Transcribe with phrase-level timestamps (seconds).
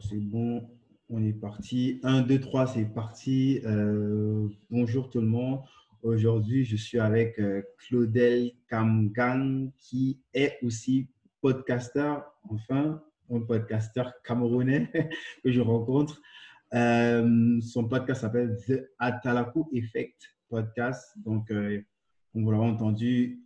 [0.00, 0.68] c'est bon,
[1.08, 2.00] on est parti.
[2.02, 3.60] 1, 2, 3, c'est parti.
[3.64, 5.60] Euh, bonjour tout le monde.
[6.02, 11.08] Aujourd'hui, je suis avec euh, Claudel Kamgang, qui est aussi
[11.40, 14.90] podcasteur, enfin, un podcasteur camerounais
[15.44, 16.20] que je rencontre.
[16.74, 21.12] Euh, son podcast s'appelle The Atalaku Effect Podcast.
[21.24, 23.40] Donc, comme vous l'avez entendu,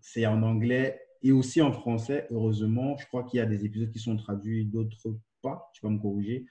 [0.00, 2.28] c'est en anglais et aussi en français.
[2.30, 5.70] Heureusement, je crois qu'il y a des épisodes qui sont traduits, d'autres pas.
[5.74, 6.46] Tu vas me corriger.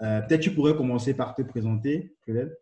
[0.00, 2.56] Euh, peut-être tu pourrais commencer par te présenter, Claudel.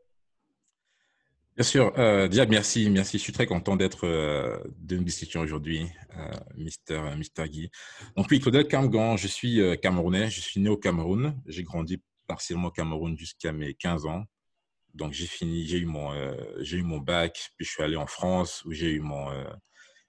[1.56, 1.92] Bien sûr.
[1.98, 3.18] Euh, merci, merci.
[3.18, 5.86] Je suis très content d'être euh, de une discussion aujourd'hui,
[6.16, 7.70] euh, Mister, Mister Guy.
[8.16, 10.30] Donc oui, Claudel Kamgan, je suis camerounais.
[10.30, 11.38] Je suis né au Cameroun.
[11.46, 14.24] J'ai grandi partiellement au Cameroun jusqu'à mes 15 ans.
[14.94, 16.10] Donc j'ai fini, j'ai eu mon,
[16.60, 19.28] j'ai eu mon bac, puis je suis allé en France où j'ai eu mon,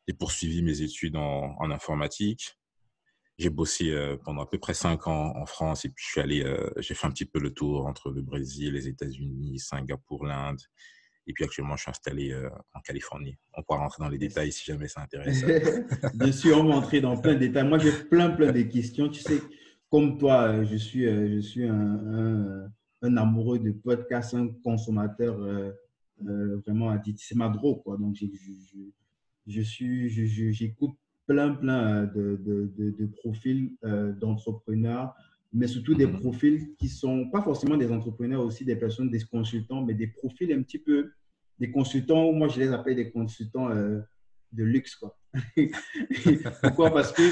[0.08, 2.58] j'ai poursuivi mes études en, informatique.
[3.38, 6.21] J'ai bossé euh, pendant à peu près cinq ans en France et puis je suis
[6.21, 10.26] allé, euh, j'ai fait un petit peu le tour entre le Brésil, les États-Unis, Singapour,
[10.26, 10.60] l'Inde.
[11.27, 13.38] Et puis actuellement, je suis installé euh, en Californie.
[13.54, 15.44] On pourra rentrer dans les détails si jamais ça intéresse.
[16.16, 17.68] Bien sûr, on va entrer dans plein de détails.
[17.68, 19.07] Moi, j'ai plein, plein de questions.
[19.07, 19.40] Tu sais,
[19.90, 22.70] comme toi, je suis, je suis un,
[23.02, 25.38] un, amoureux de podcast, un consommateur
[26.20, 27.20] vraiment addict.
[27.22, 27.98] C'est ma drogue, quoi.
[27.98, 28.26] Donc, je,
[29.62, 30.10] suis,
[30.54, 30.92] j'écoute
[31.28, 35.14] plein, plein euh, de, de, de, profils euh, d'entrepreneurs,
[35.54, 36.20] mais surtout des mhm.
[36.20, 40.52] profils qui sont pas forcément des entrepreneurs, aussi des personnes, des consultants, mais des profils
[40.52, 41.12] un petit peu,
[41.60, 44.00] des consultants, moi je les appelle des consultants euh,
[44.52, 44.96] de luxe.
[44.96, 45.18] Quoi.
[46.62, 46.92] Pourquoi?
[46.92, 47.24] Parce que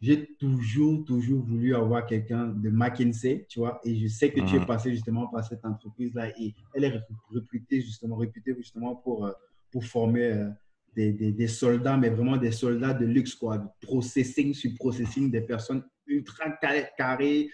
[0.00, 4.56] j'ai toujours, toujours voulu avoir quelqu'un de McKinsey, tu vois, et je sais que tu
[4.56, 4.66] es mhm.
[4.66, 7.00] passé justement par cette entreprise-là et elle est
[7.30, 9.30] réputée justement, réputée justement pour,
[9.70, 10.50] pour former
[10.96, 13.74] des, soldats, mais vraiment des soldats de luxe, quoi.
[13.82, 16.50] Processing sur processing, des personnes ultra
[16.96, 17.50] carrées.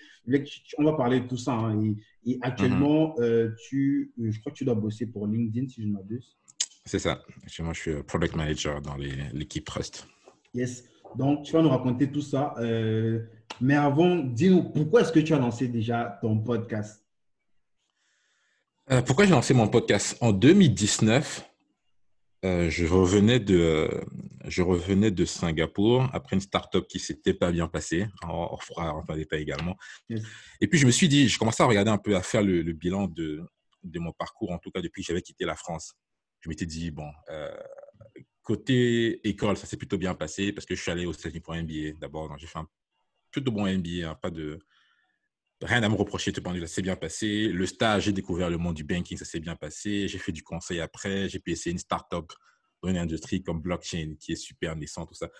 [0.79, 1.53] On va parler de tout ça.
[1.53, 1.95] Hein.
[2.25, 3.25] Et, actuellement, mhm.
[3.25, 6.37] euh, tu, je crois que tu dois bosser pour LinkedIn, si je ne m'abuse.
[6.85, 7.23] C'est ça.
[7.61, 10.07] Moi, je suis product manager dans l'équipe Trust.
[10.55, 10.85] Yes.
[11.17, 12.55] Donc, tu vas nous raconter tout ça.
[12.59, 13.21] Euh,
[13.61, 17.05] mais avant, dis-nous, pourquoi est-ce que tu as lancé déjà ton podcast?
[18.91, 20.17] Euh, pourquoi j'ai lancé mon podcast?
[20.21, 21.52] En 2019,
[22.45, 23.89] euh, je, revenais de,
[24.47, 28.07] je revenais de Singapour après une startup qui s'était pas bien passée.
[28.29, 29.77] On, fera un détail également.
[30.61, 32.63] Et puis, je me suis dit, je commençais à regarder un peu, à faire le,
[32.73, 33.43] bilan de,
[33.85, 35.95] de, mon parcours, en tout cas depuis que j'avais quitté la France.
[36.41, 37.57] Je m'étais dit, bon, euh,
[38.43, 41.55] côté école, ça s'est plutôt bien passé parce que je suis allé aux États-Unis pour
[41.55, 42.37] un MBA d'abord.
[42.39, 42.69] J'ai fait un
[43.31, 44.59] plutôt bon MBA, hein, pas de,
[45.63, 47.49] rien à me reprocher, tout ça s'est bien passé.
[47.49, 50.09] Le stage, j'ai découvert le monde du banking, ça s'est bien passé.
[50.09, 51.29] J'ai fait du conseil après.
[51.29, 52.33] J'ai pu essayer une start-up
[52.83, 55.31] dans une industrie comme blockchain qui est super naissante, tout ça.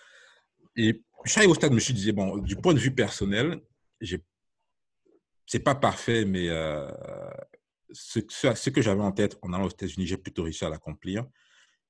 [0.75, 2.93] Et je suis arrivé au stade, je me suis dit, bon, du point de vue
[2.93, 3.61] personnel,
[5.45, 6.89] c'est pas parfait, mais euh,
[7.91, 11.25] ce, ce, que j'avais en tête en allant aux États-Unis, j'ai plutôt réussi à l'accomplir.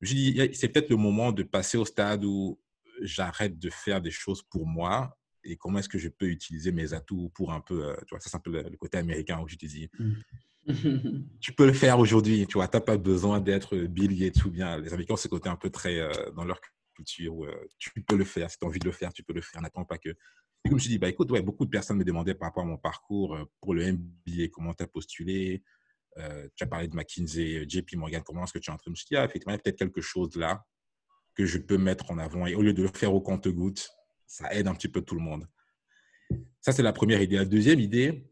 [0.02, 2.60] Je me suis dit, c'est peut-être le moment de passer au stade où
[3.02, 6.94] j'arrête de faire des choses pour moi et comment est-ce que je peux utiliser mes
[6.94, 9.48] atouts pour un peu, euh, tu vois, ça c'est un peu le, côté américain où
[9.48, 10.14] je te dis, mmh.
[11.42, 14.52] tu peux le faire aujourd'hui, tu vois, tu n'as pas besoin d'être Bill Gates ou
[14.52, 16.60] bien les Américains ont ce côté un peu très euh, dans leur
[16.96, 19.24] culture où euh, tu peux le faire, si tu as envie de le faire, tu
[19.24, 20.10] peux le faire, n'attends pas que.
[20.66, 22.66] Et comme je dis, bah écoute, ouais, beaucoup de personnes me demandaient par rapport à
[22.66, 25.62] mon parcours pour le MBA, comment tu as postulé,
[26.16, 28.96] tu as parlé de McKinsey, JP Morgan, comment est-ce que tu es en train de
[28.96, 30.64] me dire, ah, effectivement, il y a peut-être quelque chose là
[31.36, 33.90] que je peux mettre en avant et au lieu de le faire au compte-gouttes,
[34.34, 35.48] ça aide un petit peu tout le monde.
[36.60, 37.36] Ça, c'est la première idée.
[37.36, 38.32] La deuxième idée,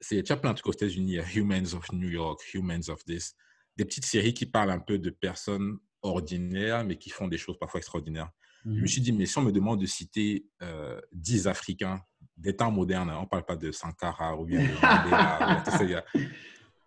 [0.00, 3.34] c'est, as plein de trucs aux États-Unis, Humans of New York, Humans of this,
[3.76, 7.58] des petites séries qui parlent un peu de personnes ordinaires, mais qui font des choses
[7.58, 8.30] parfois extraordinaires.
[8.64, 8.86] Je me mhm.
[8.86, 12.00] suis dit, mais si on me demande de citer euh, 10 Africains
[12.36, 16.04] des temps modernes, on ne parle pas de Sankara ou bien de Mandela.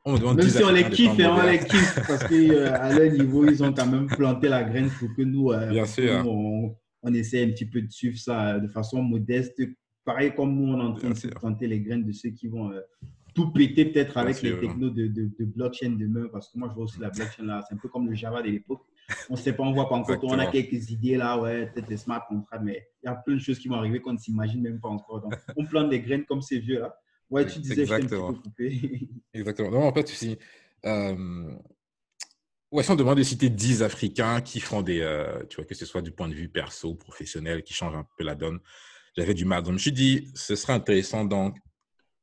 [0.06, 2.98] on me demande même si on les kiffe, hein, on les kiffe, parce qu'à euh,
[2.98, 6.26] leur niveau, ils ont quand même planté la graine pour que nous, euh, bien sûr.
[6.26, 9.62] on, on essaie un petit peu de suivre ça de façon modeste.
[10.06, 12.72] Pareil comme nous, on est en train de planter les graines de ceux qui vont
[12.72, 12.82] euh,
[13.34, 16.28] tout péter peut-être avec les technos de, de, blockchain demain.
[16.32, 17.64] Parce que moi, je vois aussi la blockchain là.
[17.68, 18.82] C'est un peu comme le Java de l'époque.
[19.30, 20.18] On ne sait pas, on ne voit pas encore.
[20.24, 23.36] On a quelques idées là, ouais, peut-être des smart contracts, mais il y a plein
[23.36, 25.22] de choses qui vont arriver qu'on ne s'imagine même pas encore.
[25.22, 26.98] Donc, on plante des graines comme ces vieux là.
[27.30, 28.32] Ouais, tu disais, Exactement.
[28.32, 29.10] je un petit peu coupé.
[29.34, 29.72] Exactement.
[29.72, 30.38] Non, en fait, aussi,
[30.86, 31.52] euh,
[32.74, 35.76] Ouais, si on demande de citer 10 Africains qui font des, euh, tu vois, que
[35.76, 38.60] ce soit du point de vue perso, professionnel, qui changent un peu la donne,
[39.16, 39.62] j'avais du mal.
[39.62, 41.56] Donc, je me suis dit, ce serait intéressant, donc,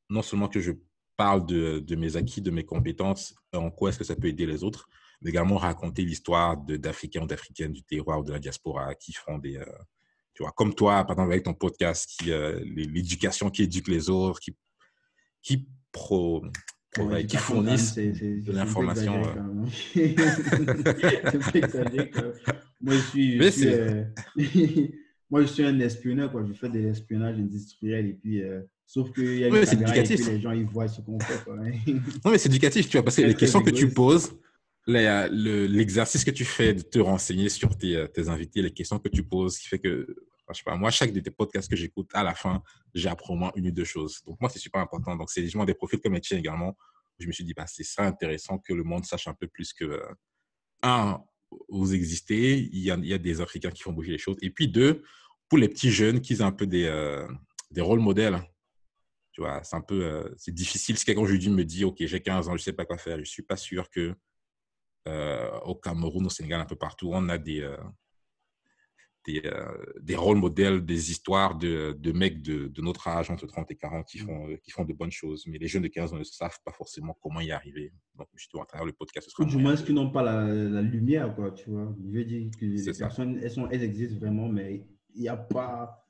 [0.09, 0.73] non seulement que je
[1.17, 4.65] parle de, mes acquis, de mes compétences, en quoi est-ce que ça peut aider les
[4.65, 4.89] autres,
[5.23, 9.39] mais également raconter l'histoire d'Africains ou d'Africaines du terroir ou de la diaspora qui font
[9.39, 9.65] des, euh,
[10.35, 14.41] Tu vois, comme toi, par exemple, avec ton podcast, qui l'éducation qui éduque les autres,
[14.41, 14.57] qui,
[15.43, 16.45] qui pro,
[17.27, 19.23] qui fournissent de l'information.
[22.83, 24.05] Moi, je suis, je suis euh,
[25.31, 26.33] moi, je suis un espionneur.
[26.33, 26.45] Quoi.
[26.47, 30.03] Je fais de l'espionnage industriel et puis, euh, sauf qu'il y a une caméra et
[30.03, 31.45] puis les gens ils voient ce qu'on fait.
[31.45, 31.57] Quoi.
[32.25, 34.33] non, mais c'est éducatif, tu vois, parce que les questions que tu poses,
[34.87, 39.09] l'exercice que tu fais de te renseigner sur tes, euh, tes, invités, les questions que
[39.09, 40.07] tu poses, qui fait que,
[40.53, 42.63] je moi, chaque de tes podcasts que j'écoute, à la fin,
[42.95, 44.23] j'apprends moins une ou deux choses.
[44.27, 45.17] Donc, moi, c'est super important.
[45.17, 46.77] Donc, c'est justement des profils comme Etienne également.
[47.19, 49.73] Je me suis dit, bah, c'est ça intéressant que le monde sache un peu plus
[49.73, 50.03] que,
[50.83, 51.23] un,
[51.69, 54.37] vous existez, il y, a, des Africains qui font bouger les choses.
[54.43, 55.03] Et puis, deux,
[55.49, 57.27] pour les petits jeunes, qu'ils aient un peu des, euh,
[57.71, 58.41] des rôles modèles.
[59.33, 60.99] Tu vois, c'est un peu, euh, c'est difficile.
[60.99, 63.17] Si quelqu'un aujourd'hui me dit, OK, j'ai 15 ans, je ne sais pas quoi faire,
[63.17, 64.15] je ne suis pas sûr que
[65.09, 67.69] euh, au Cameroun, au Sénégal, un peu partout, on a des,
[69.27, 69.43] des,
[70.01, 73.77] des, rôles modèles, des histoires de, de mecs de, de, notre âge, entre 30 et
[73.77, 74.27] 40, qui mmh.
[74.27, 75.47] font, qui font de bonnes choses.
[75.47, 77.93] Mais les jeunes de 15 ans ne savent pas forcément comment y arriver.
[78.17, 80.83] Donc, justement, à travers le podcast, ce sera Du moins, qu'ils n'ont pas la, la,
[80.83, 81.95] lumière, quoi, tu vois.
[82.05, 85.37] Je veux dire que les personnes, elles, sont, elles existent vraiment, mais il n'y a
[85.37, 86.07] pas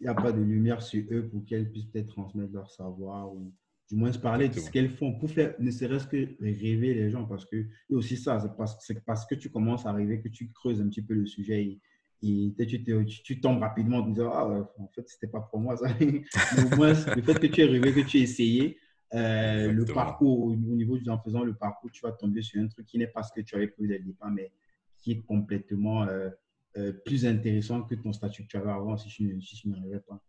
[0.00, 3.32] il n'y a pas de lumière sur eux pour qu'elles puissent peut-être transmettre leur savoir
[3.32, 3.52] ou
[3.88, 7.10] du moins se parler de ce qu'elles font pour faire ne serait-ce que rêver les
[7.10, 8.76] gens parce que et aussi ça c'est parce,
[9.06, 11.80] parce que tu commences à rêver que tu creuses un petit peu le sujet et,
[12.22, 15.86] et tu, tu, tombes rapidement en disant ah en fait c'était pas pour moi ça
[16.58, 18.78] au moins le fait que tu aies rêvé que tu aies essayé
[19.14, 22.68] euh, le parcours au niveau du en faisant le parcours tu vas tomber sur un
[22.68, 24.50] truc qui n'est pas ce que tu avais prévu dès le départ mais
[24.98, 26.30] qui est complètement euh,
[26.78, 30.00] euh, plus intéressant que ton statut que tu avais avant si je, si n'y arrivais
[30.00, 30.20] pas.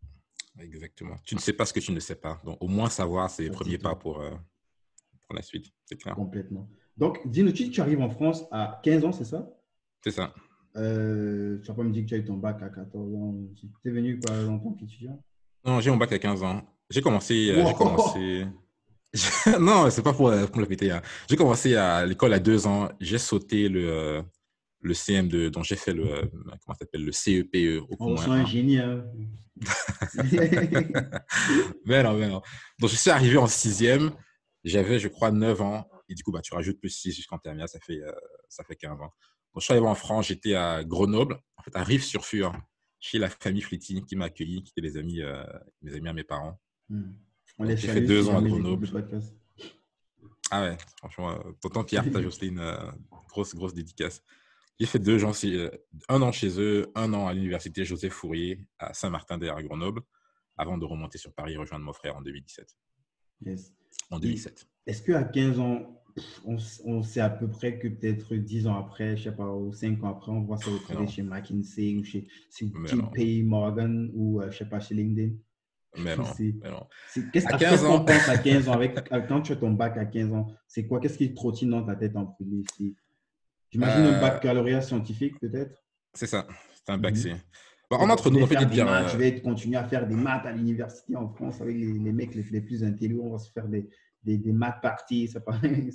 [0.60, 1.16] Exactement.
[1.26, 2.42] Tu ne sais pas ce que tu ne sais pas.
[2.46, 4.32] Donc, au moins savoir, c'est le premier pas pour, euh,
[5.26, 5.74] pour la suite.
[5.86, 6.16] C'est clair.
[6.16, 6.70] Complètement.
[6.96, 9.50] Donc, dis-nous, tu, tu arrives en France à 15 ans, c'est ça?
[10.02, 10.34] C'est ça.
[10.78, 13.36] Euh, tu vas pas me dire que tu as eu ton bac à 14 ans.
[13.56, 15.22] Tu es venu quoi, en tant qu'étudiant
[15.66, 16.62] Non, j'ai mon bac à 15 ans.
[16.90, 17.52] J'ai commencé.
[17.52, 18.46] Euh, j'ai commencé...
[19.60, 20.92] non, c'est pas pour, pour le péter.
[20.92, 21.02] Hein.
[21.30, 22.90] J'ai commencé à l'école à deux ans.
[23.00, 24.24] J'ai sauté le,
[24.82, 26.26] le CM2, dont j'ai fait le, euh,
[26.66, 28.78] comment s'appelle, le CEPE e au On un génie.
[28.78, 29.06] Hein.
[31.86, 32.42] mais non, mais non.
[32.80, 34.12] Donc, je suis arrivé en sixième.
[34.64, 35.88] J'avais, je crois, 9 ans.
[36.10, 38.12] Et du coup, bah, tu rajoutes plus 6 jusqu'en terminale, ça fait, euh,
[38.50, 39.14] ça fait 15 ans.
[39.58, 42.54] Donc, je suis arrivé en France, j'étais à Grenoble, en fait, à Rive-sur-Fur,
[43.00, 45.44] chez la famille Flitty qui m'a accueilli, qui étaient les amis, euh,
[45.82, 46.62] mes amis à mes parents.
[46.90, 47.14] Hmm.
[47.62, 48.88] J'ai fait deux ans à Grenoble.
[50.52, 52.62] Ah ouais, franchement, tonton Pierre, t'as juste une
[53.30, 54.22] grosse, grosse dédicace.
[54.80, 55.72] J'ai fait deux ans, euh,
[56.08, 60.04] un an chez eux, un an à l'université Joseph Fourier à Saint-Martin derrière Grenoble,
[60.56, 62.78] avant de remonter sur Paris et rejoindre mon frère en 2017.
[63.44, 63.74] Yes.
[64.12, 64.68] En 2007.
[64.86, 66.04] Est-ce qu'à 15 ans,
[66.46, 70.04] on, sait à peu près que peut-être 10 ans après, je sais pas, ou 5
[70.04, 74.50] ans après, on voit ça au chez McKinsey ou chez, chez JP Morgan ou, euh,
[74.52, 75.36] je sais pas, chez LinkedIn
[75.98, 76.24] mais non.
[76.40, 76.88] Mais non.
[77.32, 78.96] Qu'est-ce qu'on pense à 15 ans avec,
[79.28, 81.96] Quand tu as ton bac à 15 ans, c'est quoi Qu'est-ce qui trottine dans ta
[81.96, 82.64] tête en premier
[83.70, 85.84] J'imagine un euh, baccalauréat scientifique, peut-être?
[86.14, 87.32] C'est ça, c'est un bac C.
[87.32, 87.38] Mhm.
[87.92, 88.86] en entre nous, on peut dire.
[88.86, 92.34] Maths, je vais continuer à faire des maths à l'université en France avec les, mecs
[92.34, 93.24] les, plus intelligents.
[93.24, 93.90] On va se faire des,
[94.24, 95.28] des, des parties.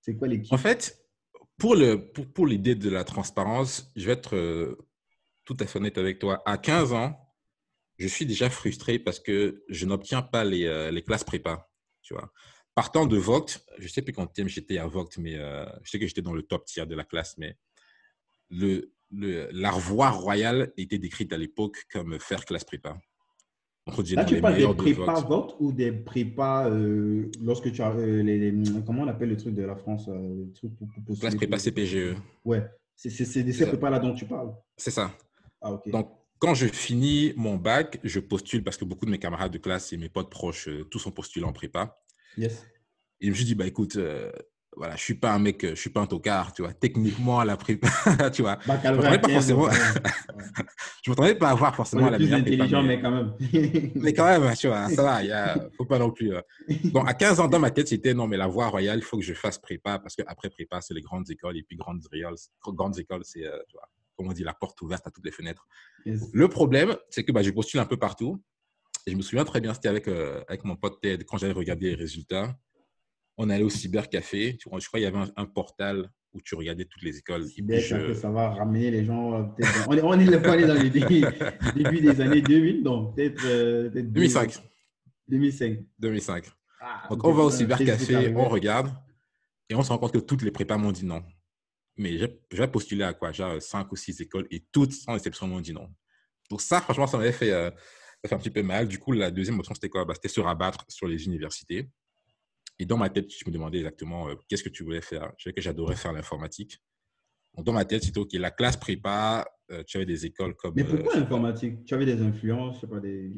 [0.00, 0.52] C'est quoi, l'équipe?
[0.52, 1.06] En fait,
[1.58, 4.76] pour l'idée pour, pour de la transparence, je vais être euh,
[5.44, 6.42] tout à fait honnête avec toi.
[6.44, 7.18] À 15 ans,
[7.98, 11.70] je suis déjà frustré parce que je n'obtiens pas les, euh, les classes prépa.
[12.02, 12.32] Tu vois
[12.74, 13.46] partant de Vogt,
[13.78, 16.42] je sais plus quand j'étais à Vogt, mais euh, je sais que j'étais dans le
[16.42, 17.56] top tiers de la classe, mais
[18.50, 22.98] le, le, l'arvoire royale était décrite à l'époque comme faire classe prépa.
[23.86, 28.54] Là, tu parles des prépas Vogt ou des prépas euh, lorsque tu as euh, les,
[28.86, 32.14] comment on appelle le truc de la France le truc pour, pour Classe prépa CPGE.
[32.44, 34.54] Ouais, c'est, de ces prépas-là dont tu parles.
[34.76, 35.10] C'est ça.
[35.60, 35.90] Ah, ok.
[35.90, 39.58] Donc, quand je finis mon bac, je postule parce que beaucoup de mes camarades de
[39.58, 42.00] classe et mes potes proches, tous ont postulé en prépa.
[42.36, 42.64] Yes.
[43.20, 44.32] Et je me suis dit, bah écoute, euh,
[44.76, 46.72] voilà, je suis pas un mec, je suis pas un tocard, tu vois.
[46.72, 47.88] Techniquement, à la prépa,
[48.32, 48.58] tu vois.
[48.66, 49.68] Bah, je pas forcément.
[51.04, 52.96] je m'attendais pas avoir forcément la plus intelligent, mais...
[52.96, 53.02] mais...
[53.02, 53.32] quand même.
[53.94, 56.32] mais quand même, tu vois, ça va, il y faut pas non plus.
[56.84, 59.18] Bon, à 15 ans, dans ma tête, c'était non, mais la voie royale, il faut
[59.18, 62.02] que je fasse prépa parce qu'après prépa, c'est les grandes écoles et puis grandes,
[62.68, 65.32] grandes écoles, c'est, euh, tu vois, comme on dit, la porte ouverte à toutes les
[65.32, 65.66] fenêtres.
[66.04, 68.42] Le problème, c'est que bah, je postule un peu partout.
[69.06, 71.52] Et je me souviens très bien, c'était avec, euh, avec mon pote Ted, quand j'avais
[71.52, 72.56] regardé les résultats,
[73.42, 74.56] on allait au cybercafé.
[74.58, 77.46] Je crois qu'il y avait un, portal où tu regardais toutes les écoles.
[77.46, 79.34] Cybercafé, ça va ramener les gens.
[79.34, 83.42] Euh, on est, on est dans les début des années 2000, donc peut-être
[83.92, 84.62] 2005.
[85.28, 85.78] 2005.
[85.98, 86.44] 2005.
[87.10, 88.90] donc on va au cybercafé, on regarde
[89.68, 91.22] et on se rend compte que toutes les prépas m'ont dit non.
[91.96, 92.16] Mais
[92.50, 93.32] j'ai postulé à quoi?
[93.32, 95.88] J'ai cinq ou six écoles et toutes, sans exception, m'ont dit non.
[96.50, 97.70] Donc ça, franchement, ça m'avait fait, euh,
[98.26, 98.88] fait, un petit peu mal.
[98.88, 100.04] Du coup, la deuxième option, c'était quoi?
[100.04, 101.88] Bah, C'était se rabattre sur les universités.
[102.82, 105.32] Et dans ma tête, je me demandais exactement euh, qu'est-ce que tu voulais faire?
[105.38, 106.82] Je savais que j'adorais faire l'informatique.
[107.54, 110.74] Donc, dans ma tête, c'était OK, la classe prépa, euh, tu avais des écoles comme.
[110.74, 111.84] Mais pourquoi l'informatique?
[111.84, 113.30] Tu avais des influences, je sais pas, des.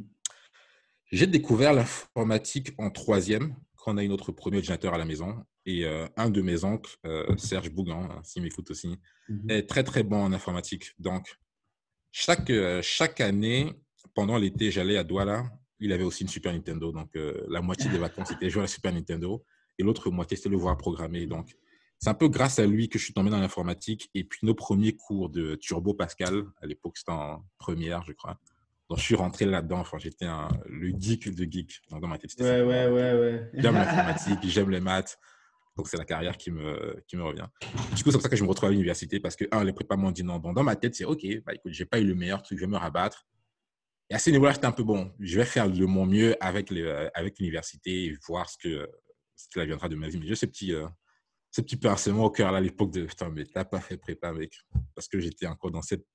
[1.12, 5.44] J'ai découvert l'informatique en troisième, quand on a eu notre premier ordinateur à la maison.
[5.66, 6.94] Et un de mes oncles,
[7.38, 8.98] Serge Bougan, hein, s'il m'écoute aussi,
[9.30, 9.50] mhm.
[9.50, 10.92] est très, très bon en informatique.
[10.98, 11.38] Donc,
[12.16, 13.72] chaque, euh, chaque année,
[14.14, 15.50] pendant l'été, j'allais à Douala.
[15.84, 16.92] Il avait aussi une Super Nintendo.
[16.92, 19.44] Donc, euh, la moitié des vacances, c'était jouer à la Super Nintendo.
[19.78, 21.26] Et l'autre moitié, c'était le voir programmer.
[21.26, 21.54] Donc,
[21.98, 24.08] c'est un peu grâce à lui que je suis tombé dans l'informatique.
[24.14, 28.38] Et puis, nos premiers cours de Turbo Pascal, à l'époque, c'était en première, je crois.
[28.88, 29.80] Donc, je suis rentré là-dedans.
[29.80, 30.24] Enfin, j'étais
[30.64, 31.82] le geek de geek.
[31.90, 33.50] Donc, dans ma tête, ouais, ouais, ouais, ouais.
[33.52, 35.18] J'aime l'informatique, j'aime les maths.
[35.76, 37.46] Donc, c'est la carrière qui me, qui me revient.
[37.94, 39.74] Du coup, c'est pour ça que je me retrouve à l'université parce que, un, les
[39.74, 40.38] prépas m'ont dit non.
[40.38, 42.64] Donc, dans ma tête, c'est OK, bah, écoute, j'ai pas eu le meilleur truc, je
[42.64, 43.26] vais me rabattre.
[44.10, 45.12] Et à ce niveau-là, j'étais un peu bon.
[45.18, 46.72] Je vais faire de mon mieux avec,
[47.14, 48.88] avec l'université et voir ce que,
[49.36, 50.18] ce qui viendra de ma vie.
[50.18, 50.86] Mais j'ai ce petit, euh,
[51.50, 54.32] ce petit pincement au cœur là, à l'époque de putain, mais t'as pas fait prépa,
[54.32, 54.58] mec.
[54.94, 56.06] Parce que j'étais encore dans cette,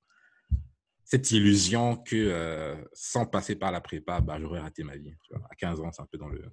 [1.03, 5.13] cette illusion que euh, sans passer par la prépa, bah, j'aurais raté ma vie.
[5.49, 6.43] À 15 ans, c'est un peu dans le,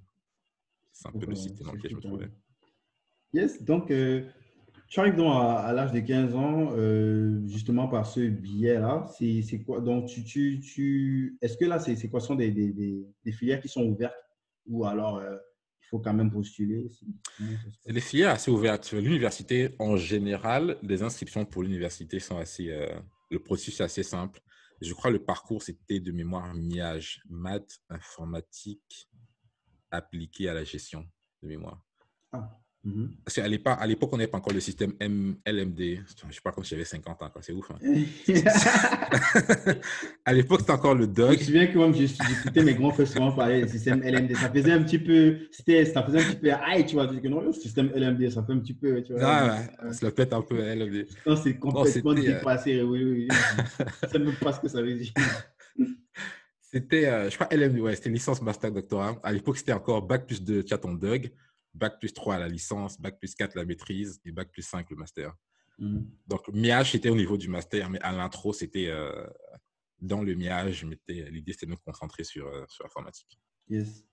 [0.92, 2.30] c'est un peu le système dans lequel je me trouvais.
[3.32, 4.26] Yes, donc euh,
[4.88, 9.06] tu arrives donc à, l'âge de 15 ans, euh, justement par ce biais-là.
[9.18, 13.32] C'est quoi Donc, tu, tu, tu est-ce que là, c'est quoi sont des, des, des,
[13.32, 14.14] filières qui sont ouvertes?
[14.66, 15.36] Ou alors euh,
[15.82, 16.88] il faut quand même postuler
[17.84, 18.92] C'est des filières assez ouvertes.
[18.92, 22.72] L'université, en général, les inscriptions pour l'université sont assez.
[23.30, 24.40] le processus est assez simple.
[24.80, 29.08] Je crois le parcours, c'était de mémoire MIAGE, maths, informatique,
[29.90, 31.06] appliqué à la gestion
[31.42, 31.80] de mémoire.
[32.32, 32.60] Ah.
[32.86, 33.10] Mhm.
[33.24, 35.78] Parce qu'à l'époque, on n'avait pas encore le système LMD.
[35.80, 37.68] Je ne sais pas quand j'avais 50 ans, c'est ouf.
[37.72, 37.78] Hein.
[40.24, 41.32] à l'époque, c'était encore le DOG.
[41.32, 44.36] Je me souviens que moi, j'écoutais mes grands frères souvent parler du système LMD.
[44.36, 47.40] Ça faisait un petit peu, ça faisait un petit peu, aïe, tu vois, que non,
[47.40, 49.22] le système LMD, ça fait un petit peu, tu vois.
[49.24, 51.08] Ah, ouais, ça peut être un peu LMD.
[51.26, 53.28] Non, c'est complètement dépassé, oui, oui.
[54.08, 55.12] ça ne me pas ce que ça veut dire.
[56.60, 59.18] C'était, euh, je crois, LMD, ouais, c'était licence, master, doctorat.
[59.24, 61.32] À l'époque, c'était encore bac plus de chat en DOG.
[61.76, 64.96] Bac plus 3 la licence, Bac plus 4 la maîtrise et Bac plus 5 le
[64.96, 65.36] master.
[65.78, 66.00] Mm.
[66.26, 69.26] Donc, MIAGE, c'était au niveau du master, mais à l'intro, c'était euh,
[70.00, 73.38] dans le MIAGE, l'idée, c'était de me concentrer sur, euh, sur l'informatique.
[73.68, 74.04] Yes.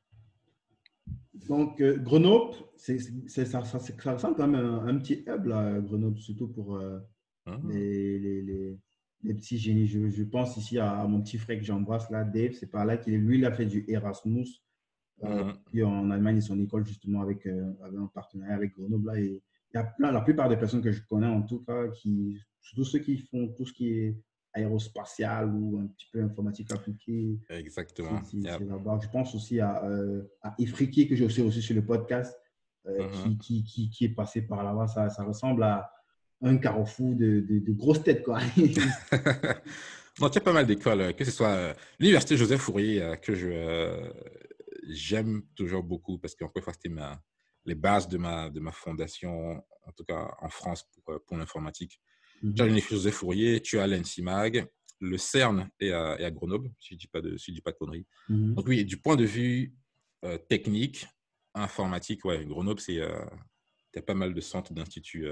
[1.48, 5.80] Donc, euh, Grenoble, c'est, ça, ça, ça, ressemble quand même un, un petit hub, là,
[5.80, 6.80] Grenoble, surtout pour
[7.46, 7.60] ah.
[7.70, 8.80] les, les, les,
[9.24, 9.88] les, petits génies.
[9.88, 12.54] Je, je, pense ici à, mon petit frère que j'embrasse, là, Dave.
[12.54, 14.63] C'est par là qu'il lui, il a fait du Erasmus.
[15.24, 15.54] Euh, mhm.
[15.72, 19.08] Puis en Allemagne, en école justement avec, euh, avec, un partenariat avec Grenoble.
[19.08, 19.42] Là, et
[19.74, 22.38] il y a plein, la plupart des personnes que je connais en tout cas, qui,
[22.62, 24.18] surtout ceux qui font tout ce qui est
[24.54, 27.40] aérospatial ou un petit peu informatique appliquée.
[27.50, 28.22] Exactement.
[29.02, 32.38] Je pense aussi à, euh, à Ifriki, que j'ai aussi reçu sur le podcast,
[32.86, 33.38] mhm.
[33.40, 34.88] qui, qui, qui, est passé par là-bas.
[34.88, 35.92] Ça, ça, ressemble à
[36.44, 38.22] un carrefour de, de, grosses têtes.
[38.22, 38.42] Quoi.
[40.22, 44.12] non, il y a pas mal d'écoles, que ce soit l'Université Joseph Fourier, que je,
[44.90, 46.94] j'aime toujours beaucoup parce qu'encore une fois, c'était
[47.66, 51.38] les bases de ma, de ma fondation, en tout cas en France pour, euh, pour
[51.38, 52.00] l'informatique.
[52.42, 54.68] Tu as l'Université Joseph Fourier, tu as l'ENSIMAG,
[55.00, 57.72] le CERN est à, à, Grenoble, si je ne dis, pas de, si dis pas
[57.72, 58.06] de conneries.
[58.28, 58.56] Mhm.
[58.56, 59.74] Donc oui, du point de vue
[60.26, 61.08] euh, technique,
[61.54, 63.26] informatique, ouais, Grenoble, c'est euh,
[63.96, 65.28] y a pas mal de centres d'instituts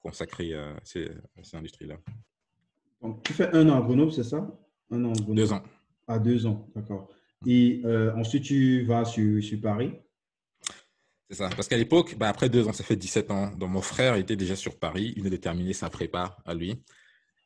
[0.00, 1.10] consacrés à ces,
[1.42, 1.96] ces industries-là.
[3.00, 4.46] Donc tu fais un an à Grenoble, c'est ça?
[4.90, 5.62] Un an Deux ans.
[6.06, 7.08] À ah, deux ans, d'accord.
[7.46, 9.92] Et euh, ensuite, tu vas sur, sur Paris
[11.28, 11.48] C'est ça.
[11.48, 13.50] Parce qu'à l'époque, bah, après deux ans, ça fait 17 ans.
[13.56, 15.14] Donc, mon frère était déjà sur Paris.
[15.16, 16.82] Il venait de terminer sa prépa à lui.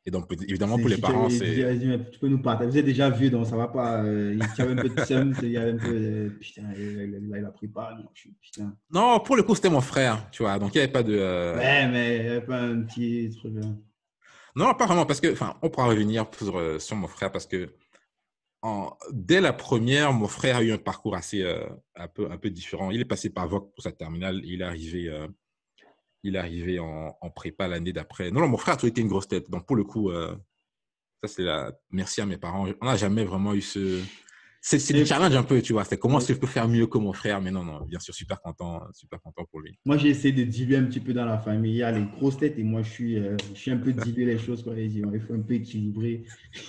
[0.07, 1.79] Et donc, évidemment, pour les parents, c'est.
[2.13, 2.71] Tu peux nous partager.
[2.71, 4.03] Vous êtes déjà vu, donc ça va pas.
[4.03, 5.99] Euh, il y avait un peu de seum, il y avait un peu.
[5.99, 7.95] De, putain, il, a pris pas.
[7.95, 8.05] Non,
[8.39, 8.77] putain.
[8.91, 10.59] non, pour le coup, c'était mon frère, tu vois.
[10.59, 11.17] Donc, il n'y avait pas de.
[11.17, 13.55] Euh, ouais, mais il n'y avait pas un petit truc.
[14.55, 15.33] Non, pas vraiment, parce que.
[15.33, 17.71] Enfin, on pourra revenir sur, sur mon frère, parce que
[19.13, 21.67] dès la première, mon frère a eu un parcours assez euh,
[21.97, 22.91] un, peu, un peu différent.
[22.91, 24.41] Il est passé par VOC pour sa terminale.
[24.45, 25.29] Il est arrivé, euh,
[26.23, 28.31] il est arrivé en, prépa l'année d'après.
[28.31, 29.51] Non, non, mon frère a toujours été une grosse tête.
[29.51, 30.35] Donc, pour le coup, euh,
[31.23, 31.73] ça, c'est la.
[31.91, 32.67] Merci à mes parents.
[32.81, 34.01] On n'a jamais vraiment eu ce.
[34.63, 35.85] C'est des challenges un peu, tu vois.
[35.85, 37.43] C'est comment est-ce que je peux faire mieux que mon frère?
[37.43, 39.79] Mais non, non, bien sûr, super content, super content pour lui.
[39.85, 41.73] Moi, j'ai essayé de diluer un petit peu dans la famille.
[41.73, 44.25] Il y a les grosses têtes et moi, je suis, je suis un peu dilué
[44.25, 44.63] les choses.
[44.63, 44.73] Quoi.
[44.79, 46.25] Il faut un peu équilibrer.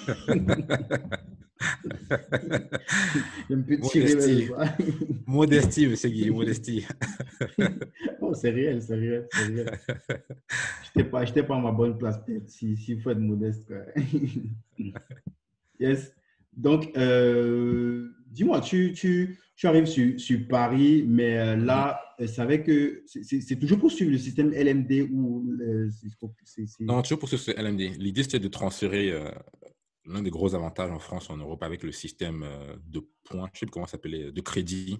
[3.50, 4.50] un peu modestie.
[5.26, 6.86] modestie, monsieur Guy, modestie.
[8.22, 9.80] oh, c'est réel, c'est réel, c'est réel.
[10.94, 13.74] Je n'étais pas, pas à ma bonne place, peut-être, s'il si, faut être modeste.
[15.78, 16.14] Yes.
[16.56, 22.28] Donc, euh, dis-moi, tu, tu, tu, arrives sur, sur Paris, mais euh, là, mm-hmm.
[22.28, 25.46] c'est vrai que c'est toujours pour suivre le système LMD ou.
[26.80, 27.98] Non, toujours pour suivre le LMD.
[28.00, 29.14] L'idée, c'était de transférer
[30.06, 32.46] l'un des gros avantages en France, en Europe, avec le système
[32.86, 35.00] de points, je sais pas comment ça s'appelait, de crédit.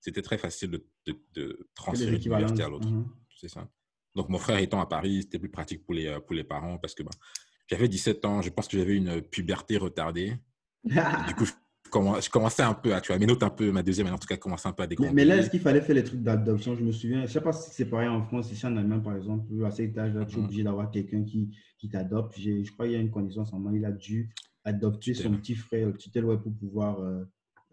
[0.00, 0.86] C'était très facile de,
[1.34, 2.88] de, transférer d'une université à l'autre.
[2.88, 3.06] Mm-hmm.
[3.40, 3.68] C'est ça.
[4.14, 6.94] Donc, mon frère étant à Paris, c'était plus pratique pour les, pour les parents parce
[6.94, 7.10] que bah,
[7.66, 10.34] j'avais 17 ans, je pense que j'avais une puberté retardée.
[10.84, 11.46] du coup,
[11.92, 14.26] je commençais un peu à, tu vois, mes notes un peu, ma deuxième en tout
[14.26, 15.14] cas, commençait un peu à découvrir.
[15.14, 16.76] Mais, là, est-ce qu'il fallait faire les trucs d'adoption?
[16.76, 19.02] Je me souviens, je ne sais pas si c'est pareil en France, ici en Allemagne,
[19.02, 20.44] par exemple, à cet âge-là, tu es mm-hmm.
[20.44, 22.38] obligé d'avoir quelqu'un qui, qui t'adopte.
[22.38, 24.30] Je crois qu'il y a une condition en moi, il a dû
[24.64, 27.24] adopter son petit frère, tutel, ouais, pour pouvoir euh,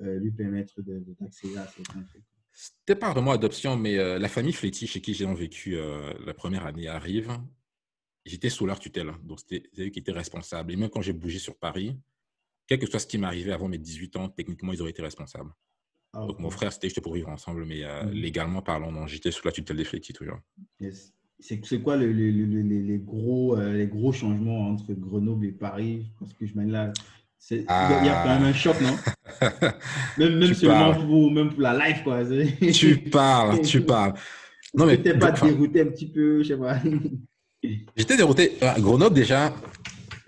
[0.01, 2.23] euh, lui permettre d'accéder à certains trucs.
[2.51, 5.75] C'était pas vraiment adoption, mais euh, la famille Fletty, chez qui j'ai vécu
[6.25, 7.31] la première année, arrive.
[8.25, 9.19] J'étais sous leur tutelle, hein.
[9.23, 10.71] donc c'était eux qui étaient responsables.
[10.71, 11.97] Et même quand j'ai bougé sur Paris,
[12.67, 15.51] quel que soit ce qui m'arrivait avant mes 18 ans, techniquement, ils auraient été responsables.
[16.13, 18.09] Ah, donc mon frère, c'était juste pour vivre ensemble, mais mm.
[18.11, 20.39] légalement parlant, j'étais sous la tutelle des Fletty toujours.
[21.39, 26.05] C'est quoi le, les, gros, les gros changements entre Grenoble et Paris?
[26.19, 26.93] Parce que je mène là,
[27.51, 28.95] il y, a quand même un choc, non?
[30.17, 32.21] Même, même seulement pour, même pour la life, quoi.
[32.73, 34.13] tu parles, tu parles.
[34.73, 34.97] Non, mais.
[34.97, 36.77] pas dérouté un petit peu, je sais pas.
[37.95, 38.53] J'étais dérouté.
[38.79, 39.53] Grenoble, déjà,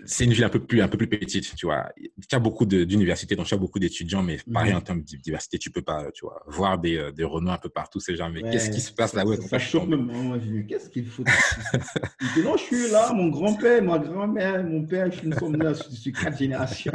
[0.06, 1.88] c'est une ville un peu plus, un peu plus petite, tu vois.
[1.96, 5.02] Il y a beaucoup d'universités, donc il y a beaucoup d'étudiants, mais pareil en termes
[5.02, 8.00] de diversité, tu peux pas, tu vois, voir des, euh, des Renault un peu partout,
[8.00, 8.30] ces gens.
[8.30, 10.06] Mais qu'est-ce qui se passe là ouais, Ça choque même.
[10.06, 11.24] Moi, qu'est-ce qu'il faut?
[12.42, 16.38] Non, je suis là, mon grand-père, ma grand-mère, mon père, je suis là sur quatre
[16.38, 16.92] générations.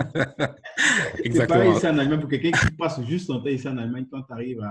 [1.23, 1.33] Exactement.
[1.41, 4.05] C'est pareil ici en Allemagne, pour quelqu'un qui passe juste en temps ici en Allemagne,
[4.09, 4.61] quand tu arrives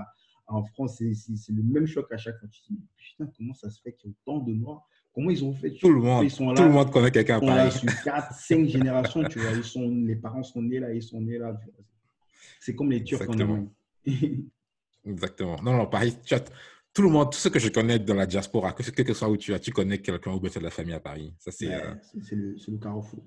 [0.47, 2.49] en France, c'est le même choc à chaque fois.
[2.49, 5.29] Tu te dis, putain, comment ça se fait qu'il y a autant de Noirs Comment
[5.29, 7.65] ils ont fait Tout le monde, ils sont là, tout le monde connaît quelqu'un pareil.
[7.65, 9.51] Là, sur 4, 5 générations, tu vois.
[9.51, 11.53] Ils sont, les parents sont nés là, ils sont nés là.
[12.59, 13.73] C'est comme les Turcs Exactement.
[15.05, 15.61] Exactement.
[15.63, 16.15] Non, non, pareil.
[16.93, 19.35] tout le monde, tout ce que je connais dans la diaspora, que, que soit où
[19.35, 21.33] tu as, tu connais quelqu'un ou bien de la famille à Paris.
[21.39, 21.93] Ça, c'est euh,
[22.31, 23.25] le, le, carrefour.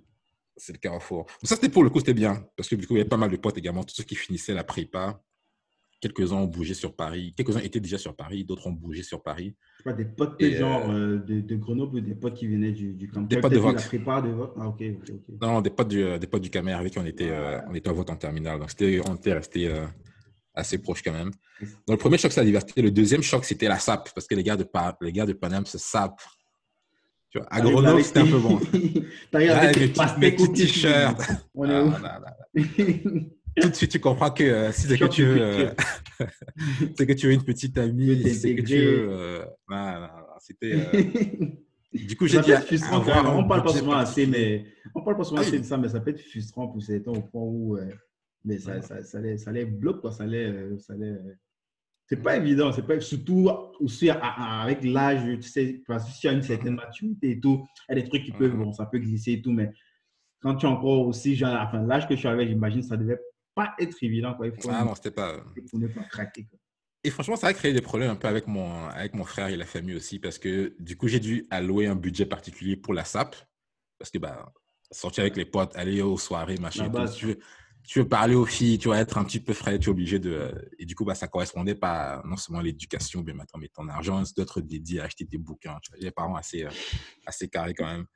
[0.57, 1.27] C'est le carrefour.
[1.43, 2.47] Ça, c'était pour le coup, c'était bien.
[2.57, 4.15] Parce que du coup, il y avait pas mal de potes également, tous ceux qui
[4.15, 5.21] finissaient la prépa
[6.05, 7.33] Quelques-uns ont bougé sur Paris.
[7.35, 9.57] Quelques-uns étaient déjà sur Paris, d'autres ont bougé sur Paris.
[9.83, 12.93] Pas des potes de genre euh, euh, de, Grenoble ou des potes qui venaient du,
[12.93, 13.83] du Des potes de vote.
[14.59, 14.85] Ah, ok,
[15.41, 17.33] Non, des potes du, euh, des potes du Camer avec qui on était,
[17.67, 18.59] on était à vote en terminale.
[18.59, 18.69] Donc,
[19.09, 19.73] on était resté
[20.55, 21.31] assez proches quand même.
[21.61, 22.83] Donc, le premier choc, c'est la diversité.
[22.83, 24.67] Le deuxième choc, c'était la SAP, parce que les gars de,
[25.01, 26.21] les gars de Paname se sapent.
[27.31, 28.61] Tu vois, à Grenoble, c'était un peu bon.
[30.19, 31.23] Mes petits t-shirts.
[33.61, 35.71] Tout de suite, tu comprends que euh, si c'est que tu veux, euh,
[36.97, 39.09] c'est que tu veux une petite amie, c'est que tu veux.
[39.11, 39.45] Euh,
[40.41, 40.75] c'était.
[41.93, 42.53] du coup, j'ai dit.
[42.53, 45.89] Frustrant, on parle pas souvent assez, mais on parle pas souvent assez de ça, mais
[45.89, 47.79] ça peut être frustrant pour certains au point où,
[48.45, 51.15] mais ça, ça, ça, les, ça les bloque quoi, ça les, ça les.
[52.07, 53.49] C'est pas évident, c'est pas surtout
[53.81, 57.65] aussi avec l'âge, tu sais, parce que si tu as une certaine maturité et tout,
[57.89, 59.71] il y a des trucs qui peuvent, bon, ça peut glisser et tout, mais
[60.41, 63.19] quand tu es encore aussi jeune, enfin, l'âge que je suis avec, j'imagine, ça devait
[63.55, 64.35] pas être évident.
[64.35, 64.49] Quoi.
[64.49, 65.37] Il faut ah non, c'était pas.
[65.73, 66.47] ne pas craquer.
[67.05, 69.57] Et franchement, ça a créé des problèmes un peu avec mon, avec mon frère et
[69.57, 73.05] la famille aussi, parce que du coup, j'ai dû allouer un budget particulier pour la
[73.05, 73.37] SAP,
[73.99, 74.51] parce que bah,
[74.91, 77.39] sortir avec les potes, aller aux soirées, machin, tu, veux,
[77.87, 80.19] tu veux parler aux filles, tu vas être un petit peu frais, tu es obligé
[80.19, 80.51] de.
[80.79, 83.87] Et du coup, bah, ça correspondait pas non seulement à l'éducation, mais maintenant, mais ton
[83.89, 85.79] argent, d'autres dédié à acheter des bouquins.
[85.83, 86.71] Tu vois, les parents assez, euh,
[87.27, 88.07] assez carrés quand même.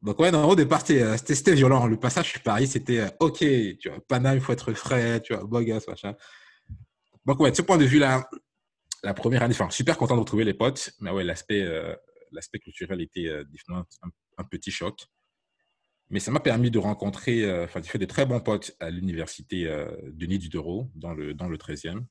[0.00, 1.86] Donc, ouais, au départ, euh, c'était violent.
[1.86, 5.34] Le passage sur Paris, c'était euh, OK, tu vois, Paname, il faut être frais, tu
[5.34, 6.14] vois, beau machin.
[7.26, 8.28] Donc, ouais, de ce point de vue-là,
[9.02, 11.96] la première année, enfin, super content de retrouver les potes, mais ouais, l'aspect euh,
[12.62, 13.28] culturel était
[13.68, 13.84] un,
[14.38, 15.06] un, petit choc.
[16.10, 19.66] Mais ça m'a permis de rencontrer, enfin, de faire des très bons potes à l'université
[20.04, 22.04] Denis Diderot, dans le, dans le 13e.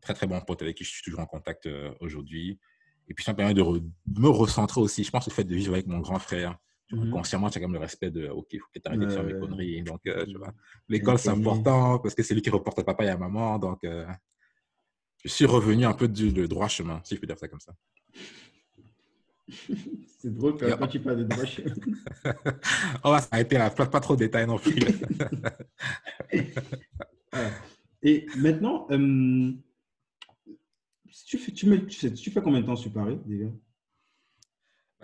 [0.00, 1.68] Très, très bons potes avec qui je suis toujours en contact
[2.00, 2.58] aujourd'hui.
[3.06, 5.04] Et puis, ça m'a permis de, me recentrer aussi.
[5.04, 6.58] Je pense le fait de vivre avec mon grand frère
[6.90, 9.10] Mmh Consciemment, tu as quand même le respect de OK, il faut peut-être arrêter de
[9.10, 9.82] faire mes conneries.
[9.82, 10.54] Donc, euh, tu vois,
[10.88, 13.58] l'école, c'est important parce que c'est lui qui reporte à papa et à maman.
[13.58, 14.06] Donc, euh,
[15.22, 17.74] je suis revenu un peu du droit chemin, si je peux dire ça comme ça.
[20.18, 21.74] c'est drôle quand tu parles de droit chemin.
[23.04, 24.80] On va s'arrêter là, pas, pas trop de détails non plus.
[28.02, 29.52] et maintenant, euh,
[31.26, 33.48] tu, fais, tu, tu, fais combien de temps sur Paris déjà?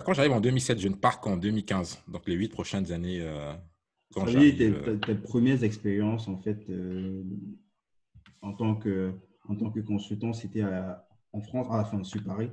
[0.03, 2.03] Quand j'arrive en 2007, je ne pars qu'en 2015.
[2.09, 3.21] Donc, les huit prochaines années.
[3.21, 3.53] Euh,
[4.13, 7.23] quand Ça tes, euh, tes, premières expériences, en fait, euh,
[8.43, 9.13] en, tant que,
[9.49, 10.65] en tant que consultant, c'était
[11.33, 12.51] en France, à la fin, sur Paris.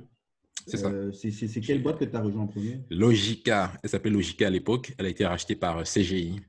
[0.66, 0.92] C'est ça.
[1.12, 2.80] c'est quelle boîte que tu as rejoint en premier?
[2.90, 3.72] Logica.
[3.82, 4.94] Elle s'appelle Logica à l'époque.
[4.98, 6.40] Elle a été rachetée par CGI,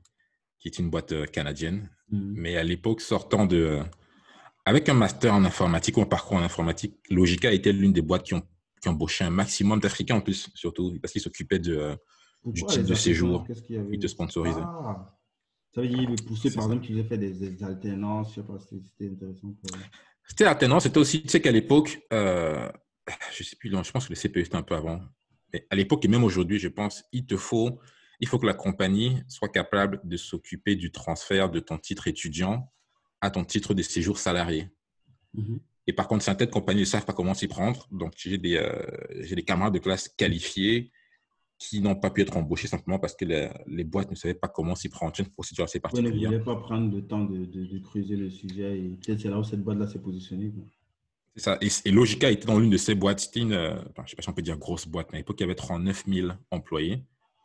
[0.60, 1.90] qui est une boîte canadienne.
[2.10, 2.34] Mhm.
[2.36, 3.80] Mais à l'époque, sortant de.
[4.66, 8.22] Avec un master en informatique ou un parcours en informatique, Logica était l'une des boîtes
[8.22, 8.42] qui ont,
[8.92, 11.96] qui un maximum d'Africains en plus, surtout parce qu'ils s'occupaient de,
[12.44, 13.46] du Pourquoi titre de séjour.
[13.48, 14.60] Avait Ils te sponsorisaient.
[14.60, 15.16] Ah,
[15.74, 18.58] ça veut dire qu'ils poussaient, par exemple, qu'ils fait des, des alternances, je sais pas,
[18.58, 19.52] c'était c'était intéressant.
[19.62, 19.70] pour-
[20.26, 22.70] C'était la tendance, c'était aussi, tu sais qu'à l'époque, euh,
[23.36, 25.00] je sais plus, non, je pense que le CPE était un peu avant,
[25.52, 27.78] mais à l'époque et même aujourd'hui, je pense, il te faut,
[28.20, 32.72] il faut que la compagnie soit capable de s'occuper du transfert de ton titre étudiant
[33.20, 34.68] à ton titre de séjour salarié.
[35.34, 35.60] Mhm.
[35.86, 37.86] Et par contre, certaines compagnies ne savent pas comment s'y prendre.
[37.92, 38.72] Donc, j'ai des, euh,
[39.20, 40.90] j'ai des camarades de classe qualifiés
[41.58, 44.48] qui n'ont pas pu être embauchés simplement parce que les, les boîtes ne savaient pas
[44.48, 45.12] comment s'y prendre.
[45.16, 46.30] C'est une procédure assez Ouais, ne particulière.
[46.32, 49.38] voulait pas prendre le temps de, de, de creuser le sujet et peut-être c'est là
[49.38, 50.52] où cette boîte-là s'est positionnée.
[51.36, 51.58] C'est ça.
[51.60, 53.20] Et, et Logica était dans l'une de ces boîtes.
[53.20, 55.18] C'était une, euh, enfin, je ne sais pas si on peut dire grosse boîte, mais
[55.18, 57.04] à l'époque, il y avait 39 000 employés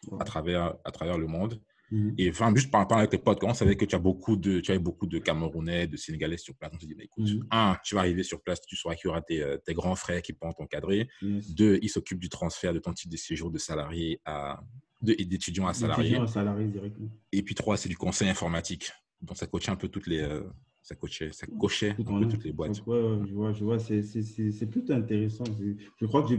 [0.09, 0.17] Ouais.
[0.21, 1.59] à travers, à travers le monde.
[1.91, 2.15] Mhm.
[2.17, 4.35] Et enfin, juste par rapport avec tes potes, quand on savait que tu as beaucoup
[4.35, 7.27] de, tu avais beaucoup de Camerounais, de Sénégalais sur place, on se dit, bah, écoute,
[7.27, 7.47] Mhm.
[7.51, 9.95] un, tu vas arriver sur place, tu sauras qu'il y aura tes, euh, tes grands
[9.95, 11.09] frères qui pourront t'encadrer.
[11.21, 11.53] Yes.
[11.53, 14.61] Deux, ils s'occupent du transfert de ton titre de séjour de salarié à,
[15.01, 16.07] d'étudiant à salarié.
[16.09, 17.09] Étudiant à salarié directement.
[17.31, 18.91] Et puis trois, c'est du conseil informatique.
[19.21, 20.43] Donc ça coachait un peu toutes les, euh,
[20.89, 22.75] ça coachait, ça cochait Tout un peu toutes les boîtes.
[22.77, 25.43] Donc, ouais, ouais, je vois, je vois, c'est- plutôt intéressant.
[25.59, 26.33] Je, je crois que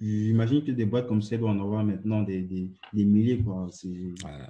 [0.00, 3.38] j'imagine que des boîtes comme ça doivent en avoir maintenant des, des, des milliers.
[3.42, 3.68] Quoi.
[3.72, 4.46] C'est, Euh, euh,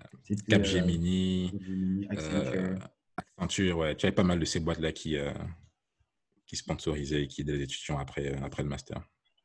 [0.47, 1.53] Capgemini,
[2.11, 2.53] Accenture.
[2.55, 2.75] euh,
[3.17, 3.97] Accenture, ouais.
[3.97, 5.33] Tu avais pas mal de ces boîtes-là qui, euh,
[6.47, 9.01] qui sponsorisaient et qui aidaient les étudiants après, après le master.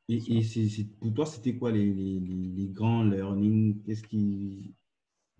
[0.10, 4.74] Et, et pour toi, c'était quoi les, les, les, les grands learnings Qu'est-ce qui.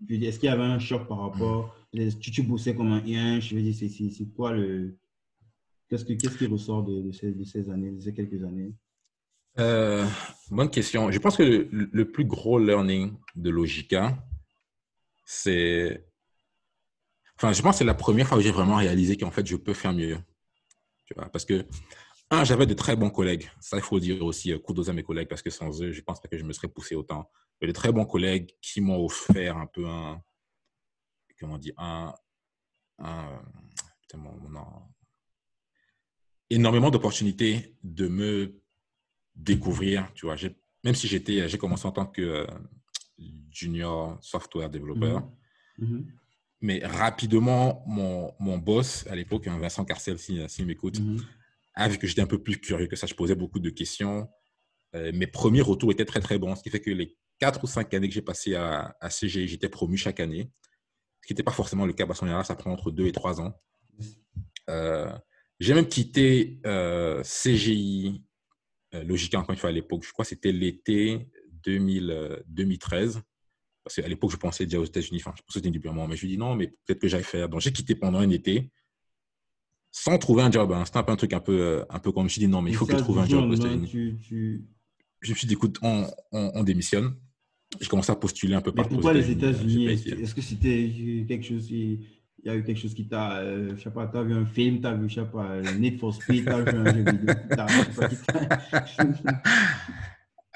[0.10, 3.40] Est-ce qu'il y avait un choc par rapport Est-ce que tu bossais comme un yin?
[3.40, 4.98] Je veux dire, c'est- quoi le.
[5.90, 8.74] Qu'est-ce, que, qu'est-ce qui ressort de, de, ces, de ces années, de ces quelques années?
[9.60, 10.08] Euh,
[10.50, 11.12] bonne question.
[11.12, 14.18] Je pense que le, le plus gros learning de Logica,
[15.26, 16.06] c'est.
[17.36, 19.56] Enfin, je pense que c'est la première fois où j'ai vraiment réalisé qu'en fait, je
[19.56, 20.18] peux faire mieux.
[21.06, 21.66] Tu vois, parce que,
[22.32, 23.50] un, j'avais de très bons collègues.
[23.60, 26.02] Ça, il faut dire aussi, euh, kudos à mes collègues, parce que sans eux, je
[26.02, 27.30] pense pas que je me serais poussé autant.
[27.62, 30.22] J'ai de très bons collègues qui m'ont offert un peu un.
[31.40, 32.14] Comment on dit Un.
[33.00, 33.42] un
[34.02, 34.66] putain, mon- mon nom.
[36.50, 38.62] énormément d'opportunités de me
[39.36, 40.36] découvrir, tu vois.
[40.84, 42.46] Même si j'étais, j'ai commencé en tant que euh,
[43.50, 45.24] junior software développeur,
[45.78, 46.12] Mhm.
[46.60, 51.22] mais rapidement, mon, mon boss à l'époque, hein, Vincent Carcel, s'il si, s'il m'écoute, Mhm.
[51.84, 53.08] A vu que j'étais un peu plus curieux que ça.
[53.08, 54.30] Je posais beaucoup de questions.
[54.96, 57.68] Euh, mes premiers retours étaient très, très bons, ce qui fait que les quatre ou
[57.68, 60.52] cinq années que j'ai passées à, CGI, j'étais promu chaque année,
[61.22, 62.06] ce qui n'était pas forcément le cas.
[62.06, 63.54] Parce qu'en ça prend entre deux et trois ans.
[64.70, 65.12] Euh,
[65.60, 68.24] j'ai même quitté euh, CGI,
[68.94, 71.30] Logica encore une fois à l'époque, je crois que c'était l'été
[71.64, 73.22] 2000, euh, 2013.
[73.84, 76.30] Parce qu'à l'époque, je pensais déjà aux États-Unis, enfin, je pensais début mais je lui
[76.30, 77.50] dis non, mais peut-être que j'aille faire.
[77.50, 78.72] Donc, j'ai quitté pendant un été
[79.92, 80.72] sans trouver un job.
[80.72, 80.84] hein.
[80.86, 82.48] C'était un peu un truc un peu, euh, un peu comme je me suis dit
[82.48, 83.88] non, mais il faut que je trouve un job au aux États-Unis.
[83.90, 84.66] tu, tu...
[85.22, 87.14] Je me suis dit écoute, on, on, on démissionne.
[87.80, 88.94] J'ai commencé à postuler un peu Mais partout.
[88.96, 92.00] aux pourquoi les États-Unis j'ai Est-ce que c'était quelque chose qui-
[92.44, 94.46] Il y a eu quelque chose qui t'a, euh, je sais pas, t'as vu un
[94.46, 97.36] film, t'as vu, je sais pas, Need for Speed, t'as vu un jeu vidéo,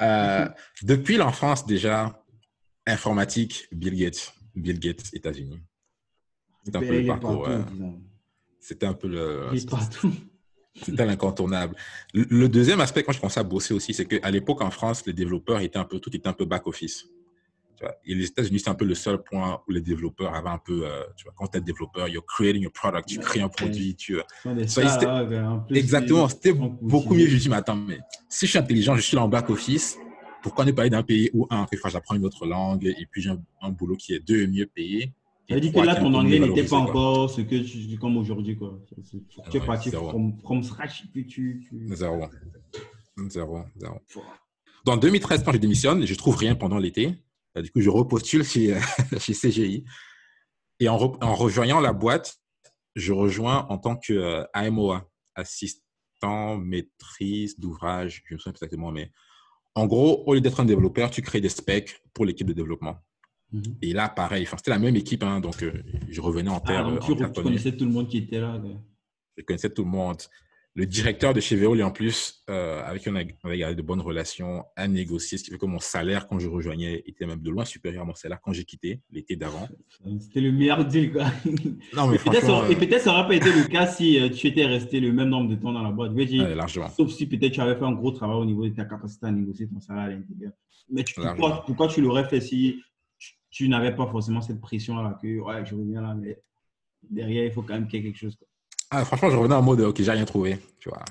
[0.02, 0.50] Euh,
[0.84, 2.22] depuis l'enfance déjà,
[2.86, 5.62] informatique, Bill Gates, Bill Gates, États-Unis.
[6.66, 7.44] C'était un peu le parcours.
[7.44, 7.52] partout,
[7.84, 7.92] euh.
[8.66, 9.44] C'était un peu le.
[10.82, 11.76] C'était l'incontournable.
[12.16, 15.14] Le deuxième aspect, quand je commençais à bosser aussi, c'est qu'à l'époque en France, les
[15.14, 17.06] développeurs étaient un peu, tout était un peu back-office.
[17.80, 20.58] Vois, Et les États-Unis, c'est un peu le seul point où les développeurs avaient un
[20.58, 23.50] peu, euh, tu vois, quand tu es développeur, you're creating a product, tu crées un
[23.50, 24.18] produit, tu.
[24.66, 27.28] Ça, stars, c'était- là, en plus, Exactement, c'était beaucoup mieux.
[27.28, 30.00] Je me dis, mais attends, mais si je suis intelligent, je suis là en back-office,
[30.42, 33.22] pourquoi ne pas aller d'un pays où, un, que j'apprends une autre langue, et puis
[33.22, 35.14] j'ai un, un boulot qui est deux, mieux payé.
[35.48, 38.56] Ça veut dire que là, ton anglais n'était pas encore ce que tu comme aujourd'hui.
[38.58, 38.80] quoi.
[39.04, 39.18] Tu
[39.58, 40.10] es Ouais, parti zéro.
[40.10, 41.64] from, from scratch, puis tu.
[41.70, 41.88] tu...
[41.96, 42.26] Zéro.
[43.30, 44.02] Zéro, zéro.
[44.86, 47.14] Dans 2013, quand je démissionne, je trouve rien pendant l'été.
[47.58, 48.78] Euh, Du coup, je repostule chez,
[49.20, 49.86] chez CGI.
[50.80, 52.38] Et en, re- en rejoignant la boîte,
[52.96, 58.24] je rejoins en tant que euh, AMOA, assistant maîtrise d'ouvrage.
[58.26, 59.12] Je ne me souviens pas exactement, mais
[59.76, 62.98] en gros, au lieu d'être un développeur, tu crées des specs pour l'équipe de développement.
[63.52, 63.62] Mhm.
[63.82, 65.72] Et là, pareil, enfin, c'était la même équipe, hein, donc euh,
[66.10, 66.84] je revenais en Ah, terre.
[66.90, 68.62] donc euh, tu, en connaissais tout le monde qui était là.
[69.38, 70.18] je connaissais tout le monde.
[70.78, 74.02] Le directeur de chez Veolia, en plus, euh, avec qui on avait gardé de bonnes
[74.02, 77.50] relations, a négocié, ce qui fait que mon salaire, quand je rejoignais, était même de
[77.50, 79.70] loin supérieur à mon salaire quand j'ai quitté l'été d'avant.
[80.20, 81.14] C'était le meilleur deal.
[81.14, 81.28] Quoi.
[81.96, 84.20] Non, mais Et peut-être franchement, ça- et peut-être ça n'aurait pas été le cas si
[84.20, 86.14] euh, tu étais resté le même nombre de temps dans la boîte.
[86.14, 86.90] Dire, euh, ouais, largement.
[86.90, 89.32] Sauf si peut-être tu avais fait un gros travail au niveau de ta capacité à
[89.32, 90.52] négocier ton salaire à l'intérieur.
[90.90, 92.82] Mais tu- pourquoi, pourquoi tu l'aurais fait si
[93.56, 96.42] tu- n'avais pas forcément cette pression-là que, ouais, je reviens là, mais
[97.10, 98.38] derrière, il faut quand même qu'il y ait quelque chose.
[98.92, 101.04] Ah, franchement, je revenais en mode, ok, j'ai rien trouvé, tu vois.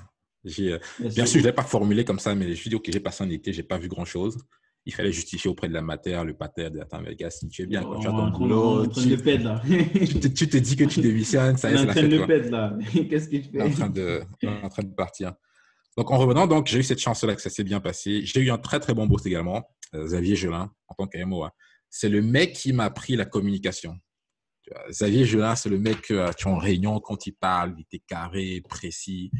[0.59, 2.75] Euh, bien sûr, je ne l'ai pas formulé comme ça, mais je me suis dit,
[2.75, 4.37] ok, j'ai passé un été, j'ai pas vu grand-chose.
[4.85, 7.63] Il fallait justifier auprès de la mater, le pater, de attends, mais gars, si tu
[7.63, 11.01] es bien, quand tu as ton boulot, tu, tu, te, tu, te, dis que tu
[11.01, 12.11] démissionnes, ça y est, c'est la fête.
[12.11, 12.77] Le pète, là.
[13.09, 13.61] Qu'est-ce que tu fais?
[13.63, 15.33] En train de, en train de partir.
[15.97, 18.21] Donc, en revenant, donc, j'ai eu cette chance-là que ça s'est bien passé.
[18.23, 19.63] J'ai eu un très, très bon boss également,
[19.95, 21.45] euh, Xavier Gelin, en tant qu'AMO.
[21.97, 23.97] C'est le mec qui m'a appris la communication.
[24.89, 28.61] Xavier Gelin, c'est le mec, tu es en réunion, quand il parle, il était carré,
[28.67, 29.31] précis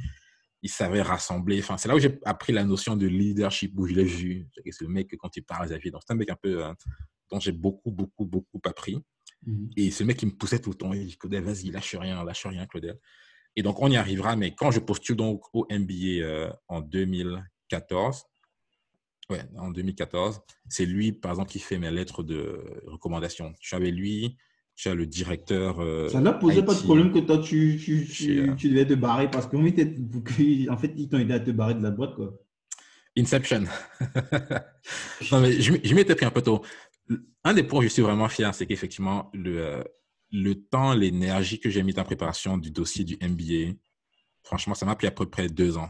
[0.65, 1.59] il savait rassembler.
[1.59, 4.47] Enfin, c'est là où j'ai appris la notion de leadership, où je l'ai vu.
[4.55, 6.73] C'est le mec, quand il parle, Xavier, donc c'est un mec un peu euh,
[7.29, 8.97] dont j'ai beaucoup, beaucoup, beaucoup appris.
[9.45, 9.69] Mhm.
[9.77, 10.91] Et ce mec qui me poussait tout le temps.
[10.91, 12.97] Il dit, Claudel, vas-y, lâche rien, lâche rien, Claudel.
[13.55, 14.35] Et donc, on y arrivera.
[14.35, 18.23] Mais quand je postule donc au MBA euh, en 2014,
[19.29, 23.53] ouais, en 2014, c'est lui, par exemple, qui fait mes lettres de recommandation.
[23.61, 24.37] Je suis avec lui,
[24.75, 25.79] tu as le directeur.
[25.79, 28.93] Euh, ça n'a posé pas de problème que toi, tu, tu, tu, tu devais te
[28.93, 29.95] barrer parce qu'en fait,
[30.69, 32.15] en fait ils t'ont aidé à te barrer de la boîte.
[32.15, 32.33] Quoi.
[33.17, 33.63] Inception.
[35.31, 36.63] non, mais je, je m'étais pris un peu tôt.
[37.43, 39.83] Un des points où je suis vraiment fier, c'est qu'effectivement, le, euh,
[40.31, 43.77] le temps, l'énergie que j'ai mis en préparation du dossier du MBA,
[44.43, 45.89] franchement, ça m'a pris à peu près deux ans.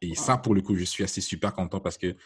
[0.00, 2.16] Et ça, pour le coup, je suis assez super content parce que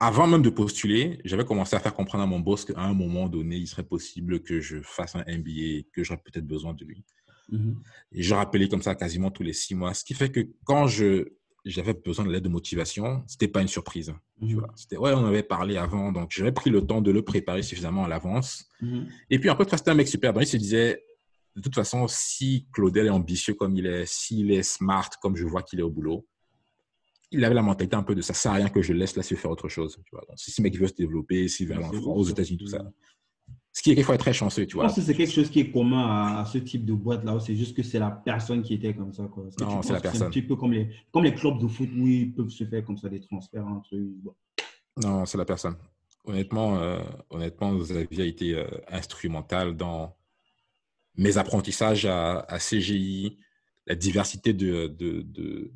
[0.00, 3.28] avant même de postuler, j'avais commencé à faire comprendre à mon boss qu'à un moment
[3.28, 7.04] donné, il serait possible que je fasse un MBA, que j'aurais peut-être besoin de lui.
[7.52, 7.74] Mm-hmm.
[8.12, 9.94] Et je rappelais comme ça quasiment tous les six mois.
[9.94, 11.24] Ce qui fait que quand je,
[11.64, 14.14] j'avais besoin de l'aide de motivation, ce n'était pas une surprise.
[14.40, 14.66] Mm-hmm.
[14.76, 18.04] C'était, ouais, on avait parlé avant, donc j'avais pris le temps de le préparer suffisamment
[18.04, 18.66] à l'avance.
[18.82, 19.06] Mm-hmm.
[19.30, 20.32] Et puis, en fait, c'était un mec super.
[20.32, 21.02] Donc, il se disait,
[21.56, 25.44] de toute façon, si Claudel est ambitieux comme il est, s'il est smart comme je
[25.44, 26.24] vois qu'il est au boulot,
[27.30, 29.16] il avait la mentalité un peu de ça, ça sert à rien que je laisse
[29.16, 29.98] là faire autre chose.
[30.04, 30.24] Tu vois.
[30.28, 32.84] Donc, si ce mec veut se développer, s'il veut aller aux États-unis, tout ça.
[33.72, 34.84] Ce qui est quelquefois très chanceux, tu vois.
[34.84, 37.38] Je pense que c'est quelque chose qui est commun à, ce type de boîte là.
[37.38, 39.24] C'est juste que c'est la personne qui était comme ça.
[39.24, 39.44] Quoi.
[39.60, 40.20] Non, c'est la personne.
[40.20, 42.64] C'est un petit peu comme les, comme les clubs de foot où ils peuvent se
[42.64, 44.10] faire comme ça des transferts entre eux.
[44.96, 45.76] Non, c'est la personne.
[46.24, 46.98] Honnêtement, euh,
[47.30, 50.16] honnêtement, Xavier a été euh, instrumental dans
[51.16, 53.38] mes apprentissages à, à CGI,
[53.86, 55.72] la diversité de, de, de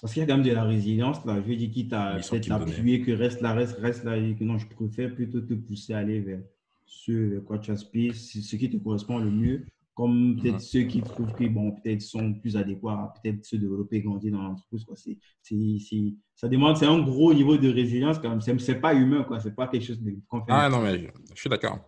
[0.00, 1.36] parce qu'il y a quand même de la résilience là.
[1.36, 4.44] Je veux dire, quitte à peut-être appuyer que reste là, reste, reste là, et que
[4.44, 6.40] non, je préfère plutôt te pousser à aller vers
[6.84, 9.64] ce vers quoi tu aspires, ce qui te correspond le mieux,
[9.96, 14.32] comme peut-être ceux qui trouvent que bon, peut-être sont plus adéquats peut-être se développer, grandir
[14.32, 14.84] dans l'entreprise.
[14.94, 18.58] C'est, c'est, ça demande, c'est un gros niveau de résilience quand même.
[18.58, 19.40] C'est, pas humain, quoi.
[19.40, 20.14] C'est pas quelque chose de
[20.48, 21.78] Ah non, mais je, suis d'accord.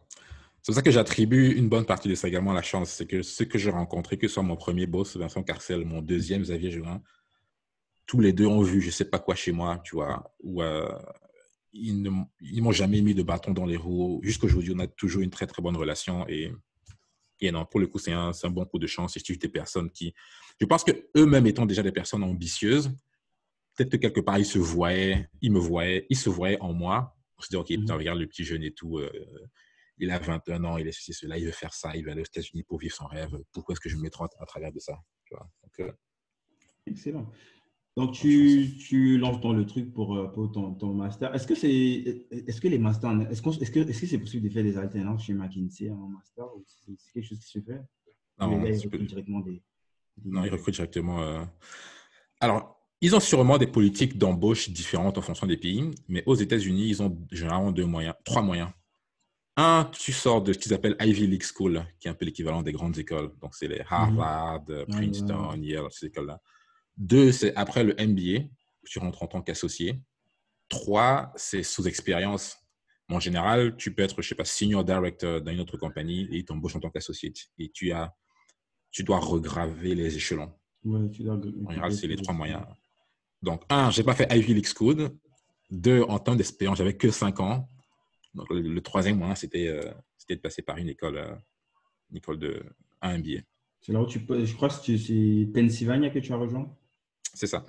[0.63, 2.89] C'est pour ça que j'attribue une bonne partie de ça également à la chance.
[2.89, 6.01] C'est que ceux que j'ai rencontrés, que ce soit mon premier boss, Vincent Carcel, mon
[6.01, 7.03] deuxième, Xavier Jurin,
[8.09, 10.91] tous les deux ont vu je sais pas quoi chez moi, tu vois, ou euh,
[11.73, 14.21] ils ne ils m'ont jamais mis de bâton dans les roues.
[14.25, 16.51] Jusqu'aujourd'hui, on a toujours une très très bonne relation et,
[17.41, 19.17] et non, pour le coup, c'est un, un, bon coup de chance.
[19.17, 20.15] Et des personnes qui,
[20.59, 22.91] je pense que eux-mêmes étant déjà des personnes ambitieuses,
[23.77, 27.15] peut-être que quelque part ils se voyaient, ils me voyaient, ils se voyaient en moi.
[27.39, 27.99] On se dit ok, putain, mhm.
[27.99, 28.99] regarde le petit jeune et tout.
[28.99, 29.11] Euh,
[29.99, 32.23] il a 21 ans, il est ceci, cela, il veut faire ça, il veut aller
[32.23, 33.37] aux États-Unis pour vivre son rêve.
[33.53, 35.47] Pourquoi est-ce que je me mettrai à, travers de ça tu vois?
[35.63, 35.93] Donc, euh,
[36.87, 37.31] Excellent.
[37.99, 41.35] Donc, tu, tu lances dans le truc pour, euh, pour ton, ton, master.
[41.35, 41.69] Est-ce que, c'est,
[42.31, 45.25] est-ce que les masters, est-ce, est-ce, que, est-ce que c'est possible de faire des alternances
[45.25, 47.81] chez McKinsey en master ou c'est, quelque chose qui se fait?
[48.39, 49.61] Non, ils recrutent directement des,
[50.25, 51.21] Non, ils recrutent directement.
[51.21, 51.43] Euh.
[52.39, 56.87] Alors, ils ont sûrement des politiques d'embauche différentes en fonction des pays, mais aux États-Unis,
[56.91, 58.71] ils ont généralement deux moyens, trois moyens.
[59.57, 62.63] Un, tu sors de ce qu'ils appellent Ivy League School, qui est un peu l'équivalent
[62.63, 63.33] des grandes écoles.
[63.43, 64.87] Donc, c'est les Harvard, mhm.
[64.87, 66.41] Princeton, Yale, ces écoles-là.
[66.99, 68.49] Deux, c'est après le MBA,
[68.85, 70.01] tu rentres en tant qu'associé.
[70.69, 72.59] Trois, c'est sous expérience.
[73.09, 76.39] En général, tu peux être, je sais pas, senior director dans une autre compagnie et
[76.39, 77.33] ils t'embauchent en tant qu'associé.
[77.59, 78.15] Et tu, as,
[78.91, 80.53] tu dois regraver les échelons.
[80.85, 81.37] Ouais, tu dois...
[81.37, 82.63] En général, c'est les trois moyens.
[83.43, 85.11] Donc, un, j'ai pas fait Ivy League School.
[85.71, 87.69] Deux, en temps d'expérience, j'avais que cinq ans.
[88.35, 89.91] Donc, le, troisième moyen, c'était euh,
[90.29, 91.35] de passer par une école, euh,
[92.11, 92.63] une école de
[93.01, 93.41] un MBA.
[93.81, 96.77] C'est là où tu peux, je crois que c'est Pennsylvania que tu as rejoint
[97.39, 97.65] c'est ça.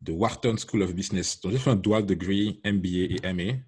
[0.00, 1.40] De Wharton School of Business.
[1.40, 3.58] Donc, j'ai fait un dual degree, MBA et MA.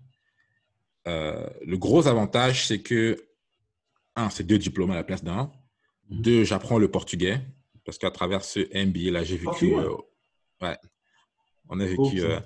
[1.09, 3.17] Euh, le gros avantage, c'est que,
[4.15, 5.51] un, c'est deux diplômes à la place d'un.
[6.11, 6.23] Mhm.
[6.23, 7.41] Deux, j'apprends le portugais.
[7.85, 9.75] Parce qu'à travers ce MBA-là, j'ai vécu.
[9.75, 9.97] Euh,
[10.61, 10.77] ouais.
[11.69, 12.23] On a vécu.
[12.23, 12.39] Euh,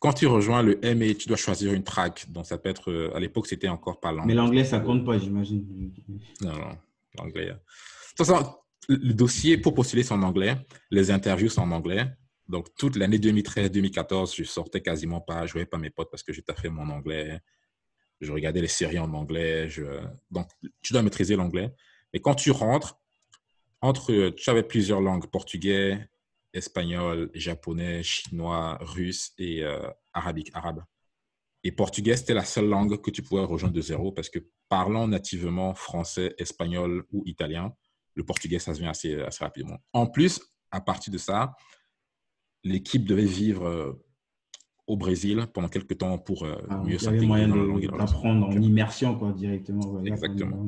[0.00, 2.30] quand tu rejoins le MA, tu dois choisir une track.
[2.30, 3.12] Donc, ça peut être.
[3.14, 4.26] à l'époque, c'était encore pas l'anglais.
[4.26, 5.92] Mais l'anglais, ça compte pas, j'imagine.
[6.40, 6.78] Non, non.
[7.16, 7.46] L'anglais.
[7.46, 7.52] De
[8.16, 8.56] toute façon,
[8.88, 10.56] le dossier pour postuler c'est en anglais,
[10.90, 12.06] les interviews sont en anglais.
[12.48, 16.32] Donc, toute l'année 2013-2014, je sortais quasiment pas, je voyais pas mes potes parce que
[16.32, 17.40] j'ai fait mon anglais.
[18.20, 19.68] je regardais les séries en anglais.
[20.30, 20.48] Donc,
[20.80, 21.74] tu dois maîtriser l'anglais.
[22.12, 22.98] Mais quand tu rentres,
[23.80, 26.08] entre, tu avais plusieurs langues, portugais,
[26.52, 30.84] espagnol, japonais, chinois, russe et euh, arabique, arabe.
[31.64, 35.08] Et portugais, c'était la seule langue que tu pouvais rejoindre de zéro parce que parlant
[35.08, 37.74] nativement français, espagnol ou italien,
[38.16, 39.78] le portugais, ça se vient assez, assez rapidement.
[39.92, 41.54] En plus, à partir de ça,
[42.64, 43.92] l'équipe devait vivre euh,
[44.86, 47.96] au Brésil pendant quelques temps pour euh, ah, mieux s'intégrer dans la langue.
[47.96, 50.02] D'apprendre en immersion quoi, directement.
[50.04, 50.66] Exactement.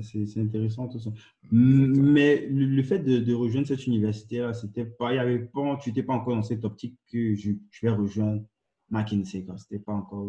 [0.00, 1.10] C'est intéressant tout ça.
[1.52, 6.02] Mais le, fait de, rejoindre cette université, c'était pas, il y avait pas, tu n'étais
[6.02, 8.42] pas encore dans cette optique que je, vais rejoindre
[8.88, 9.44] McKinsey.
[9.58, 10.26] C'était pas encore.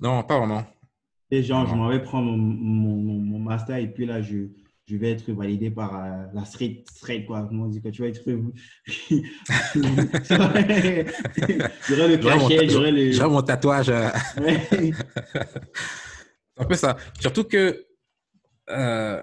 [0.00, 0.64] Non, pas vraiment.
[1.30, 4.46] Et genre, je m'en vais prendre mon, mon, master et puis là, je,
[4.90, 7.46] je vais être validé par euh, la street, street quoi.
[7.46, 8.22] Comment on dit que tu vas être.
[11.88, 13.12] j'aurai le cachet, j'aurai le.
[13.12, 13.90] J'aurai mon tatouage.
[13.90, 14.10] Un
[16.64, 16.96] peu ça.
[17.20, 17.86] Surtout que
[18.70, 19.22] euh,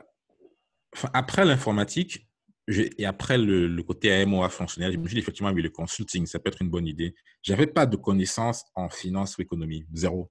[1.13, 2.27] après l'informatique
[2.69, 6.39] et après le, côté AMOA fonctionnel, je me suis dit effectivement, oui, le consulting, ça
[6.39, 7.15] peut être une bonne idée.
[7.41, 10.29] Je n'avais pas de connaissances en finance ou économie, zéro.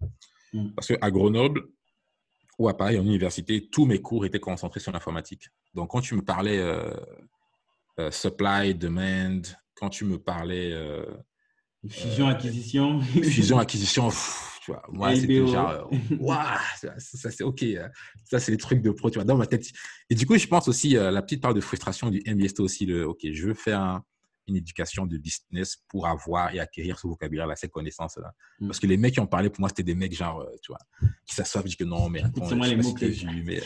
[0.53, 0.75] Mm.
[0.75, 1.63] Parce qu'à Grenoble
[2.59, 5.49] ou à Paris, en université, tous mes cours étaient concentrés sur l'informatique.
[5.75, 6.91] Donc, quand tu me parlais euh,
[7.99, 9.43] euh, supply, demand,
[9.75, 10.75] quand tu me parlais.
[11.89, 13.01] fusion-acquisition.
[13.01, 14.11] fusion-acquisition,
[14.67, 14.83] tu vois.
[14.89, 16.39] Moi, c'était genre, waouh,
[16.99, 17.63] ça, c'est OK.
[17.63, 17.89] Hein.
[18.25, 19.67] Ça, c'est les trucs de pro, tu vois, dans ma tête.
[20.11, 22.63] Et du coup, je pense aussi, euh, la petite part de frustration du MBA, c'était
[22.63, 24.01] aussi le, OK, je veux faire
[24.47, 28.33] une éducation de business pour avoir et acquérir ce vocabulaire-là, ces connaissances-là.
[28.61, 28.67] Mm.
[28.69, 30.73] Parce que les mecs qui ont parlé, pour moi, c'était des mecs, genre, euh, tu
[30.73, 30.79] vois,
[31.25, 33.63] qui s'assoient, disent que non, mais attends, je les mots que vu, mais...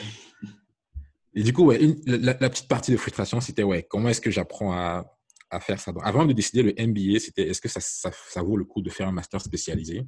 [1.33, 4.73] Et du coup, ouais, la, petite partie de frustration, c'était, ouais, comment est-ce que j'apprends
[4.73, 5.17] à,
[5.51, 5.93] à, faire ça?
[6.03, 8.91] Avant de décider le MBA, c'était, est-ce que ça, ça, ça vaut le coup de
[8.91, 10.05] faire un master spécialisé?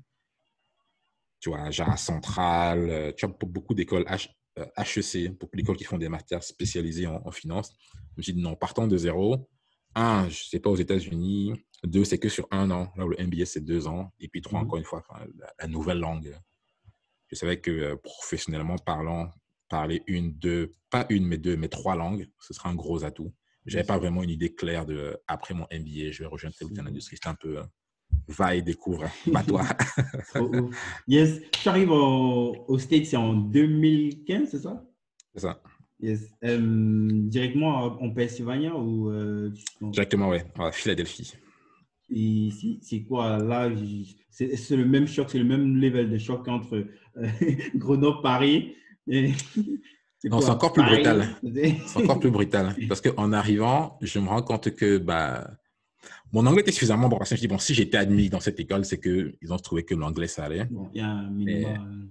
[1.42, 5.98] Tu vois, genre Centrale, euh, tu as beaucoup d'écoles HEC, euh, beaucoup d'écoles qui font
[5.98, 7.74] des masters spécialisés en, finance.
[7.94, 9.48] Je me suis dit non, partant de zéro.
[9.94, 11.55] Un, je ne sais pas aux États-Unis.
[11.85, 12.92] Deux, c'est que sur un an.
[12.96, 14.12] Là où le MBA, c'est deux ans.
[14.20, 15.02] Et puis trois, mmh encore une fois,
[15.59, 16.37] la, nouvelle langue.
[17.28, 19.31] Je savais que euh, professionnellement parlant,
[19.68, 23.33] parler une, deux, pas une, mais deux, mais trois langues, ce sera un gros atout.
[23.64, 26.68] Je n'avais pas vraiment une idée claire de, après mon MBA, je vais rejoindre telle
[26.68, 27.16] ou telle industrie.
[27.16, 27.62] C'était un peu
[28.28, 29.64] va et découvre, pas toi.
[30.35, 30.70] Oh, oh.
[31.07, 34.85] Yes, tu arrives au, au States, c'est en 2015, c'est ça?
[35.35, 35.62] C'est ça.
[36.02, 36.34] Yes.
[36.44, 36.58] Euh,
[37.28, 41.34] directement en Pennsylvanie ou euh, Directement, oui, à Philadelphie.
[42.14, 42.50] Et
[42.82, 43.38] c'est quoi?
[43.38, 43.70] Là
[44.30, 46.84] C'est le même choc, c'est le même level de choc entre
[47.16, 47.28] euh,
[47.76, 48.74] Grenoble, Paris.
[49.06, 51.28] non, c'est encore plus brutal.
[51.86, 52.74] C'est encore plus brutal.
[52.88, 55.52] Parce qu'en arrivant, je me rends compte que bah,
[56.32, 57.18] mon anglais était suffisamment bon.
[57.18, 59.84] Parce que je dis, bon, si j'étais admis dans cette école, c'est qu'ils ont trouvé
[59.84, 60.66] que l'anglais, ça allait.
[60.94, 62.10] il y a un minimum.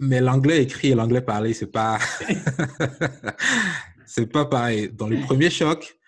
[0.00, 1.98] Mais, l'anglais écrit et l'anglais parlé, c'est pas.
[4.06, 4.90] c'est pas pareil.
[4.92, 5.98] Dans le premier choc,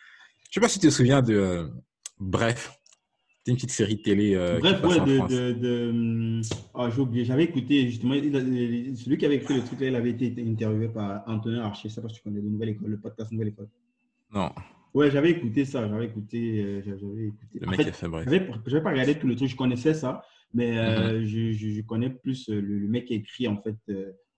[0.48, 1.35] je sais pas si tu te souviens de.
[1.35, 1.66] Euh,
[2.18, 2.72] bref,
[3.38, 4.35] c'était une petite série télé.
[4.35, 5.53] Euh, Bref, ouais, de.
[5.53, 6.40] de,
[6.74, 8.14] oh, j'ai oublié, j'avais écouté justement.
[8.14, 11.88] celui qui avait écrit le truc là, il avait été interviewé par Antonin Archer.
[11.88, 13.68] Sais pas si tu connais de Nouvelle École, le podcast Nouvelle École.
[14.35, 14.50] Non.
[14.92, 15.88] Ouais, j'avais écouté ça.
[15.88, 16.62] J'avais écouté.
[16.62, 17.59] Euh, j'avais écouté.
[17.61, 18.29] Le mec fait, a fait bref.
[18.29, 19.48] Je n'avais pas regardé tout le truc.
[19.48, 21.24] Je connaissais ça, mais euh, mm-hmm.
[21.24, 23.76] je, je, connais plus euh, le, mec qui a écrit en fait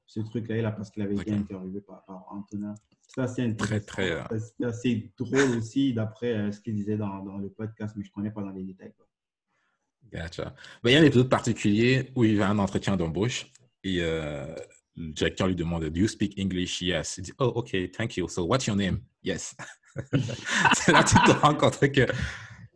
[0.07, 2.75] ce truc-là là parce qu'il avait été interviewé par, par Antonin.
[3.09, 4.19] C'est assez Très, très.
[4.39, 8.13] C'est assez drôle aussi d'après ce qu'il disait dans, dans, le podcast, mais je ne
[8.13, 8.95] connais pas dans les détails.
[8.97, 9.07] Quoi.
[10.11, 10.55] Gotcha.
[10.83, 13.53] Ben, il y a un épisode particulier où il va à un entretien d'embauche
[13.85, 14.01] et
[14.97, 16.81] le directeur lui demande Do you speak English?
[16.83, 17.19] Yes.
[17.19, 18.29] Il dit Oh, OK, thank you.
[18.29, 19.01] So, what's your name?
[19.23, 19.55] Yes.
[20.75, 22.07] c'est là que tu te rends compte que.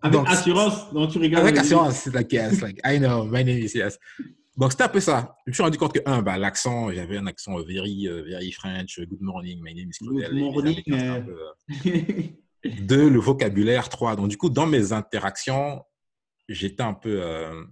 [0.06, 1.46] Avec assurance, donc tu regardes.
[1.46, 3.98] Avec assurance, c'est like, yes, like, I know, my name is yes.
[4.56, 5.36] Donc, c'était un peu ça.
[5.44, 8.50] Je me suis rendu compte que, un, bah, l'accent, j'avais un accent very, uh, very
[8.52, 10.30] French, good morning, my name is Claudel.
[10.30, 10.82] Good morning.
[10.90, 11.22] Euh...
[12.80, 13.88] Deux, le vocabulaire.
[13.88, 15.82] Trois, donc du coup, dans mes interactions,
[16.48, 17.64] j'étais un peu, euh,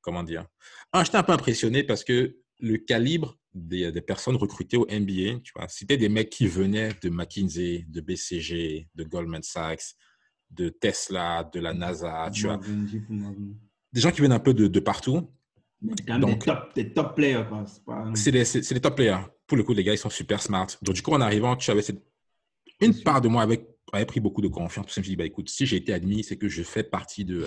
[0.00, 0.46] comment dire,
[0.92, 5.52] un, j'étais un peu impressionné parce que le calibre des, personnes recrutées au MBA, tu
[5.54, 9.94] vois, c'était des mecs qui venaient de McKinsey, de BCG, de Goldman Sachs,
[10.52, 12.60] de Tesla, de la NASA, tu vois.
[13.92, 15.28] Des gens qui viennent un peu de, partout.
[15.80, 17.44] Donc, des top, players,
[18.14, 19.24] C'est des, top players.
[19.46, 20.68] Pour le coup, les gars, ils sont super smart.
[20.82, 22.02] Donc, du coup, en arrivant, tu avais cette...
[22.80, 24.86] Une part de moi avait, avait pris beaucoup de confiance.
[24.94, 27.24] je me suis dit, bah, écoute, si j'ai été admis, c'est que je fais partie
[27.24, 27.46] de,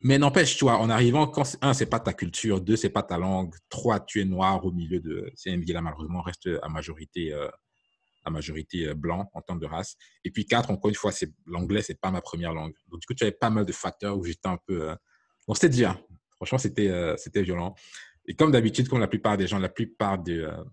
[0.00, 3.02] mais n'empêche, tu vois, en arrivant, quand, un, c'est pas ta culture, deux, c'est pas
[3.02, 7.32] ta langue, trois, tu es noir au milieu de CMV, là, malheureusement, reste à majorité,
[7.32, 7.48] euh,
[8.28, 9.96] à majorité euh, blanc en termes de race.
[10.24, 12.74] Et puis quatre, encore une fois, c'est l'anglais, c'est pas ma première langue.
[12.88, 14.90] Donc, du coup, tu avais pas mal de facteurs où j'étais un peu.
[14.90, 14.96] Euh...
[15.54, 16.00] C'était dur.
[16.36, 17.74] Franchement, c'était euh, c'était violent.
[18.26, 20.64] Et comme d'habitude, comme la plupart des gens, la plupart de euh,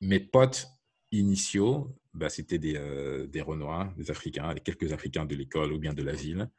[0.00, 0.68] mes potes
[1.12, 6.02] initiaux, bah, c'était des, des Renois, des Africains, quelques Africains de l'école ou bien de
[6.02, 6.50] la ville.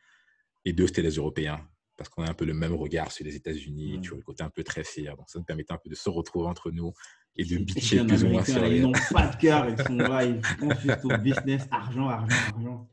[0.64, 1.68] Et deux, c'était des Européens
[2.02, 4.44] parce qu'on a un peu le même regard sur les États-Unis, tu vois, le côté
[4.44, 5.16] un peu très fier.
[5.16, 6.94] Donc, ça nous permettait un peu de se retrouver entre nous
[7.36, 8.66] et de bitcher plus ou moins sur.
[8.66, 12.36] Ils n'ont pas de cœur, ils sont là, ils font juste au business, argent, argent,
[12.56, 12.90] argent.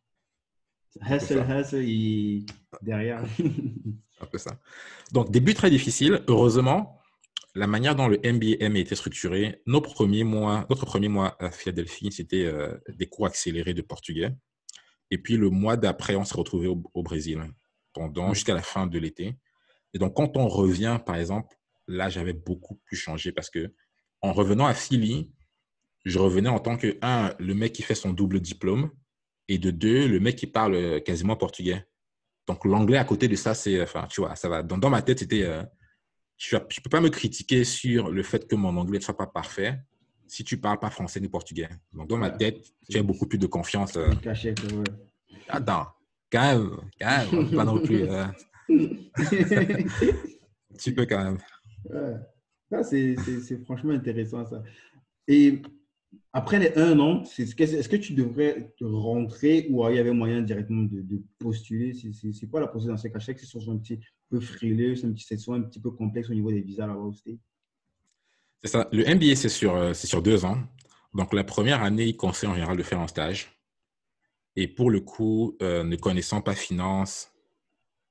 [1.00, 2.44] Hustle, hustle,
[2.82, 3.22] derrière.
[4.20, 4.58] un peu ça.
[5.12, 6.22] Donc, début très difficile.
[6.26, 7.00] Heureusement,
[7.54, 11.50] la manière dont le MBM a été structuré, nos premiers mois, notre premier mois à
[11.50, 14.34] Philadelphie, c'était euh, des cours accélérés de portugais.
[15.10, 17.40] Et puis, le mois d'après, on s'est retrouvé au Brésil
[17.98, 19.36] pendant jusqu'à la fin de l'été.
[19.92, 21.56] Et donc, quand on revient, par exemple,
[21.88, 23.74] là, j'avais beaucoup plus changé parce que
[24.22, 25.32] en revenant à Philly,
[26.04, 28.90] je revenais en tant que, un, le mec qui fait son double diplôme,
[29.48, 31.86] et de deux, le mec qui parle quasiment portugais.
[32.46, 34.62] Donc, l'anglais à côté de ça, c'est, enfin, tu vois, ça va.
[34.62, 35.62] Dans, dans ma tête, c'était, euh,
[36.36, 39.26] je ne peux pas me critiquer sur le fait que mon anglais ne soit pas
[39.26, 39.80] parfait
[40.26, 41.68] si tu ne parles pas français ni portugais.
[41.92, 43.96] Donc, dans ma tête, tu as beaucoup plus de confiance.
[43.96, 44.10] Euh...
[45.48, 45.86] Attends,
[46.30, 46.70] quand même,
[47.00, 48.02] quand même, pas non plus.
[48.02, 48.26] Euh...
[48.68, 48.88] un
[50.74, 51.38] petit peu quand même.
[51.90, 52.16] Ouais.
[52.82, 53.16] C'est
[53.64, 54.62] franchement intéressant ça.
[55.26, 55.62] Et
[56.32, 60.12] après les un an, est-ce que, est que, tu devrais rentrer ou il y avait
[60.12, 61.94] moyen directement de, de postuler?
[61.94, 63.20] C'est quoi la procédure dans ces cas?
[63.20, 66.60] C'est soit un petit peu frileux, c'est soit un petit peu complexe au niveau des
[66.60, 67.38] visas là-bas aussi
[68.62, 68.88] C'est ça.
[68.92, 70.58] Le MBA, c'est sur, euh, sur deux ans.
[71.14, 73.57] Donc, la première année, il conseille en général de faire un stage.
[74.60, 77.32] Et pour le coup, euh, ne connaissant pas finance,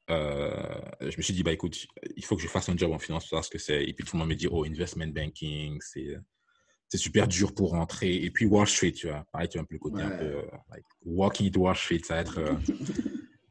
[0.09, 2.99] euh, je me suis dit, bah, écoute, il faut que je fasse un job en
[2.99, 3.83] finance parce que c'est.
[3.83, 6.17] Et puis tout le monde me dit, oh, investment banking, c'est.
[6.87, 8.15] C'est super dur pour rentrer.
[8.15, 10.23] Et puis Wall Street, tu vois, pareil, tu as un peu le côté un peu
[10.23, 10.41] euh,
[10.71, 12.39] like, walking to Wall Street, ça va être.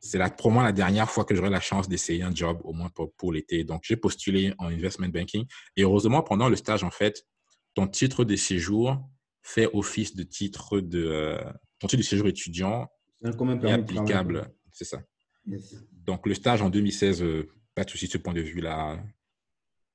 [0.01, 2.89] c'est la, probablement la dernière fois que j'aurai la chance d'essayer un job, au moins
[2.89, 3.63] pour, pour l'été.
[3.63, 5.45] Donc, j'ai postulé en investment banking.
[5.77, 7.27] Et heureusement, pendant le stage, en fait,
[7.75, 9.07] ton titre de séjour
[9.43, 11.39] fait office de titre de,
[11.81, 12.89] titre de séjour étudiant
[13.23, 14.51] est applicable.
[14.73, 15.03] C'est ça.
[16.07, 19.03] Donc, le stage en 2016, euh, pas de souci de ce point de vue-là.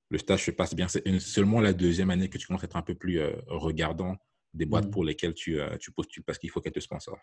[0.10, 0.88] Le stage se passe bien.
[0.88, 4.18] C'est seulement la deuxième année que tu commences à être un peu plus euh, regardant
[4.54, 4.92] des boîtes mm.
[4.92, 7.22] pour lesquelles tu, euh, tu postules parce qu'il faut qu'elles te sponsorent.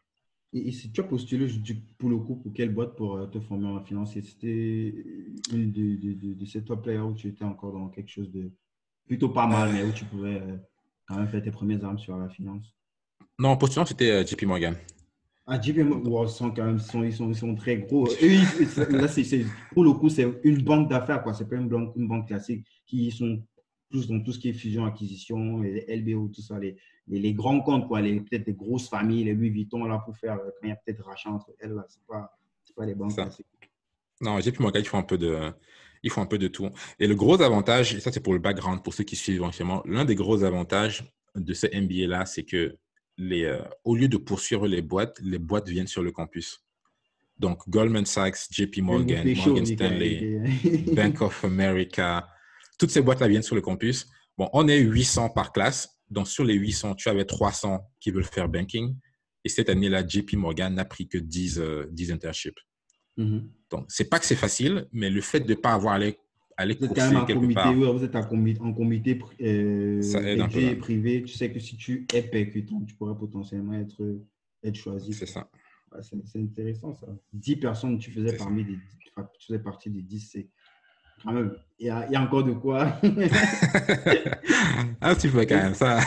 [0.55, 1.47] Et, si tu as postulé
[1.99, 4.15] pour le coup, pour quelle boîte pour te former en finance?
[4.15, 4.95] C'était
[5.53, 8.51] une de, de, ces top players où tu étais encore dans quelque chose de
[9.07, 10.43] plutôt pas mal, mais où tu pouvais
[11.07, 12.75] quand même faire tes premières armes sur la finance?
[13.39, 14.77] Non, postulant, c'était JP Morgan.
[15.47, 18.07] Ah, JP Morgan, sont quand même, ils, sont, ils sont très gros.
[18.07, 19.09] là,
[19.73, 21.33] pour le coup, c'est une banque d'affaires, quoi.
[21.33, 23.43] C'est pas une banque, une banque classique qui sont
[23.89, 27.61] plus dans tout ce qui est fusion, acquisition, les LBO, tout ça, les, les, grands
[27.61, 28.01] comptes, quoi.
[28.01, 30.77] Les, peut-être des grosses familles, les Louis Vuitton, là, pour faire, quand il y a
[30.77, 32.31] peut-être rachat entre elles, là, c'est pas,
[32.77, 33.47] pas les banques classiques.
[34.21, 35.53] Non, JP Morgan, ils font un peu de,
[36.03, 36.69] ils font un peu de tout.
[36.99, 39.83] Et le gros avantage, et ça, c'est pour le background, pour ceux qui suivent éventuellement,
[39.87, 41.05] l'un des gros avantages
[41.35, 42.77] de ce MBA-là, c'est que
[43.21, 46.65] euh, au lieu de poursuivre les boîtes, les boîtes viennent sur le campus.
[47.39, 50.41] Donc, Goldman Sachs, JP Morgan, Morgan Stanley,
[50.93, 52.29] Bank of America,
[52.79, 54.09] toutes ces boîtes-là viennent sur le campus.
[54.37, 56.01] Bon, on est 800 par classe.
[56.11, 58.97] Donc, sur les 800, tu avais 300 qui veulent faire banking.
[59.45, 61.61] Et cette année-là, JP Morgan n'a pris que 10,
[61.91, 62.59] 10 euh, internships.
[63.19, 63.43] Mm-hmm.
[63.71, 65.99] Donc, c'est pas que c'est facile, mais le fait de ne pas avoir à
[66.59, 68.25] aller vous êtes quand même en comité, vous êtes en
[68.75, 74.03] comité, euh, privé, Tu sais que si tu es percutant, tu pourrais potentiellement être,
[74.65, 75.15] être choisi.
[75.15, 75.49] C'est ça.
[76.03, 77.07] c'est intéressant ça.
[77.33, 80.49] 10 personnes, tu faisais, parmi des, tu faisais partie des 10, c'est
[81.23, 83.01] quand même, il y a, y a, encore de quoi.
[85.01, 86.01] ah, tu fais quand même ça.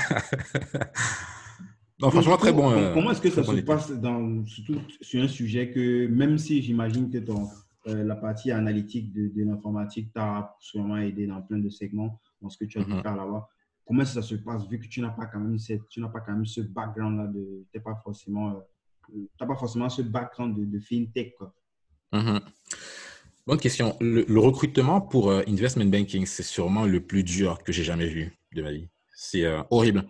[1.99, 2.71] non, franchement, très bon.
[2.93, 6.61] Comment euh, est-ce que ça se passe dans, surtout sur un sujet que, même si
[6.61, 7.47] j'imagine que ton
[7.87, 12.57] euh, la partie analytique de, l'informatique t'a sûrement aidé dans plein de segments dans ce
[12.57, 13.01] que tu as dû mhm.
[13.01, 13.49] faire là-bas.
[13.85, 16.19] Comment ça se passe vu que tu n'as pas quand même cette, tu n'as pas
[16.21, 18.51] quand même ce background-là de, t'es pas forcément,
[19.15, 21.55] euh, t'as pas forcément ce background de, de fintech quoi?
[22.13, 22.39] Mhm.
[23.47, 23.97] Bonne question.
[23.99, 28.37] Le, recrutement pour euh, investment banking, c'est sûrement le plus dur que j'ai jamais vu
[28.53, 28.87] de ma vie.
[29.15, 30.05] C'est horrible.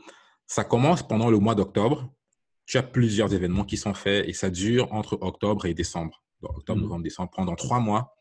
[0.47, 2.09] Ça commence pendant le mois d'octobre.
[2.65, 6.79] Tu as plusieurs événements qui sont faits et ça dure entre octobre et décembre octobre,
[6.79, 6.83] mm.
[6.83, 8.15] novembre, décembre, pendant trois mois.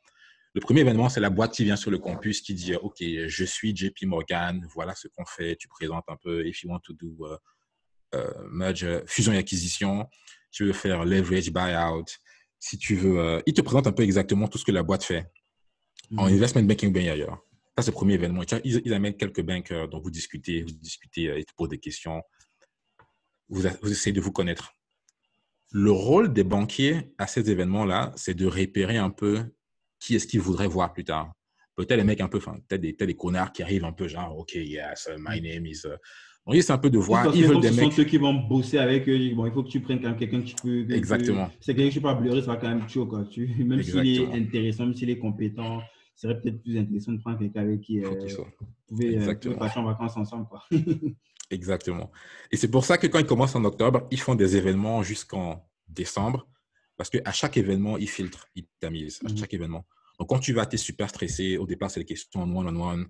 [0.53, 3.45] Le premier événement, c'est la boîte qui vient sur le campus qui dit OK, je
[3.45, 5.57] suis JP Morgan, voilà ce qu'on fait.
[5.57, 8.19] Tu présentes un peu if you want to do uh, uh,
[8.51, 10.09] merge, fusion et acquisition,
[10.51, 12.07] tu veux faire leverage buyout.
[12.59, 15.05] Si tu veux, uh, il te présente un peu exactement tout ce que la boîte
[15.05, 15.31] fait
[16.17, 16.35] en mm.
[16.35, 17.39] investment banking ou bien ailleurs.
[17.79, 18.43] Ça, c'est le premier événement.
[18.65, 22.21] Ils, ils amènent quelques banques dont vous discutez, vous discutez, ils te posent des questions.
[23.49, 24.75] Vous, vous essayez de vous connaître
[25.73, 29.45] le rôle des banquiers à ces événements-là, c'est de repérer un peu
[30.01, 31.33] qui est-ce qu'ils voudraient voir plus tard.
[31.77, 34.37] Peut-être les mecs un peu, enfin, peut-être des, des, connards qui arrivent un peu genre,
[34.39, 35.83] OK, yes, my name is.
[35.85, 35.97] Uh...
[36.47, 37.35] Donc, c'est un peu de voir.
[37.35, 37.93] Ils veulent des mecs.
[37.93, 39.35] ceux qui vont bosser avec eux.
[39.35, 40.87] Bon, il faut que tu prennes quand même quelqu'un qui peut.
[40.91, 41.51] Exactement.
[41.61, 43.25] C'est quelqu'un qui peut pas bleurer, ça va quand même chaud, quoi.
[43.31, 45.81] Tu, même s'il est intéressant, même s'il est compétent,
[46.17, 48.45] ce serait peut-être plus intéressant de prendre quelqu'un avec qui euh, vous
[48.89, 50.65] pouvez, euh, partir en vacances ensemble, quoi.
[51.51, 52.11] Exactement.
[52.53, 55.69] Et c'est pour ça que quand ils commencent en octobre, ils font des événements jusqu'en
[55.89, 56.49] décembre.
[56.97, 59.39] Parce qu'à chaque événement, ils filtrent, ils tamisent, à mhm.
[59.39, 59.87] chaque événement.
[60.19, 61.57] Donc, quand tu vas, tu es super stressé.
[61.57, 63.07] Au départ, c'est des questions en one-on-one.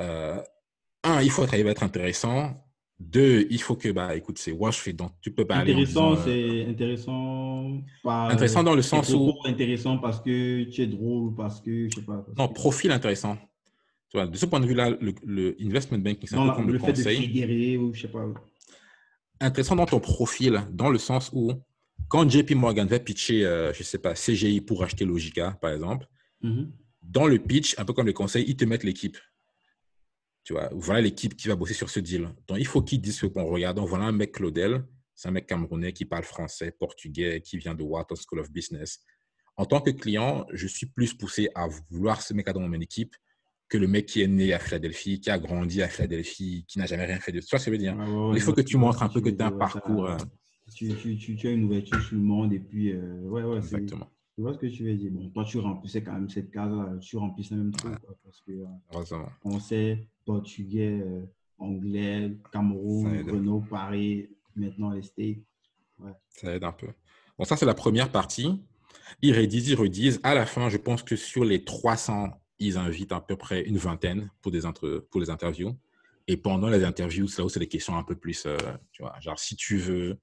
[0.00, 0.40] Euh,
[1.02, 2.64] un, il faut être, être intéressant.
[3.00, 4.92] Deux, il faut que, bah, écoute, c'est what je fais.
[4.92, 7.82] Donc, tu peux pas intéressant, c'est intéressant.
[8.04, 9.34] intéressant dans le sens où.
[9.44, 12.24] Intéressant parce que tu es drôle, parce que, je sais pas.
[12.38, 13.36] Non, profil intéressant.
[14.12, 16.78] Vois, de ce point de vue-là, le, investment banking, c'est un peu comme le, le
[16.78, 17.28] fait conseil.
[17.28, 18.26] de ou je sais pas.
[19.40, 21.52] Intéressant dans ton profil, dans le sens où,
[22.08, 26.06] quand JP Morgan va pitcher, euh, je sais pas, CGI pour acheter Logica, par exemple,
[26.42, 26.68] mm-hmm.
[27.02, 29.16] dans le pitch, un peu comme le conseil, ils te mettent l'équipe.
[30.44, 32.28] Tu vois, voilà l'équipe qui va bosser sur ce deal.
[32.48, 34.84] Donc, il faut qu'ils disent que, bon, regardons, voilà un mec Claudel,
[35.14, 39.00] c'est un mec camerounais qui parle français, portugais, qui vient de Wharton School of Business.
[39.56, 43.14] En tant que client, je suis plus poussé à vouloir ce mec dans mon équipe
[43.72, 46.84] que le mec qui est né à Philadelphie, qui a grandi à Philadelphie, qui n'a
[46.84, 47.56] jamais rien fait de ça.
[47.56, 47.96] Ça veut dire?
[48.34, 50.10] il faut que tu montres un peu que tu as un parcours.
[50.10, 50.16] Euh,
[50.76, 53.56] tu, tu, tu, as une ouverture sur le monde et puis, euh, ouais, ouais.
[53.56, 54.10] Exactement.
[54.34, 55.10] Tu vois ce que tu veux dire.
[55.10, 56.98] Bon, toi, tu remplissais quand même cette case-là.
[57.00, 57.94] Tu remplissais même truc.
[58.22, 61.24] parce que euh, français, portugais, euh,
[61.56, 65.38] anglais, Cameroun, Renault, Paris, maintenant les States.
[65.98, 66.12] Ouais.
[66.28, 66.88] Ça aide un peu.
[67.38, 68.60] Bon, ça, c'est la première partie.
[69.22, 70.20] Ils redisent, ils redisent.
[70.22, 73.76] À la fin, je pense que sur les 300, ils invitent à peu près une
[73.76, 75.76] vingtaine pour, des les interviews.
[76.28, 78.56] Et pendant les interviews, c'est là où des questions un peu plus, euh,
[78.92, 80.18] tu vois, genre si tu veux,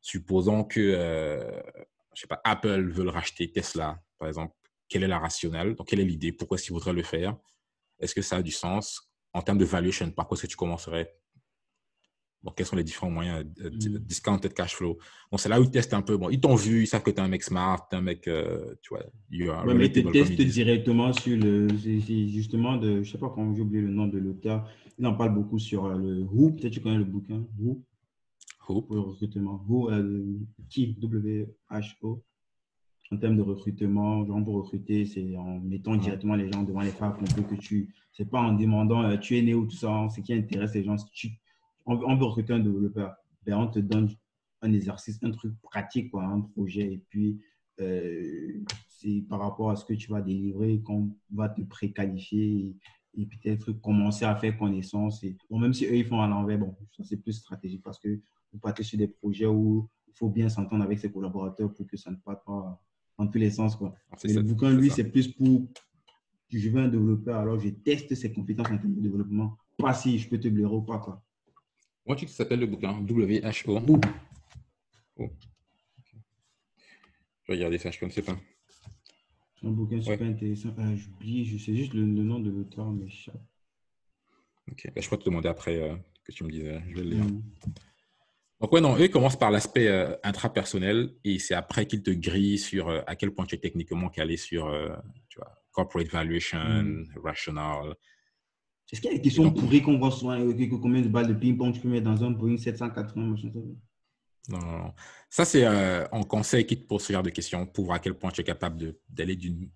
[0.00, 0.80] supposons que
[2.14, 4.54] je sais pas, Apple veut racheter Tesla, par exemple,
[4.88, 6.32] quelle est la rationale Donc, quelle est l'idée?
[6.32, 7.36] Pourquoi est-ce qu'ils voudraient le faire?
[8.00, 9.10] Est-ce que ça a du sens?
[9.32, 11.16] En termes de valuation, par quoi est-ce que tu commencerais?
[12.42, 13.98] Bon, quels sont les différents moyens de mm.
[13.98, 14.98] discounted cash flow?
[15.30, 16.16] Bon, c'est là où ils testent un peu.
[16.16, 18.02] Bon, ils t'ont vu, ils savent que tu es un mec smart, tu es un
[18.02, 21.68] mec, euh, tu vois, you are mais ils te testent directement sur le.
[21.76, 24.66] Justement, de, je sais pas comment j'ai oublié le nom de l'auteur.
[24.98, 26.52] Il en parle beaucoup sur euh, le Who.
[26.52, 27.44] Peut-être tu connais le bouquin.
[27.58, 27.82] Who?
[28.66, 29.64] Pour le recrutement.
[29.68, 29.90] Who,
[30.68, 32.22] qui, W-H-O.
[33.12, 36.92] En termes de recrutement, genre pour recruter, c'est en mettant directement les gens devant les
[36.92, 37.92] femmes qu'on peut que tu.
[38.12, 40.06] C'est pas en demandant euh, tu es né ou tout ça.
[40.14, 41.30] Ce qui intéresse les gens, tu,
[41.90, 43.14] on, veut recruter un développeur.
[43.44, 44.08] Ben, on te donne
[44.62, 46.92] un exercice, un truc pratique, quoi, un projet.
[46.92, 47.40] Et puis,
[47.80, 52.76] euh, c'est par rapport à ce que tu vas délivrer qu'on va te préqualifier
[53.14, 55.24] et, et peut-être commencer à faire connaissance.
[55.24, 57.98] Et, bon, même si eux, ils font à l'envers, bon, ça c'est plus stratégique parce
[57.98, 58.20] que
[58.52, 61.96] vous partez sur des projets où il faut bien s'entendre avec ses collaborateurs pour que
[61.96, 62.80] ça ne parte pas
[63.18, 63.76] dans tous les sens.
[63.76, 63.94] Quoi.
[64.10, 65.66] Ah, le bouquin, lui, c'est plus pour
[66.58, 70.18] je veux un développeur, alors je teste ses compétences en termes de développement, pas si
[70.18, 70.98] je peux te blairer ou pas.
[70.98, 71.22] Quoi.
[72.10, 73.78] Comment tu s'appelle le bouquin WHO.
[75.16, 75.30] Oh.
[77.44, 78.36] Je vais regarder ça, je ne sais pas.
[79.54, 80.74] C'est un bouquin super intéressant.
[80.76, 83.06] Ah, J'oublie, je sais juste le, nom de l'auteur, mais
[84.72, 85.94] Ok, bah, je peux te demander après euh,
[86.24, 86.82] que tu me disais.
[86.88, 87.24] Je vais le lire.
[87.26, 87.42] Mm.
[88.60, 92.58] Donc, ouais, non, eux commencent par l'aspect euh, intrapersonnel et c'est après qu'ils te grillent
[92.58, 94.88] sur euh, à quel point tu es techniquement calé sur euh,
[95.28, 97.12] tu vois, corporate valuation, mm.
[97.22, 97.94] rational.
[98.92, 100.36] Est-ce qu'il y a des questions pourries qu'on voit souvent
[100.82, 103.36] Combien de balles de ping-pong tu peux mettre dans un Boeing 780
[104.48, 104.94] non, non, non.
[105.28, 108.14] Ça, c'est un conseil qui te pose ce genre de questions pour voir à quel
[108.14, 109.68] point tu es capable d'aller d'une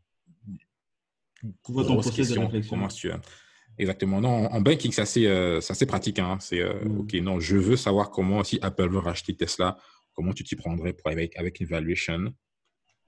[1.62, 2.50] grosse question.
[2.68, 3.10] Comment tu,
[3.76, 4.20] Exactement.
[4.20, 6.18] Non, en banking, c'est assez, euh, assez, pratique.
[6.18, 6.38] Hein.
[6.40, 6.98] C'est euh, mm.
[7.00, 9.76] OK, non, je veux savoir comment, si Apple veut racheter Tesla,
[10.12, 12.32] comment tu t'y prendrais pour, avec, avec une valuation?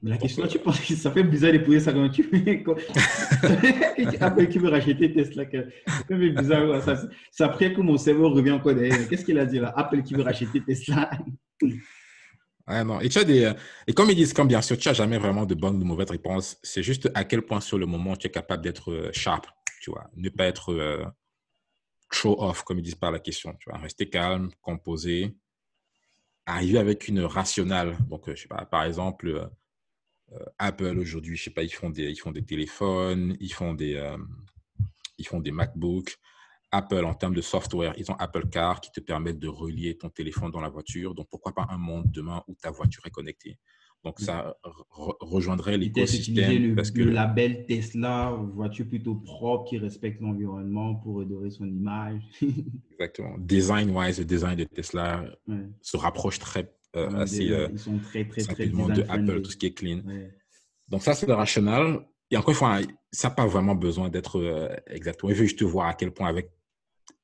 [0.03, 2.63] La question, tu penses que ça fait bizarre de poser ça quand tu fais
[4.21, 5.45] Apple qui veut racheter Tesla.
[5.87, 6.83] Ça fait bizarre.
[7.31, 9.09] Ça, après que mon cerveau revient encore derrière.
[9.09, 9.73] Qu'est-ce qu'il a dit là?
[9.75, 11.11] Apple qui veut racheter Tesla.
[12.69, 12.99] Ouais, non.
[12.99, 13.53] Et, tu as des,
[13.87, 15.85] et comme ils disent, quand bien sûr, tu n'as jamais vraiment de bonnes ou de
[15.85, 19.09] mauvaises réponses, c'est juste à quel point sur le moment tu es capable d'être euh,
[19.13, 19.47] sharp
[19.87, 20.11] tu vois.
[20.17, 21.05] Ne pas être euh,
[22.11, 23.79] show off, comme ils disent par la question, tu vois.
[23.79, 25.37] Rester calme, composé,
[26.45, 27.97] arriver avec une rationale.
[28.09, 29.47] Donc, euh, je sais pas, par exemple, euh,
[30.59, 34.17] Apple aujourd'hui, je sais pas, ils font des, ils font des téléphones, ils font des,
[35.19, 36.17] ils font des MacBooks.
[36.73, 40.11] Apple, en termes de software, ils ont Apple Car qui te permettent de relier ton
[40.11, 41.15] téléphone dans la voiture.
[41.15, 43.59] Donc, pourquoi pas un monde demain où ta voiture est connectée?
[44.05, 44.57] Donc, ça
[45.21, 46.77] rejoindrait l'écosystème.
[46.77, 52.23] Parce que le label Tesla, voiture plutôt propre qui respecte l'environnement pour redorer son image.
[52.93, 53.37] Exactement.
[53.39, 55.25] Design-wise, le design de Tesla
[55.81, 59.57] se rapproche très, euh, assez euh, Ils sont très, très, très de Apple, tout ce
[59.57, 60.03] qui est clean.
[60.89, 62.07] Donc, ça, c'est le rational.
[62.31, 62.81] et encore une fois,
[63.13, 65.31] ça n'a pas vraiment besoin d'être euh, exactement.
[65.31, 66.51] Il veut juste te voir à quel point, avec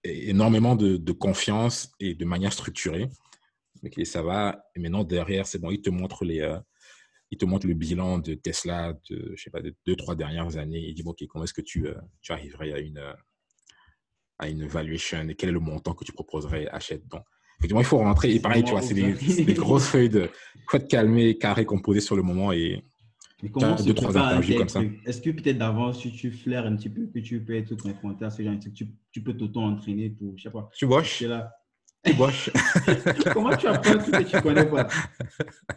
[0.05, 3.09] énormément de, confiance et de manière structurée,
[3.85, 4.65] ok, ça va.
[4.75, 6.41] Et maintenant, derrière, c'est bon, il te montre les.
[6.41, 6.59] Euh,
[7.31, 10.59] il te montre le bilan de Tesla de, je sais pas, de deux, trois dernières
[10.59, 10.81] années.
[10.87, 13.03] Il dit, bon, OK, comment est-ce que tu, euh, tu arriverais à une,
[14.39, 17.09] à une valuation et quel est le montant que tu proposerais, achète.
[17.09, 17.25] Donc,
[17.63, 18.35] il faut rentrer.
[18.35, 20.29] Et pareil, tu vois, c'est des, grosses feuilles de.
[20.75, 22.83] Être calmé, carré, composé sur le moment et
[23.43, 24.81] deux, trois interviews comme ça.
[25.05, 28.25] Est-ce que peut-être d'avance, si tu flaires un petit peu que tu peux être confronté
[28.25, 30.71] à ce genre tu, tu peux t'auto-entraîner pour, je sais pas.
[30.77, 31.21] Tu boches?
[31.23, 31.53] là.
[32.05, 32.51] Tu boches?
[33.33, 34.89] comment tu apprends tout que tu connais pas?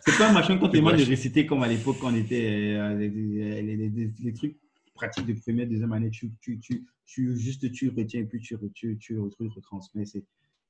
[0.06, 2.98] C'est pas un machin qu'on demande de réciter comme à l'époque quand on était euh,
[2.98, 4.58] les, trucs
[4.94, 6.10] pratiques de première, deuxième année.
[6.10, 10.06] Tu, tu, tu, tu, juste tu retiens et puis tu, tu, tu, tu retransmets.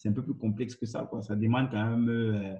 [0.06, 1.08] C'est un peu plus complexe que ça.
[1.10, 1.24] Quoi.
[1.24, 2.10] Ça demande quand même.
[2.10, 2.54] Euh,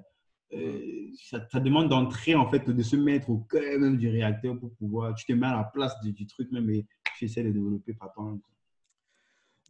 [0.52, 4.74] euh, ça, demande d'entrer, en fait, de se mettre au cœur même du réacteur pour
[4.74, 5.14] pouvoir.
[5.14, 6.84] Tu te mets à la place du, truc même et
[7.16, 8.36] tu essaies de développer par toi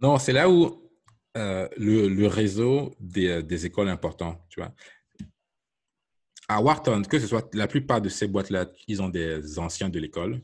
[0.00, 0.88] Non, c'est là où
[1.36, 4.72] euh, le, le, réseau des, des, écoles est important, tu vois.
[6.48, 9.98] À Wharton, que ce soit la plupart de ces boîtes-là, ils ont des anciens de
[9.98, 10.40] l'école.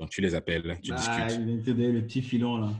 [0.00, 1.38] Donc, tu les appelles, tu bah, discutes.
[1.76, 2.72] Le petit filon, là.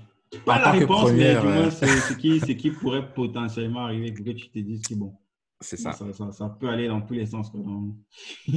[0.44, 4.58] Pas la réponse, mais du moins, c'est qui, qui pourrait potentiellement arriver que tu te
[4.58, 5.14] dises, c'est bon.
[5.60, 5.92] C'est ça.
[6.32, 7.50] Ça, peut aller dans tous les sens.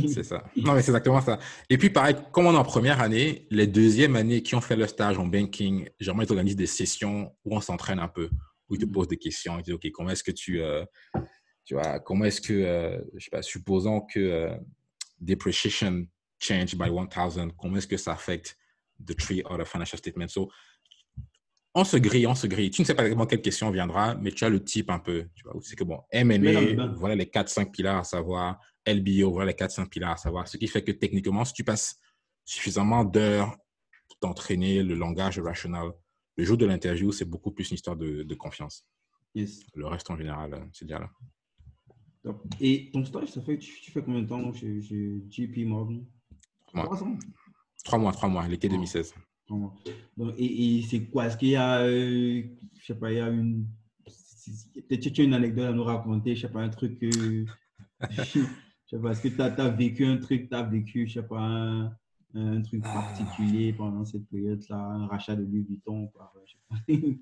[0.08, 0.44] c'est ça.
[0.58, 1.40] Non, mais c'est exactement ça.
[1.70, 4.76] Et puis, pareil, comme on est en première année, les deuxièmes années qui ont fait
[4.76, 8.30] le stage en banking, généralement, ils organisent des sessions où on s'entraîne un peu,
[8.70, 8.92] où ils te mm.
[8.92, 9.58] posent des questions.
[9.60, 10.62] Ils disent, OK, comment est-ce que tu.
[10.62, 10.84] Euh,
[11.64, 14.58] tu vois, comment est-ce que, euh, je sais pas, supposons que euh,
[15.22, 16.06] depreciation
[16.38, 18.58] change by 1000, comment est-ce que ça affecte
[19.06, 20.28] the three other financial statements?
[20.28, 20.50] So,
[21.76, 22.72] on se grille, on se grille.
[22.72, 25.28] Tu ne sais pas exactement quelle question viendra, mais tu as le type un peu.
[25.36, 28.60] Tu vois, c'est que bon, M&A, voilà les 4-5 piliers à savoir.
[28.88, 30.48] LBO, voilà les 4-5 piliers à savoir.
[30.48, 32.00] Ce qui fait que techniquement, si tu passes
[32.44, 33.56] suffisamment d'heures
[34.08, 35.92] pour t'entraîner le langage rationnel,
[36.38, 38.88] le jour de l'interview, c'est beaucoup plus une histoire de, confiance.
[39.36, 42.34] Le reste, en général, c'est déjà là.
[42.60, 44.54] Et ton stage, ça fait, tu, fais combien de temps?
[44.54, 44.82] Chez,
[45.30, 46.06] JP Morgan
[46.68, 47.18] Trois mois.
[47.84, 49.14] Trois mois, trois mois, l'été 2016
[50.38, 51.28] et, c'est quoi?
[51.28, 52.44] Est-ce qu'il y a, euh,
[52.80, 53.66] je sais pas, il y a une.
[54.88, 56.98] Peut-être tu as une anecdote à nous raconter, je sais pas, un truc.
[57.02, 57.48] je
[58.86, 61.42] sais pas, est-ce que tu as, vécu un truc, tu as vécu, je sais pas,
[61.42, 62.94] un, truc ah.
[62.94, 66.12] particulier pendant cette période-là, un rachat de Louis Vuitton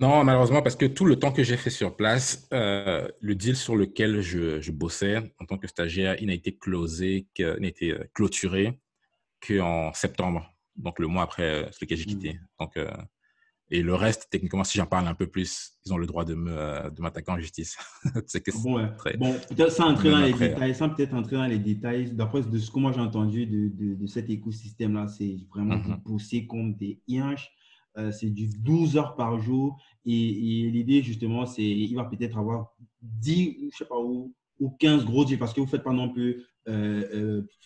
[0.00, 3.56] Non, malheureusement, parce que tout le temps que j'ai fait sur place, euh, le deal
[3.56, 7.90] sur lequel je, je, bossais en tant que stagiaire, il n'a été closé, n'a été
[7.90, 8.80] euh, clôturé
[9.44, 12.40] qu'en septembre donc le mois après euh, lequel j'ai quitté.
[12.58, 12.90] Donc, euh,
[13.70, 16.34] et le reste, techniquement, si j'en parle un peu plus, ils ont le droit de
[16.34, 17.76] me euh, de m'attaquer en justice.
[18.26, 21.58] c'est que bon, bon peut-être sans entrer dans les détails, sans peut-être entrer dans les
[21.58, 25.76] détails, d'après de ce que moi j'ai entendu de, de, de, cet écosystème-là, c'est vraiment
[25.76, 27.50] mmh pousser comme des inches.
[28.12, 29.76] c'est du 12 heures par jour.
[30.06, 35.04] Et, l'idée, justement, c'est il va peut-être avoir 10, je sais pas où, ou 15
[35.04, 36.42] gros deals parce que vous ne faites pas non plus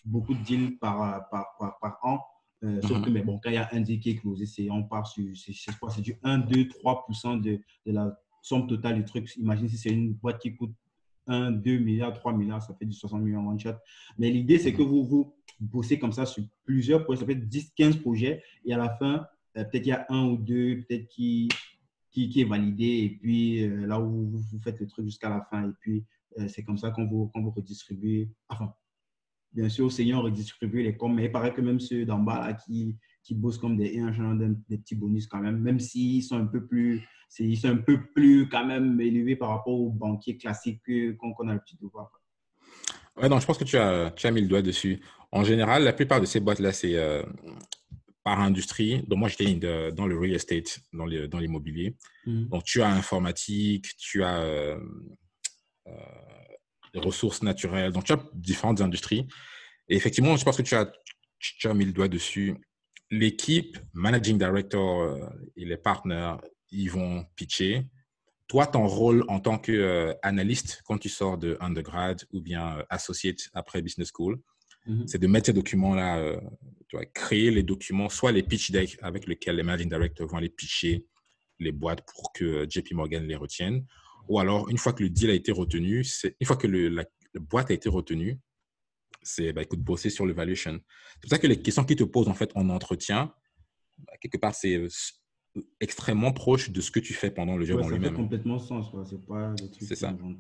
[0.05, 2.19] beaucoup de deals par, par, par, par an.
[2.65, 3.05] Euh, sauf mhm.
[3.05, 5.25] que, mais bon, quand il y a un deal qui est closé, on part sur,
[5.35, 9.35] c'est du 1, 2, 3% de, de, la somme totale du truc.
[9.37, 10.73] Imagine si c'est une boîte qui coûte
[11.27, 13.75] 1, 2 milliards, 3 milliards, ça fait du 60 millions en one-shot.
[14.19, 17.73] Mais l'idée, c'est que vous, vous bossez comme ça sur plusieurs projets, ça fait 10,
[17.77, 21.09] 15 projets, et à la fin, euh, peut-être il y a un ou deux, peut-être
[21.09, 21.49] qui,
[22.13, 25.29] qui, qui, est validé, et puis euh, là où vous, vous, faites le truc jusqu'à
[25.31, 26.05] la fin, et puis
[26.47, 28.73] c'est comme ça qu'on vous, qu'on vous redistribue, enfin,
[29.53, 32.53] bien sûr, Seigneur redistribue les comptes, mais il paraît que même ceux d'en bas là,
[32.55, 36.47] qui, qui bossent comme des agents des petits bonus quand même, même s'ils sont un
[36.47, 37.03] peu plus,
[37.39, 40.83] ils sont un peu plus quand même élevés par rapport aux banquiers classiques
[41.19, 42.11] qu'on a l'habitude de voir.
[43.17, 45.01] Ouais, non, je pense que tu as, tu as mis le doigt dessus.
[45.31, 47.23] En général, la plupart de ces boîtes-là, c'est euh,
[48.25, 49.03] par industrie.
[49.07, 49.55] Donc, moi, j'étais
[49.93, 51.97] dans le real estate, dans l'immobilier.
[52.27, 52.49] Dans mmh.
[52.49, 54.79] Donc, tu as informatique, tu as euh,
[55.89, 55.93] euh,
[56.95, 57.93] les ressources naturelles.
[57.93, 59.27] Donc, tu as différentes industries.
[59.89, 60.91] Et effectivement, je pense que tu as,
[61.39, 62.55] tu as mis le doigt dessus.
[63.11, 66.41] L'équipe, managing director euh, et les partenaires,
[66.71, 67.87] ils vont pitcher.
[68.49, 72.83] Toi, ton rôle en tant qu'analyste, euh, quand tu sors de undergrad ou bien euh,
[72.91, 74.41] associate après business school,
[74.87, 75.07] mm-hmm.
[75.07, 76.39] c'est de mettre ces documents-là,
[76.89, 80.39] tu vois, créer les documents, soit les pitch decks avec lesquels les managing directors vont
[80.39, 81.07] aller pitcher
[81.59, 83.85] les boîtes pour que JP Morgan les retienne,
[84.29, 86.05] ou alors, une fois que le deal a été retenu,
[86.41, 87.05] une fois que la,
[87.35, 88.39] boîte a été retenue,
[89.23, 90.81] c'est bah, écoute, bosser sur le valuation.
[91.15, 93.33] C'est pour ça que les questions qu'ils te posent en fait en entretien,
[93.99, 94.89] bah, quelque part, c'est euh,
[95.81, 98.05] extrêmement proche de ce que tu fais pendant le job en lui-même.
[98.05, 98.87] Ça fait complètement sens.
[99.09, 100.11] C'est pas des trucs C'est ça.
[100.11, 100.35] Euh.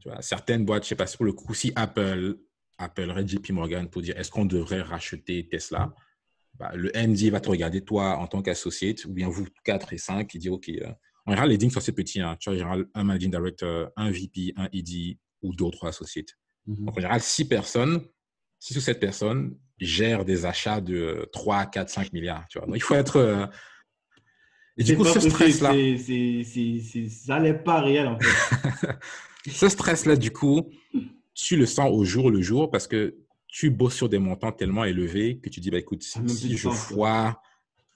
[0.00, 2.38] Tu vois, certaines boîtes, je sais pas, pour le coup, si Apple
[2.78, 5.94] appellerait JP Morgan pour dire est-ce qu'on devrait racheter Tesla,
[6.54, 9.98] bah, le MD va te regarder toi en tant qu'associate, ou bien vous 4 et
[9.98, 10.70] 5, il dit OK.
[11.26, 12.20] En général, les DING sont assez petits.
[12.20, 12.36] Hein.
[12.38, 16.36] Tu vois, en général, un managing director, un VP, un ED ou d'autres associates.
[16.66, 16.84] Mhm.
[16.86, 18.02] Donc, en général, 6 personnes,
[18.58, 22.46] 6 ou 7 personnes gèrent des achats de 3, 4, 5 milliards.
[22.48, 22.66] Tu vois.
[22.66, 23.16] Donc, il faut être.
[23.16, 23.46] Euh,
[24.76, 25.72] et du coup, ce stress-là.
[27.08, 28.88] Ça n'est pas réel, en fait.
[29.50, 30.70] ce stress-là, du coup,
[31.34, 33.16] tu le sens au jour le jour parce que
[33.46, 37.42] tu bosses sur des montants tellement élevés que tu dis, bah, écoute, si, je foire,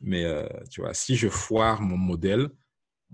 [0.01, 2.49] mais euh, tu vois, si je foire mon modèle,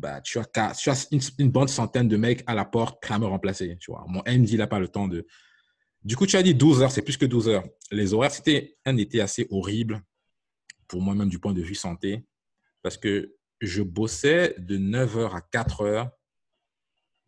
[0.01, 3.77] bah, tu as, une, bonne centaine de mecs à la porte prêts à me remplacer.
[3.79, 4.07] Tu vois.
[4.09, 5.27] Mon MD n'a pas le temps de.
[6.03, 7.65] Du coup, tu as dit 12 heures, c'est plus que 12 heures.
[7.91, 10.03] Les horaires, c'était un été assez horrible
[10.89, 12.25] pour moi-même du point de vue santé
[12.83, 16.11] parce que je bossais de 9 heures à 4 heures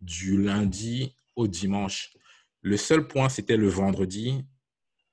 [0.00, 2.16] du lundi au dimanche.
[2.62, 4.46] Le seul point, c'était le vendredi.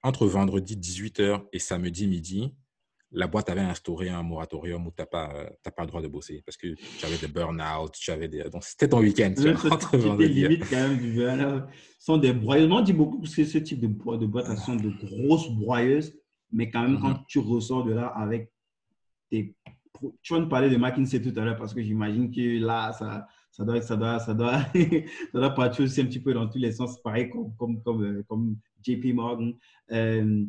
[0.01, 2.55] Entre vendredi 18h et samedi midi,
[3.11, 6.07] la boîte avait instauré un moratorium où tu n'as pas, euh, pas le droit de
[6.07, 8.43] bosser parce que tu avais des burn-out, tu avais des...
[8.49, 9.33] donc c'était ton week-end.
[9.71, 11.63] Entre limite quand même du burn-out.
[11.99, 12.69] sont des broyeuses.
[12.71, 16.13] On dit beaucoup que ce type de, de boîtes sont de grosses broyeuses,
[16.51, 17.25] mais quand même, quand mm-hmm.
[17.27, 18.51] tu ressors de là avec
[19.29, 19.55] tes.
[20.21, 23.27] Tu vas nous parler de McKinsey tout à l'heure parce que j'imagine que là, ça,
[23.51, 24.59] ça doit, ça doit, ça doit,
[25.31, 28.03] ça doit partir aussi un petit peu dans tous les sens, pareil comme, comme, comme,
[28.03, 28.55] euh, comme
[28.85, 29.53] JP Morgan.
[29.91, 30.45] Euh,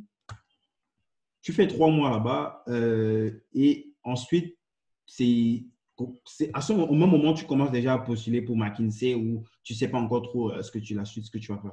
[1.42, 4.56] tu fais trois mois là-bas euh, et ensuite,
[5.06, 5.64] c'est
[6.54, 9.78] à ce, au même moment, tu commences déjà à postuler pour McKinsey ou tu ne
[9.78, 11.72] sais pas encore trop ce que tu, la suite, ce que tu vas faire.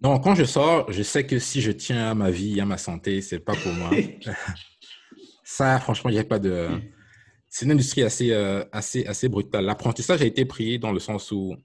[0.00, 2.76] Non, quand je sors, je sais que si je tiens à ma vie, à ma
[2.76, 3.90] santé, c'est pas pour moi.
[5.44, 6.68] Ça, franchement, il n'y a pas de
[7.56, 9.64] c'est une industrie assez, euh, assez, assez brutale.
[9.64, 11.56] L'apprentissage a été pris dans le sens où,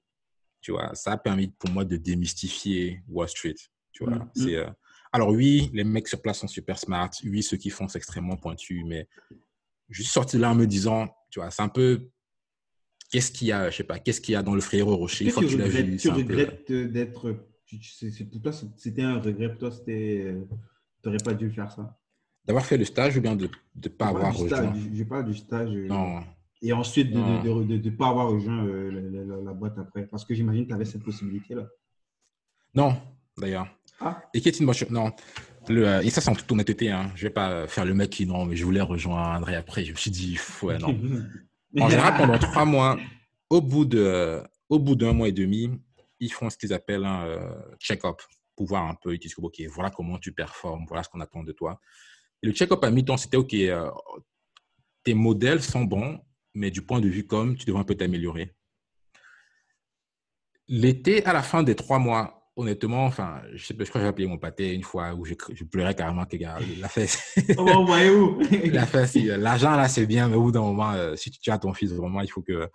[0.61, 3.55] tu vois, ça a permis pour moi de démystifier Wall Street.
[3.91, 4.31] Tu vois, mm, mm.
[4.35, 4.69] c'est, euh,
[5.11, 7.09] alors oui, les mecs sur place sont super smart.
[7.25, 8.83] Oui, ceux qui font, c'est extrêmement pointu.
[8.85, 9.07] Mais
[9.89, 12.09] je suis sorti là en me disant, tu vois, c'est un peu,
[13.11, 15.25] qu'est-ce qu'il y a, je sais pas, qu'est-ce qu'il y a dans le frérot Rocher?
[15.25, 15.97] Une fois que tu l'as vu.
[15.97, 17.31] Tu regrettes d'être,
[18.31, 20.45] pour toi, c'était un regret, pour toi, c'était, euh,
[21.01, 21.97] tu n'aurais pas dû faire ça?
[22.45, 24.73] D'avoir fait le stage ou bien de ne pas avoir rejoint?
[24.93, 25.69] Je parle du stage.
[25.75, 26.21] Euh, non.
[26.61, 30.05] Et ensuite de ne pas avoir rejoint euh, la, boîte après.
[30.05, 31.67] Parce que j'imagine que tu avais cette possibilité-là.
[32.73, 32.95] Non,
[33.37, 33.67] d'ailleurs.
[33.99, 34.21] Ah.
[34.33, 35.11] Et qui est une bonne Non.
[35.67, 36.89] Le, euh, et ça, c'est en toute honnêteté.
[36.89, 37.11] Hein.
[37.15, 39.85] Je ne vais pas faire le mec qui, non, mais je voulais rejoindre et après,
[39.85, 40.99] je me suis dit, ouais, non.
[41.79, 42.97] en général, pendant trois mois,
[43.49, 45.69] au bout de, au bout d'un mois et demi,
[46.19, 47.39] ils font ce qu'ils appellent un
[47.79, 48.21] check-up
[48.55, 51.43] pour voir un peu, ils disent, OK, voilà comment tu performes, voilà ce qu'on attend
[51.43, 51.79] de toi
[52.43, 53.89] le check-up à mi-temps, c'était OK, euh,
[55.03, 56.19] tes modèles sont bons,
[56.53, 58.53] mais du point de vue comme, tu devrais un peu t'améliorer.
[60.67, 64.09] L'été, à la fin des trois mois, honnêtement, enfin, je, sais, je crois que j'ai
[64.09, 65.33] appelé mon pâté une fois où je,
[65.63, 67.35] pleurais carrément que la fesse.
[67.57, 68.41] Oh, où?
[68.71, 71.57] La fesse, l'argent là, c'est bien, mais au bout d'un moment, euh, si tu as
[71.57, 72.69] ton fils, vraiment, il faut que.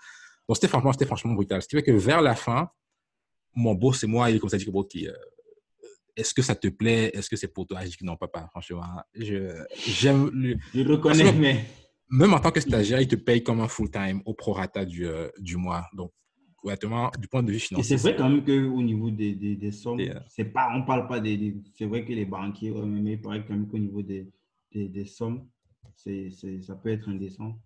[0.48, 1.60] Donc, c'était franchement, c'était franchement brutal.
[1.62, 2.70] Ce qui fait que vers la fin,
[3.54, 4.70] mon boss et moi, il est comme ça, dit que,
[6.16, 7.10] est-ce que ça te plaît?
[7.14, 7.80] Est-ce que c'est pour toi?
[7.84, 8.82] Je dis non, papa, franchement.
[9.14, 10.56] Je, j'aime le...
[10.74, 11.64] je le reconnais, mais.
[12.08, 15.28] Même en tant que stagiaire, il te paye comme un full-time au prorata du, euh,
[15.38, 15.86] du mois.
[15.92, 16.12] Donc,
[16.66, 17.94] honnêtement, du point de vue financier.
[17.94, 20.80] Et c'est vrai quand même qu'au niveau des, des, des sommes, euh, c'est pas, on
[20.80, 21.56] ne parle pas des.
[21.74, 24.28] c'est vrai que les banquiers, mais il paraît quand même qu'au niveau des,
[24.72, 25.46] des, sommes,
[25.94, 27.58] c'est, c'est, ça peut être indécent.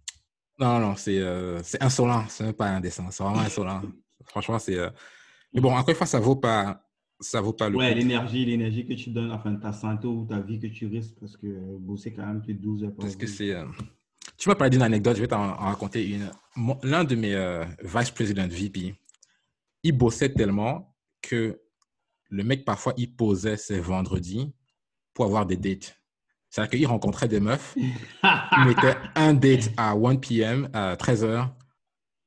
[0.58, 2.24] Non, non, c'est, euh, c'est insolent.
[2.28, 3.10] Ce n'est pas indécent.
[3.10, 3.82] C'est vraiment insolent.
[4.26, 4.76] Franchement, c'est.
[5.52, 6.86] Mais bon, encore une fois, ça vaut pas
[7.20, 10.40] ça vaut pas le ouais, l'énergie, l'énergie que tu donnes, enfin ta santé ou ta
[10.40, 11.46] vie que tu risques parce que
[11.78, 13.52] bosser quand même plus de 12 heures Parce que c'est.
[13.52, 13.66] Euh,
[14.40, 16.30] tu m'as parlé d'une anecdote, je vais t'en raconter une.
[16.82, 18.94] L'un de mes euh, vice president VP,
[19.82, 21.60] il bossait tellement que
[22.30, 24.50] le mec, parfois, il posait ses vendredis
[25.12, 26.00] pour avoir des dates.
[26.48, 31.48] C'est-à-dire qu'il rencontrait des meufs, il mettait un date à 1 p.m., à 13 h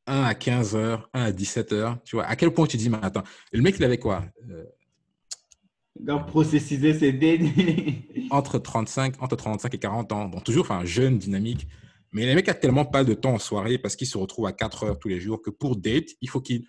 [0.06, 2.90] un à 15 h un à 17 h Tu vois, à quel point tu dis,
[2.90, 7.12] mais attends, le mec, il avait quoi euh, processiser ses
[8.30, 10.26] entre 35, entre 35 et 40 ans.
[10.26, 11.68] Bon, toujours, enfin, jeune, dynamique.
[12.14, 14.54] Mais les mecs a tellement pas de temps en soirée parce qu'il se retrouve à
[14.54, 16.66] 4 heures tous les jours que pour date, il faut qu'il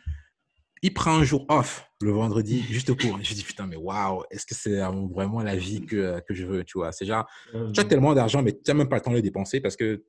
[0.84, 3.22] il prend un jour off le vendredi juste pour.
[3.22, 6.62] Je dis putain, mais waouh, est-ce que c'est vraiment la vie que, que je veux,
[6.62, 6.92] tu vois?
[6.92, 7.26] C'est genre,
[7.72, 9.76] tu as tellement d'argent, mais tu n'as même pas le temps de le dépenser parce
[9.76, 10.04] que.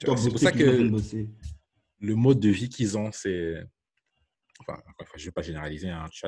[0.00, 0.90] C'est pour ça que
[2.00, 3.62] le mode de vie qu'ils ont, c'est.
[4.60, 4.80] Enfin,
[5.16, 6.26] je ne vais pas généraliser, hein, tu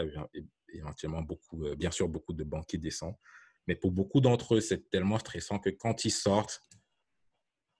[0.75, 3.17] éventuellement beaucoup, euh, bien sûr, beaucoup de banquiers descendent.
[3.67, 6.61] Mais pour beaucoup d'entre eux, c'est tellement stressant que quand ils sortent,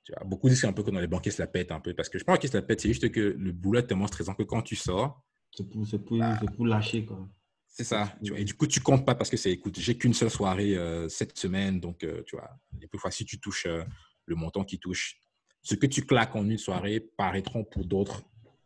[0.05, 1.95] tu vois, beaucoup disent un peu que dans les banquiers, se la pète un peu.
[1.95, 4.07] Parce que je pense qu'ils se la pète, c'est juste que le boulot est tellement
[4.07, 5.23] stressant que quand tu sors.
[5.51, 7.29] C'est pour, pour, bah, pour, lâcher, quoi.
[7.67, 8.15] C'est ça.
[8.23, 10.31] Tu vois, et du coup, tu comptes pas parce que c'est, écoute, j'ai qu'une seule
[10.31, 12.51] soirée euh, cette semaine, donc euh, tu vois,
[12.81, 13.83] et fois, si tu touches euh,
[14.27, 15.19] le montant qui touche,
[15.63, 18.23] ce que tu claques en une soirée paraîtront pour d'autres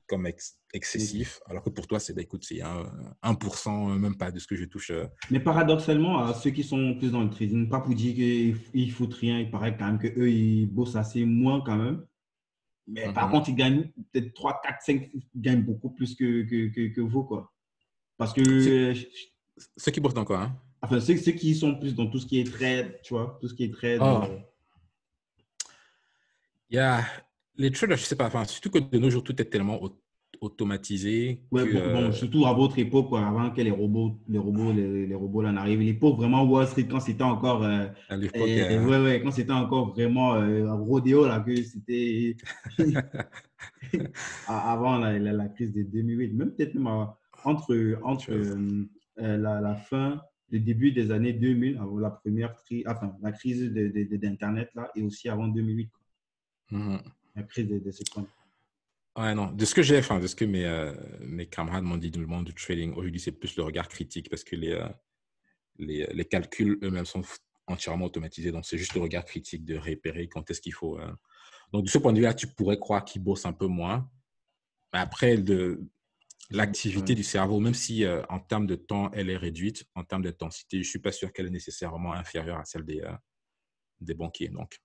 [0.08, 0.26] comme
[0.72, 2.60] excessif, alors que pour toi, c'est, bah, écoute, c'est
[3.22, 4.90] 1%, même pas de ce que je touche.
[5.30, 9.14] Mais paradoxalement, à ceux qui sont plus dans le trading, pas pour dire qu'ils foutent
[9.14, 12.04] rien, il paraît quand même qu'eux, ils bossent assez moins quand même.
[12.88, 13.32] Mais par mhm.
[13.32, 17.22] contre, ils gagnent peut-être 3, 4, 5, ils gagnent beaucoup plus que, que, que, vous,
[17.22, 17.52] quoi.
[18.16, 18.94] Parce que.
[19.76, 20.56] Ceux qui bossent dans quoi hein?
[20.80, 23.48] Enfin, ceux, ceux, qui sont plus dans tout ce qui est trade, tu vois, tout
[23.48, 23.98] ce qui est trade.
[24.00, 24.22] Oh.
[26.70, 27.04] Il y a
[27.58, 29.80] les traders, je sais pas, enfin, surtout que de nos jours, tout est tellement
[30.40, 31.42] automatisé.
[31.50, 35.42] Ouais, bon, euh, surtout à votre époque, avant que les robots, les robots, les, robots
[35.42, 35.80] là n'arrivent.
[35.80, 37.64] L'époque vraiment Wall Street, quand c'était encore.
[37.64, 38.48] Euh, à l'époque.
[38.48, 40.34] Euh, ouais, ouais, quand c'était encore vraiment
[40.84, 42.36] rodéo, là, que c'était.
[44.46, 46.76] avant la, la, crise de 2008, même peut-être
[47.44, 48.32] entre, entre
[49.16, 53.72] la, la, fin, le début des années 2000, avant la première crise, enfin, la crise
[53.72, 55.88] d'Internet, là, et aussi avant 2008.
[55.90, 56.78] Quoi.
[56.78, 57.00] Mm-hmm.
[57.38, 58.02] La crise de, de ce
[59.16, 59.52] Ouais, non.
[59.52, 62.20] De ce que j'ai, enfin, de ce que mes, euh, mes camarades m'ont dit dans
[62.20, 64.88] le monde du trading, aujourd'hui, c'est plus le regard critique parce que les, euh,
[65.78, 67.22] les, les, calculs eux-mêmes sont
[67.68, 68.50] entièrement automatisés.
[68.50, 70.98] Donc, c'est juste le regard critique de repérer quand est-ce qu'il faut.
[70.98, 71.12] Euh.
[71.72, 74.10] Donc, de ce point de vue-là, tu pourrais croire qu'ils bossent un peu moins.
[74.92, 75.80] Mais après, de
[76.50, 80.78] l'activité du cerveau, même si en termes de temps, elle est réduite, en termes d'intensité,
[80.78, 83.02] je ne suis pas sûr qu'elle est nécessairement inférieure à celle des,
[84.00, 84.48] des banquiers.
[84.48, 84.80] Donc,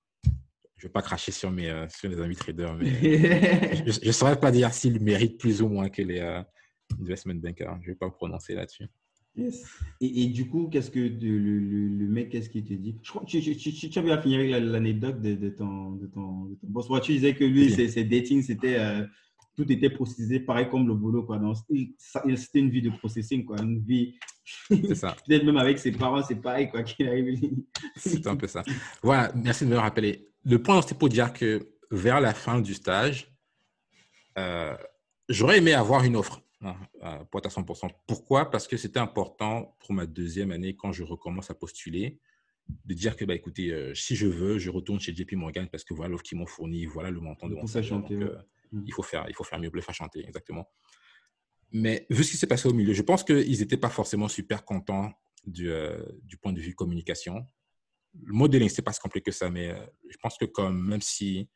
[0.84, 2.88] je ne vais pas cracher sur, mes, euh, sur les amis traders, mais
[3.88, 6.42] je ne saurais pas dire s'ils méritent plus ou moins que les euh,
[7.00, 7.78] investment bankers.
[7.84, 8.88] Je ne vais pas me prononcer là-dessus.
[9.38, 9.64] Yes.
[10.02, 13.00] Et, du coup, qu'est-ce que le, le, mec, qu'est-ce qu'il te dit?
[13.02, 16.06] Je crois que tu, tu, tu, tu avais finir avec l'anecdote de, de, ton, de,
[16.08, 16.88] ton, de ton boss.
[17.02, 19.06] tu disais que lui, ses, dating, c'était euh,
[19.56, 21.24] tout était processé pareil comme le boulot.
[21.24, 21.40] Quoi.
[21.98, 23.56] C'était une vie de processing, quoi.
[23.62, 24.16] Une vie.
[24.68, 25.16] C'est ça.
[25.26, 26.84] Peut-être même avec ses parents, c'est pareil, quoi.
[27.96, 28.64] c'est un peu ça.
[29.02, 32.74] Voilà, merci de me rappeler le point, c'est pour dire que vers la fin du
[32.74, 33.34] stage,
[34.38, 34.76] euh,
[35.30, 37.90] j'aurais aimé avoir une offre hein, euh, pour être à 100%.
[38.08, 38.50] Pourquoi?
[38.50, 42.20] Parce que c'était important pour ma deuxième année, quand je recommence à postuler,
[42.86, 45.84] de dire que, bah, écoutez, euh, si je veux, je retourne chez JP Morgan parce
[45.84, 47.90] que voilà l'offre qu'ils m'ont fournie, voilà le montant de mon salaire.
[47.90, 48.16] Chanter,
[48.72, 48.84] mm.
[48.86, 50.70] il, faut faire, il faut faire mieux pour les faire chanter, exactement.
[51.72, 54.64] Mais vu ce qui s'est passé au milieu, je pense qu'ils n'étaient pas forcément super
[54.64, 55.12] contents
[55.46, 55.72] du,
[56.22, 57.48] du point de vue communication
[58.22, 61.02] le modeling, c'est pas si compliqué que ça, mais euh, je pense que comme, même
[61.02, 61.50] si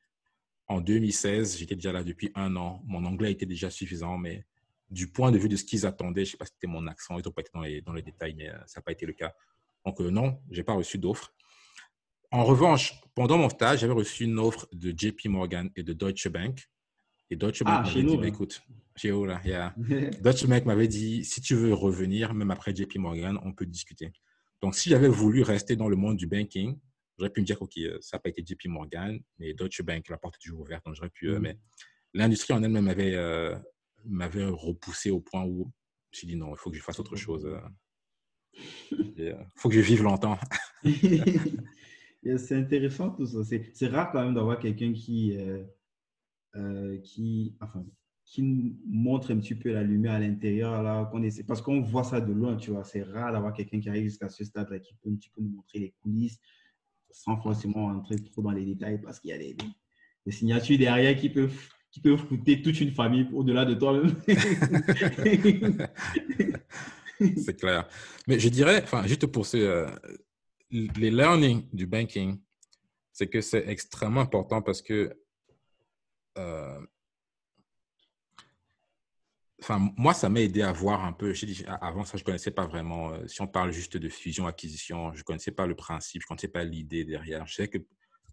[0.67, 4.45] en 2016, j'étais déjà là depuis un an, mon anglais était déjà suffisant, mais
[4.89, 7.17] du point de vue de ce qu'ils attendaient, je sais pas si c'était mon accent,
[7.17, 9.05] ils n'ont pas été dans les, dans les détails, mais euh, ça n'a pas été
[9.05, 9.33] le cas.
[9.85, 11.33] Donc euh, non, j'ai pas reçu d'offre.
[12.31, 16.27] En revanche, pendant mon stage, j'avais reçu une offre de JP Morgan et de Deutsche
[16.27, 16.69] Bank.
[17.29, 18.61] Et Deutsche Bank ah, m'avait dit, bah, écoute,
[18.95, 19.73] chez là, yeah.
[20.21, 24.11] Deutsche Bank m'avait dit, si tu veux revenir, même après JP Morgan, on peut discuter.
[24.61, 26.77] Donc, si j'avais voulu rester dans le monde du banking,
[27.17, 30.07] j'aurais pu me dire, OK, euh, ça n'a pas été JP Morgan, mais Deutsche Bank,
[30.09, 31.29] la porte est toujours ouverte, donc j'aurais pu.
[31.29, 31.41] Euh, mm.
[31.41, 31.59] Mais
[32.13, 33.55] l'industrie en elle-même m'avait, euh,
[34.05, 35.71] m'avait repoussé au point où
[36.11, 37.47] je me suis dit, non, il faut que je fasse autre chose.
[38.91, 40.37] Il faut que je vive longtemps.
[42.37, 43.43] c'est intéressant tout ça.
[43.43, 45.37] C'est, rare quand même d'avoir quelqu'un qui,
[47.03, 47.85] qui, enfin,
[48.27, 51.09] qui montre un petit peu la lumière à l'intérieur, là,
[51.47, 52.83] parce qu'on voit ça de loin, tu vois.
[52.83, 55.51] C'est rare d'avoir quelqu'un qui arrive jusqu'à ce stade-là, qui peut un petit peu nous
[55.51, 56.37] montrer les coulisses,
[57.09, 59.55] sans forcément entrer trop dans les détails, parce qu'il y a des,
[60.25, 61.57] des, signatures derrière qui peuvent,
[61.89, 64.13] qui peuvent coûter toute une famille au-delà de toi-même.
[67.37, 67.87] c'est clair.
[68.27, 69.87] Mais je dirais, enfin, juste pour ce, euh,
[70.69, 72.41] les learning du banking,
[73.13, 75.17] c'est que c'est extrêmement important parce que
[76.37, 76.81] euh,
[79.61, 81.33] Enfin, moi, ça m'a aidé à voir un peu.
[81.33, 83.11] Dit, avant ça, je ne connaissais pas vraiment.
[83.11, 86.27] Euh, si on parle juste de fusion-acquisition, je ne connaissais pas le principe, je ne
[86.29, 87.47] connaissais pas l'idée derrière.
[87.47, 87.79] Je savais que,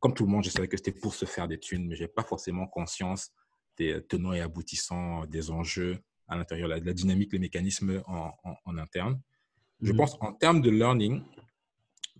[0.00, 2.02] comme tout le monde, je savais que c'était pour se faire des thunes, mais je
[2.02, 3.30] n'avais pas forcément conscience
[3.78, 5.98] des tenants et aboutissants, des enjeux
[6.28, 9.20] à l'intérieur, de la dynamique, les mécanismes en, interne.
[9.80, 11.22] Je mmh pense en termes de learning,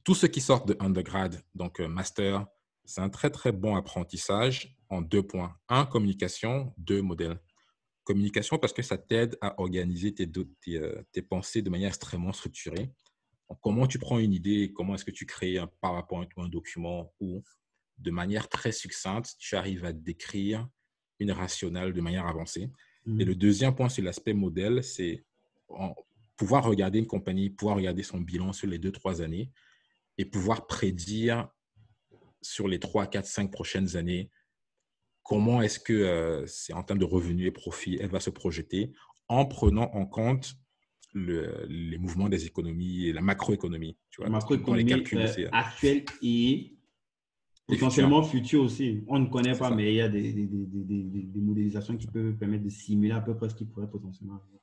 [0.03, 2.47] tous ceux qui sortent de undergrad, donc euh, master,
[2.85, 5.57] c'est un très, très bon apprentissage en deux points.
[5.69, 7.39] Un, communication, deux, modèles
[8.05, 12.33] communication parce que ça t'aide à organiser tes, tes, euh, tes, pensées de manière extrêmement
[12.33, 12.91] structurée.
[13.63, 17.13] comment tu prends une idée, comment est-ce que tu crées un PowerPoint ou un document
[17.21, 17.43] où,
[17.99, 20.69] de manière très succincte, tu arrives à décrire
[21.19, 22.71] une rationale de manière avancée?
[23.07, 23.21] Mmh.
[23.21, 25.25] Et le deuxième point, c'est l'aspect modèle, c'est
[26.37, 29.51] pouvoir regarder une compagnie, pouvoir regarder son bilan sur les deux, trois années
[30.19, 31.49] et pouvoir prédire
[32.43, 34.31] sur les trois, quatre, cinq prochaines années
[35.25, 38.93] comment est-ce que c'est en termes de revenus et profits, elle va se projeter
[39.29, 40.57] en prenant en compte
[41.14, 43.97] le, les mouvements des économies et la macroéconomie.
[44.11, 46.77] Tu vois, macroéconomie euh, actuelle et
[47.66, 49.03] potentiellement future aussi.
[49.07, 52.35] On ne connaît pas, mais il y a des, des, des, des, modélisations qui peuvent
[52.35, 54.59] permettre de simuler à peu près ce qui pourrait potentiellement arriver.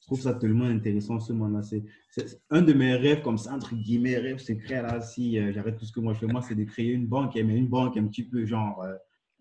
[0.00, 1.62] Je trouve ça tellement intéressant ce moment-là.
[1.62, 5.76] C'est un de mes rêves, comme ça, entre guillemets, rêves secrets, là, si euh, j'arrête
[5.76, 7.96] tout ce que moi je fais, moi, c'est de créer une banque, mais une banque
[7.96, 8.94] un petit peu genre euh,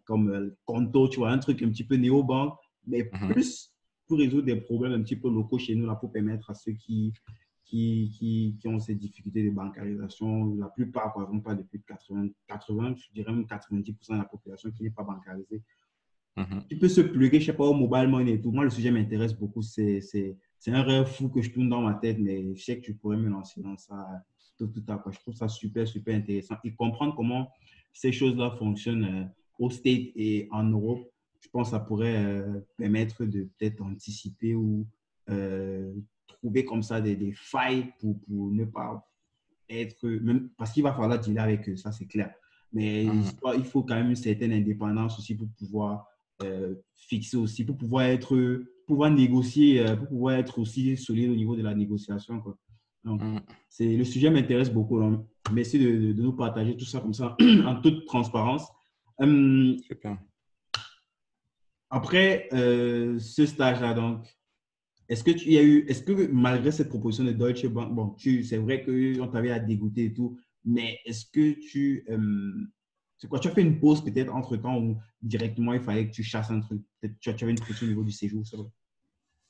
[0.08, 3.34] comme Conto, tu vois, un truc un petit peu néo-banque, mais mhm.
[3.34, 3.74] plus
[4.08, 6.72] pour résoudre des problèmes un petit peu locaux chez nous, là, pour permettre à ceux
[6.72, 7.14] qui,
[7.66, 12.30] qui, qui, qui ont ces difficultés de bancarisation, la plupart, par exemple, pas depuis 80,
[12.48, 15.62] 80 je dirais même 90% de la population qui n'est pas bancarisée.
[16.38, 16.64] Mhm.
[16.70, 18.52] Tu peux se pluguer, je sais pas, au mobile money et tout.
[18.52, 19.62] Moi, le sujet m'intéresse beaucoup.
[19.62, 20.02] C'est
[20.68, 23.18] un rêve fou que je tourne dans ma tête, mais je sais que je pourrais
[23.18, 24.08] me lancer dans ça
[24.58, 25.12] tout, tout à coup.
[25.12, 26.56] Je trouve ça super, super intéressant.
[26.64, 27.50] Et comprendre comment
[27.92, 29.26] ces choses-là fonctionnent euh,
[29.60, 34.56] au State et en Europe, je pense que ça pourrait euh, permettre de peut-être anticiper
[34.56, 34.88] ou
[35.30, 35.94] euh,
[36.28, 39.08] trouver comme ça des, des failles pour, pour, ne pas
[39.70, 42.34] être, même, parce qu'il va falloir dealer avec eux, ça c'est clair.
[42.74, 43.24] Mais mhm.
[43.56, 46.06] il faut quand même une certaine indépendance aussi pour pouvoir
[46.44, 51.56] euh, fixer aussi, pour pouvoir être, pouvoir négocier, pour pouvoir être aussi solide au niveau
[51.56, 52.40] de la négociation.
[52.42, 52.58] Quoi.
[53.04, 53.22] Donc,
[53.70, 55.02] c'est, le sujet m'intéresse beaucoup.
[55.54, 58.68] Merci de, de, nous partager tout ça comme ça en toute transparence.
[59.20, 60.18] Super.
[61.90, 64.26] Après euh, ce stage-là, donc,
[65.10, 68.16] est-ce que tu y a eu, est-ce que malgré cette proposition de Deutsche Bank, bon,
[68.18, 72.68] c'est vrai qu'on t'avait à dégoûter et tout, mais est-ce que tu, euh,
[73.18, 76.14] c'est quoi, tu as fait une pause peut-être entre temps où directement il fallait que
[76.14, 78.58] tu chasses un truc, peut-être tu avais une pression au niveau du séjour, ça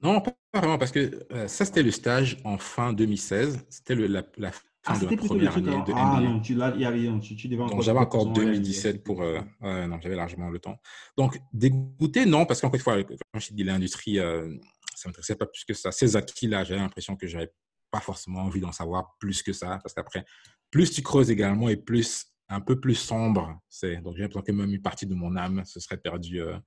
[0.03, 4.23] Non, pas vraiment, parce que euh, ça c'était le stage en fin 2016, c'était la,
[4.37, 4.51] la,
[4.87, 7.81] ah, de première année de Ah non, tu, là, y avait, tu, tu devais encore
[7.81, 9.21] j'avais encore 2017 pour...
[9.21, 10.79] Euh, non, j'avais largement le temps.
[11.17, 14.49] Donc, dégoûté, non, parce qu'encore une fois, comme je dis, l'industrie, euh,
[14.95, 15.91] ça ne m'intéressait pas plus que ça.
[15.91, 17.51] Ces acquis-là, j'avais l'impression que je n'avais
[17.91, 20.25] pas forcément envie d'en savoir plus que ça, parce qu'après,
[20.71, 23.97] plus tu creuses également et plus un peu plus sombre c'est.
[23.97, 26.57] Donc, j'ai l'impression que même une partie de mon âme se serait perdue euh,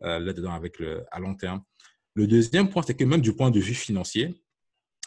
[0.00, 1.62] là-dedans avec le, à long terme.
[2.14, 4.42] Le deuxième point, c'est que même du point de vue financier,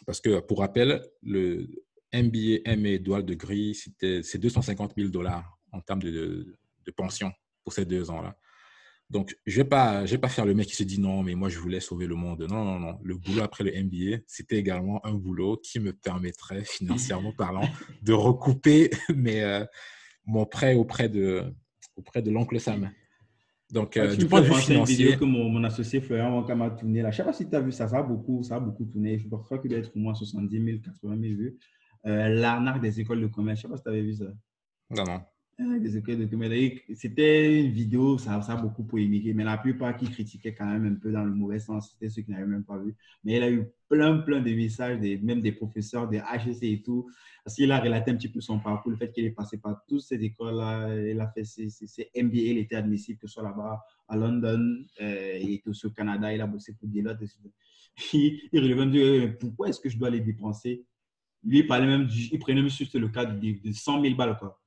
[0.05, 1.67] parce que pour rappel, le,
[2.13, 7.31] MBA, MA, dual degree, c'est 250 000 dollars en termes de, de, pension
[7.63, 8.37] pour ces deux ans-là.
[9.09, 11.35] Donc, je ne vais, pas, vais pas faire le mec qui se dit non, mais
[11.35, 12.47] moi, je voulais sauver le monde.
[12.49, 12.99] Non, non, non.
[13.03, 17.67] Le boulot après le MBA, c'était également un boulot qui me permettrait, financièrement parlant,
[18.01, 19.65] de recouper mes, euh,
[20.25, 21.43] mon prêt auprès de,
[21.95, 22.91] auprès de l'oncle Sam.
[23.71, 24.75] Donc, euh, du point de vue financier.
[24.75, 27.11] Une vidéo que mon, mon associé Florian m'a tourné là.
[27.11, 28.85] Je ne sais pas si tu as vu ça, ça a beaucoup, ça a beaucoup
[28.85, 29.17] tourné.
[29.17, 31.57] Je crois qu'il doit être au moins 70 000, 80 000 vues.
[32.05, 33.61] Euh, l'arnaque des écoles de commerce.
[33.61, 34.25] Je ne sais pas si tu avais vu ça.
[34.91, 35.21] Non, non.
[35.61, 36.53] Euh, des écoles de commerce.
[36.95, 40.85] C'était une vidéo, ça, ça a beaucoup polémiqué, mais la plupart qui critiquaient quand même
[40.85, 42.93] un peu dans le mauvais sens, c'était ceux qui n'avaient même pas vu.
[43.23, 46.81] Mais il a eu plein, plein de messages, des, même des professeurs, des HEC et
[46.83, 47.09] tout,
[47.43, 49.81] parce qu'il a relaté un petit peu son parcours, le fait qu'il est passé par
[49.87, 51.69] toutes ces écoles-là, il a fait ses,
[52.15, 56.33] MBA, il était admissible, que ce soit là-bas à London euh, et aussi au Canada,
[56.33, 57.21] il a bossé pour Deloitte.
[58.13, 60.85] Il, il relevait pourquoi est-ce que je dois les dépenser?
[61.45, 64.37] Lui, il, parlait même il prenait même juste le cas de, 100 000 balles.
[64.37, 64.59] Quoi.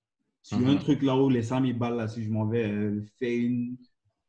[0.43, 0.79] Sur un mhm.
[0.79, 3.77] truc là où les 100 000 balles, là, si je m'en vais euh, faire une,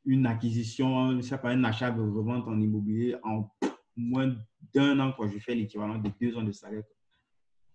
[0.06, 3.50] une acquisition, je sais pas, un achat de revente en immobilier en
[3.96, 4.36] moins
[4.74, 6.84] d'un an, quoi, je fais l'équivalent de deux ans de salaire.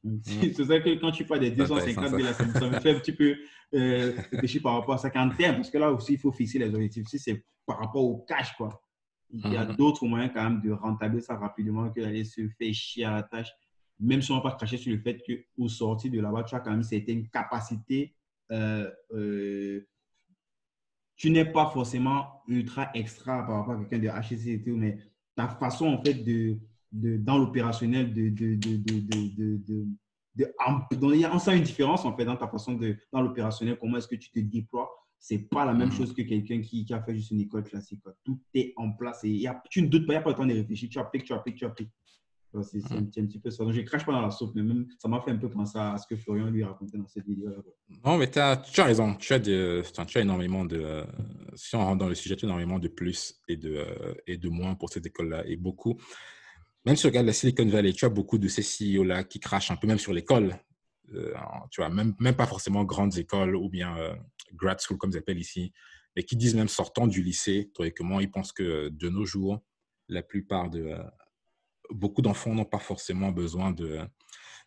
[0.02, 0.20] Mhm.
[0.24, 3.12] C'est ça que quand tu fais des 250 000, ça, ça, me fait un petit
[3.12, 3.36] peu
[3.74, 6.58] euh, réfléchir par rapport à ça qu'en termes, parce que là aussi, il faut fixer
[6.58, 7.06] les objectifs.
[7.06, 8.80] Si c'est par rapport au cash, quoi.
[9.30, 9.76] Il y a mhm.
[9.76, 13.22] d'autres moyens quand même de rentabiliser ça rapidement que d'aller se faire chier à la
[13.22, 13.50] tâche
[14.01, 16.55] même si on ne va pas cracher sur le fait qu'au sortir de là-bas, tu
[16.55, 18.14] as quand même certaines capacités.
[18.51, 19.86] Euh, euh,
[21.16, 24.99] tu n'es pas forcément ultra extra par rapport à quelqu'un de HCC mais
[25.36, 26.59] ta façon, en fait, de,
[26.92, 29.86] de dans l'opérationnel, de, de, de, de
[31.30, 34.16] on sent une différence, en fait, dans ta façon de, dans l'opérationnel, comment est-ce que
[34.16, 34.90] tu te déploies.
[35.18, 35.97] C'est pas la même mm-hmm.
[35.97, 38.03] chose que quelqu'un qui, qui, a fait juste une école classique.
[38.24, 40.30] Tout est en place et y a, tu ne doutes pas, il n'y a pas
[40.30, 40.90] le temps de réfléchir.
[40.90, 41.92] Tu appliques, tu appliques, tu appliques.
[42.62, 43.64] C'est un, petit peu ça.
[43.64, 45.50] Donc, je ne crache pas dans la soupe, mais même ça m'a fait un peu
[45.50, 47.50] penser à ce que Florian lui racontait dans cette vidéo.
[48.05, 49.14] Non, mais as, tu as raison.
[49.14, 51.05] Tu as, de, tu as énormément de.
[51.55, 53.84] si on rentre dans le sujet, tu as énormément de plus et de,
[54.26, 55.44] et de moins pour cette école-là.
[55.46, 55.98] Et beaucoup.
[56.84, 59.70] Même si tu regardes la Silicon Valley, tu as beaucoup de ces CEO-là qui crachent
[59.70, 60.55] un peu, même sur l'école.
[61.14, 61.32] Euh,
[61.70, 64.14] tu vois, même, même pas forcément grandes écoles ou bien euh,
[64.55, 65.72] grad school, comme ils appellent ici,
[66.14, 69.62] mais qui disent même sortant du lycée, comment ils pensent que de nos jours,
[70.09, 71.02] la plupart de, euh,
[71.91, 74.01] beaucoup d'enfants n'ont pas forcément besoin de,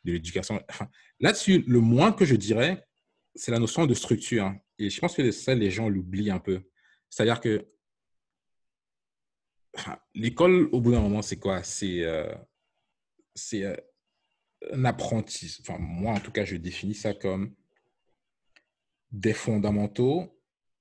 [0.03, 0.61] de l'éducation.
[1.19, 2.85] Là-dessus, le moins que je dirais,
[3.35, 4.53] c'est la notion de structure.
[4.79, 6.61] Et je pense que ça, les gens l'oublient un peu.
[7.09, 7.67] C'est-à-dire que
[10.13, 11.63] l'école, au bout d'un moment, c'est quoi?
[11.63, 12.33] C'est euh,
[13.53, 13.75] euh,
[14.71, 15.55] un apprenti.
[15.61, 17.53] Enfin, moi, en tout cas, je définis ça comme
[19.11, 20.39] des fondamentaux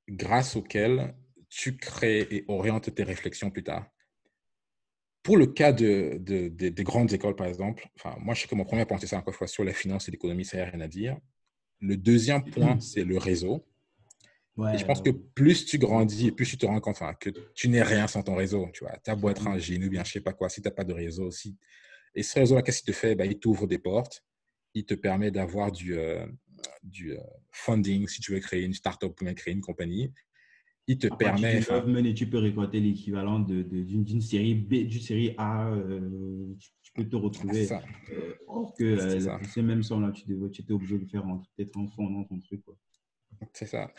[0.09, 1.14] grâce auxquels
[1.49, 3.87] tu crées et orientes tes réflexions plus tard.
[5.26, 8.64] Pour le cas de, des grandes écoles, par exemple, enfin, moi, je sais que mon
[8.64, 11.18] premier apprentissage, encore une fois, sur la finance et l'économie, ça n'a rien à dire.
[11.80, 13.66] Le deuxième point, c'est le réseau.
[14.72, 17.68] et je pense que plus tu grandis et plus tu te rends compte que tu
[17.68, 18.68] n'es rien sans ton réseau.
[18.72, 20.68] Tu vois, as beau être un génie ou bien je sais pas quoi, si tu
[20.68, 21.56] n'as pas de réseau, si...
[22.14, 23.16] et ce réseau-là, qu'est-ce qu'il te fait?
[23.16, 24.24] Ben, Il t'ouvre des portes,
[24.74, 26.24] il te permet d'avoir du, euh,
[26.84, 27.20] du euh,
[27.50, 30.12] funding si tu veux créer une startup ou bien créer une compagnie
[30.87, 31.61] il te permet.
[31.61, 35.68] Tu, tu peux récolter l'équivalent d'une série B, d'une série A.
[35.68, 37.68] Euh, tu, peux te retrouver.
[37.72, 41.24] Euh, or que euh, ces mêmes sommes-là, tu, tu étais obligé de faire
[41.57, 42.62] peut-être en fond dans ton truc.
[43.53, 43.93] C'est ça.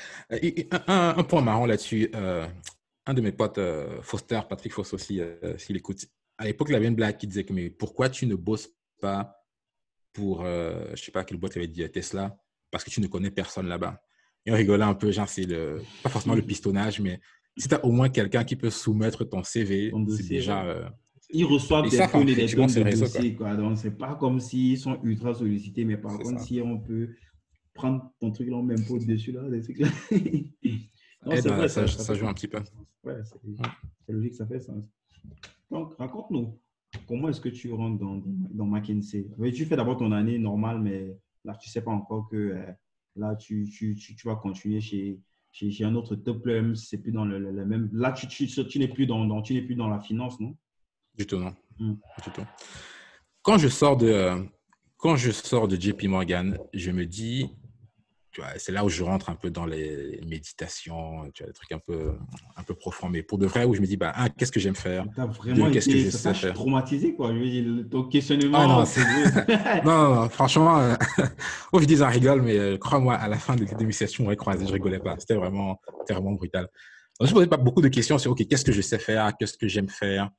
[0.88, 2.10] un, point marrant là-dessus.
[2.14, 3.60] un de mes potes,
[4.02, 5.22] Foster, Patrick Foss aussi,
[5.58, 6.06] s'il écoute,
[6.38, 8.70] à l'époque, il avait une blague qui disait que mais pourquoi tu ne bosses
[9.00, 9.46] pas
[10.14, 12.36] pour, je ne sais pas quelle boîte il avait dit, Tesla,
[12.72, 14.02] parce que tu ne connais personne là-bas?
[14.48, 17.20] Et on rigolait un peu, genre, c'est le, pas forcément le pistonnage, mais
[17.58, 20.64] si tu as au moins quelqu'un qui peut soumettre ton CV, c'est déjà.
[20.64, 20.88] Euh,
[21.30, 23.56] ils reçoivent des tonnes et des tonnes de dossiers, quoi.
[23.56, 27.10] Donc, c'est pas comme s'ils sont ultra sollicités, mais par contre, si on peut
[27.74, 29.90] prendre ton truc là, même pas dessus là, des trucs là.
[30.12, 32.60] non, eh ben, vrai, ça, ça, joue un petit peu.
[33.04, 33.16] Ouais,
[34.06, 34.82] c'est logique, ça fait sens.
[35.70, 36.58] Donc, raconte-nous,
[37.06, 41.18] comment est-ce que tu rentres dans, dans, McKinsey Tu fais d'abord ton année normale, mais
[41.44, 42.38] là, tu sais pas encore que.
[42.38, 42.72] Euh,
[43.18, 45.20] Là, tu, tu, tu, vas continuer chez,
[45.52, 47.90] chez, un autre top player, c'est plus dans le, même.
[47.94, 50.56] Là, tu, tu, n'es plus dans, tu n'es plus dans la finance, non?
[51.16, 51.54] Du tout, non.
[51.80, 51.96] Hmm.
[52.24, 52.46] Du tout.
[53.42, 54.46] Quand je sors de,
[54.98, 57.50] quand je sors de JP Morgan, je me dis,
[58.58, 61.80] c'est là où je rentre un peu dans les méditations, tu vois, des trucs un
[61.80, 62.14] peu,
[62.56, 63.10] un peu profonds.
[63.10, 65.06] Mais pour de vrai, où je me dis, bah, qu'est-ce que j'aime faire?
[65.72, 66.54] Qu'est-ce que je sais faire?
[66.54, 67.34] traumatisé, quoi.
[67.34, 68.58] Je veux dire, ton questionnement.
[68.60, 68.86] Ah,
[69.86, 70.96] non, non, non, franchement, euh,
[71.72, 74.66] oh, je dis ça rigole, mais euh, crois-moi, à la fin de l'initiation, on croisé,
[74.66, 75.16] je rigolais pas.
[75.20, 75.80] C'était vraiment,
[76.10, 76.68] vraiment brutal.
[77.20, 79.32] Donc, je ne posais pas beaucoup de questions sur, OK, qu'est-ce que je sais faire,
[79.38, 80.30] qu'est-ce que j'aime faire,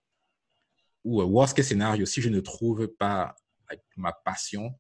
[1.05, 3.35] ou euh, worst case scénario, si je ne trouve pas
[3.97, 4.73] ma passion,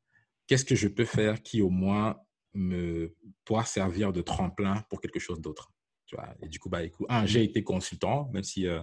[0.46, 2.16] qu'est-ce que je peux faire qui au moins
[2.54, 5.72] me pouvoir servir de tremplin pour quelque chose d'autre.
[6.06, 6.34] Tu vois?
[6.42, 8.82] Et du coup, bah, écoute, un, j'ai été consultant, même si euh,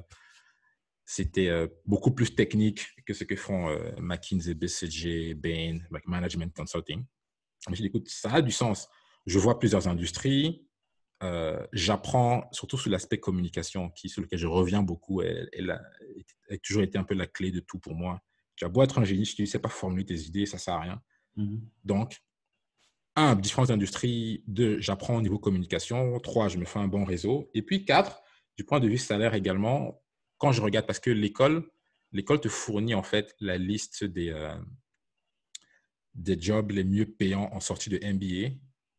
[1.05, 7.03] c'était euh, beaucoup plus technique que ce que font euh, McKinsey, BCG, Bain, Management Consulting.
[7.70, 8.88] Mais j'ai écoute, ça a du sens.
[9.26, 10.61] Je vois plusieurs industries.
[11.74, 15.24] J'apprends surtout sur l'aspect communication, qui, sur lequel je reviens beaucoup.
[15.24, 15.82] Elle, elle, a,
[16.61, 18.22] toujours été un peu la clé de tout pour moi.
[18.55, 20.57] Tu as beau être un génie, si tu ne sais pas formuler tes idées, ça
[20.57, 21.01] ne sert à rien.
[21.38, 21.59] Mm-hmm.
[21.84, 22.22] Donc,
[23.16, 24.43] un, différentes industries.
[24.47, 26.20] Deux, j'apprends au niveau communication.
[26.20, 27.49] Trois, je me fais un bon réseau.
[27.53, 28.22] Et puis quatre,
[28.57, 30.01] du point de vue salaire également,
[30.38, 31.70] quand je regarde, parce que l'école,
[32.11, 34.55] l'école te fournit en fait la liste des, euh,
[36.13, 38.55] des jobs les mieux payants en sortie de MBA.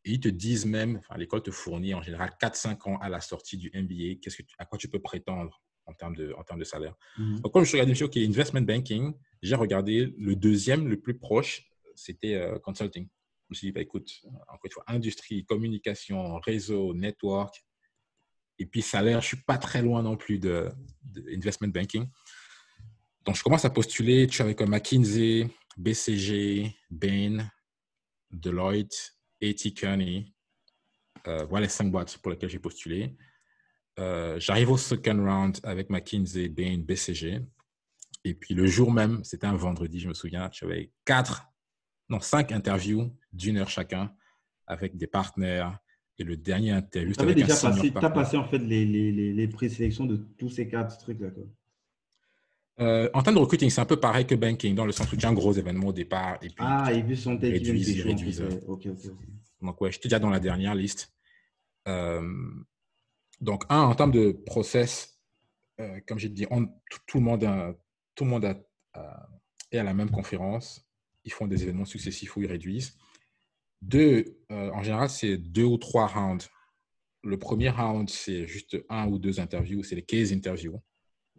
[0.09, 3.21] Et ils te disent même, enfin, l'école te fournit en général 4-5 ans à la
[3.21, 6.61] sortie du MBA, qu'est-ce que à quoi tu peux prétendre en termes de, en termes
[6.61, 6.95] de salaire?
[7.19, 7.41] Mm-hmm.
[7.41, 9.13] Donc, comme je dit, OK, investment banking,
[9.43, 13.09] j'ai regardé le deuxième, le plus proche, c'était euh, consulting.
[13.49, 14.11] Je me suis dit, bah, écoute,
[14.49, 17.65] encore une fois, industrie, communication, réseau, network,
[18.59, 20.69] et puis salaire, je ne suis pas très loin non plus de,
[21.33, 22.09] investment banking.
[23.25, 24.27] Donc, je commence à postuler.
[24.27, 27.49] Je suis avec McKinsey, BCG, Bain,
[28.31, 29.73] Deloitte, A.T.
[29.75, 30.33] Kearney.
[31.27, 33.17] Euh, voilà les cinq boîtes pour lesquelles j'ai postulé.
[33.99, 37.41] Euh, j'arrive au second round avec McKinsey, Bain, BCG.
[38.25, 41.47] Et puis le jour même, c'était un vendredi, je me souviens, j'avais quatre
[42.09, 44.13] non, cinq interviews d'une heure chacun
[44.67, 45.79] avec des partenaires.
[46.19, 50.07] Et le dernier interview, tu déjà passé, as passé en fait les, les, les présélections
[50.07, 51.29] de tous ces quatre trucs-là.
[52.81, 55.17] Euh, en termes de recruiting, c'est un peu pareil que banking, dans le sens où
[55.17, 56.37] tu as un gros événement au départ.
[56.37, 59.11] Et puis, ah, et puis son tête, réduisent, Ok, ok,
[59.61, 61.15] Donc, ouais, j'étais déjà dans la dernière liste.
[61.87, 62.23] Euh,
[63.41, 65.21] donc, un, en termes de process,
[65.81, 66.67] euh, comme j'ai dit, on,
[67.07, 67.77] tout, le monde,
[68.15, 68.45] tout le monde
[69.71, 70.86] est à la même conférence
[71.27, 72.97] ils font des événements successifs où ils réduisent.
[73.83, 76.49] Deux, euh, en général, c'est deux ou trois rounds.
[77.23, 80.81] Le premier round, c'est juste un ou deux interviews, c'est les case interviews.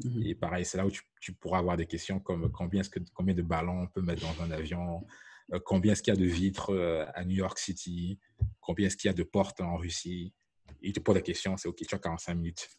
[0.04, 0.24] Mhm.
[0.24, 3.34] Et pareil, c'est là où tu, pourras avoir des questions comme combien, est-ce que, combien
[3.34, 5.06] de ballons on peut mettre dans un avion,
[5.54, 8.20] euh, combien est-ce qu'il y a de vitres euh, à New York City,
[8.60, 10.34] combien est-ce qu'il y a de portes en Russie.
[10.82, 12.70] Il te pose la question, c'est OK, tu as 45 minutes.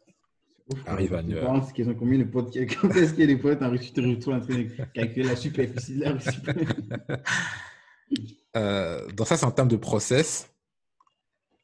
[0.86, 1.72] Arrive à York.
[1.72, 4.00] qu'ils ont combien de potes Quand est-ce qu'il y a des potes en Tu te
[4.00, 6.16] retrouves en train de calculer la superficie de la
[8.56, 10.52] euh, donc, ça, c'est en termes de process.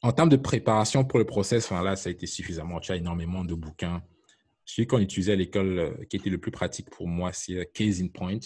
[0.01, 2.79] En termes de préparation pour le process, enfin, là, ça a été suffisamment.
[2.79, 4.03] Tu as énormément de bouquins.
[4.63, 7.65] Celui qu'on utilisait à l'école euh, qui était le plus pratique pour moi, c'est euh,
[7.73, 8.39] Case in Point.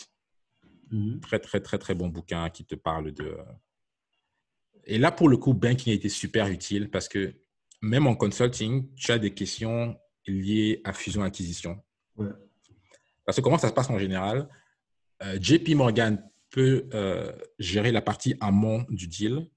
[0.92, 1.22] Mhm.
[1.22, 3.38] Très, très, très, très bon bouquin qui te parle de.
[4.86, 7.34] Et là, pour le coup, Banking a été super utile parce que
[7.82, 9.96] même en consulting, tu as des questions
[10.30, 11.78] liées à fusion-acquisition.
[13.26, 14.50] Parce que comment ça se passe en général
[15.24, 19.48] euh, JP Morgan peut euh, gérer la partie amont du deal.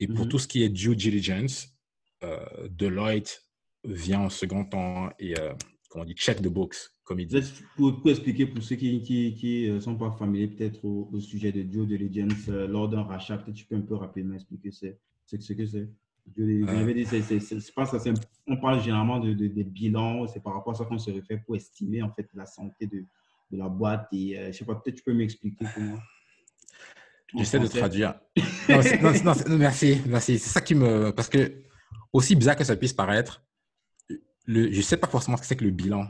[0.00, 0.30] Et pour mhm.
[0.30, 1.76] tout ce qui est due diligence,
[2.22, 2.38] euh,
[2.70, 3.44] Deloitte
[3.84, 5.34] vient en second temps et,
[5.88, 7.40] comment on dit, check the books, comme il dit.
[7.76, 12.46] Pour, expliquer pour ceux qui ne sont pas familiers peut-être au, sujet de due diligence,
[12.46, 15.88] lors d'un rachat, peut-être tu peux un peu rapidement expliquer ce que c'est.
[18.46, 21.56] On parle généralement de, des bilans, c'est par rapport à ça qu'on se réfère pour
[21.56, 23.04] estimer en fait la santé de,
[23.50, 24.08] de la boîte.
[24.12, 25.98] Et euh, je sais pas, peut-être tu peux m'expliquer comment.
[27.36, 28.18] J'essaie de traduire.
[28.68, 30.38] non, merci, merci.
[30.38, 31.10] C'est ça qui me.
[31.10, 31.62] Parce que,
[32.12, 33.44] aussi bizarre que ça puisse paraître,
[34.46, 34.72] le...
[34.72, 36.06] je ne sais pas forcément ce que c'est que le bilan.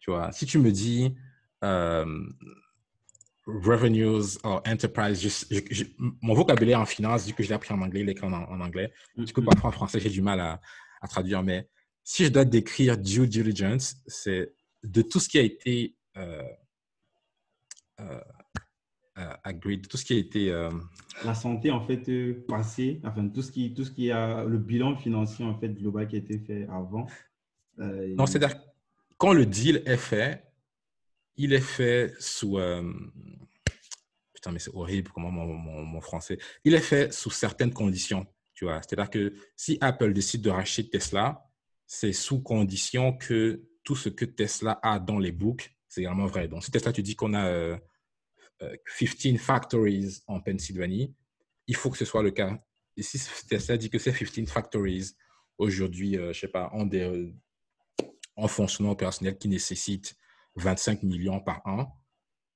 [0.00, 1.14] Tu vois, si tu me dis
[1.62, 2.06] euh,
[3.46, 5.46] revenues or enterprise,
[5.98, 8.92] mon vocabulaire en finance, vu que je l'ai appris en anglais, l'écran en, en, anglais,
[9.16, 10.60] du coup, parfois en français, j'ai du mal à,
[11.00, 11.42] à, traduire.
[11.42, 11.68] Mais
[12.02, 14.52] si je dois décrire due diligence, c'est
[14.82, 15.96] de tout ce qui a été.
[16.16, 16.42] Euh,
[18.00, 18.20] euh,
[19.18, 19.32] euh
[19.88, 20.50] tout ce qui a été...
[20.50, 20.70] Euh,
[21.24, 22.10] la santé, en fait,
[22.46, 26.06] passée, enfin, tout ce qui, tout ce qui a le bilan financier, en fait, global
[26.06, 27.06] qui a été fait avant.
[27.78, 28.60] non, c'est-à-dire,
[29.16, 30.44] quand le deal est fait,
[31.36, 32.58] il est fait sous...
[34.32, 36.38] putain, mais c'est horrible, comment mon, français...
[36.64, 38.80] Il est fait sous certaines conditions, tu vois.
[38.82, 41.42] C'est-à-dire que si Apple décide de racheter Tesla,
[41.86, 46.46] c'est sous condition que tout ce que Tesla a dans les books c'est également vrai.
[46.46, 47.78] Donc, si Tesla, tu dis qu'on a
[48.60, 48.68] 15
[49.24, 51.14] euh, factories en Pennsylvanie,
[51.66, 52.58] il faut que ce soit le cas.
[52.98, 53.18] Et si
[53.48, 55.12] Tesla dit que c'est 15 factories
[55.56, 57.32] aujourd'hui, euh, je sais pas, en, des, euh,
[58.36, 60.14] en fonctionnement opérationnel qui nécessite
[60.56, 61.88] 25 millions par an,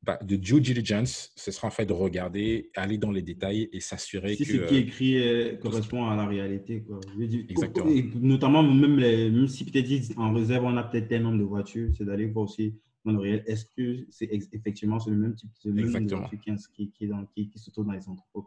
[0.03, 3.81] bah, de due diligence, ce sera en fait de regarder, aller dans les détails et
[3.81, 4.45] s'assurer que...
[4.45, 6.83] Si ce qui est écrit correspond à la réalité.
[6.83, 7.01] Quoi.
[7.49, 7.91] Exactement.
[8.15, 11.91] notamment, même, les, même si peut-être en réserve, on a peut-être un nombre de voitures,
[11.97, 12.75] c'est d'aller voir aussi
[13.05, 16.29] dans le réel, est-ce que c'est effectivement le même type de Exactement.
[16.29, 16.91] qui, qui,
[17.35, 18.47] qui, qui, se trouve dans les entrepôts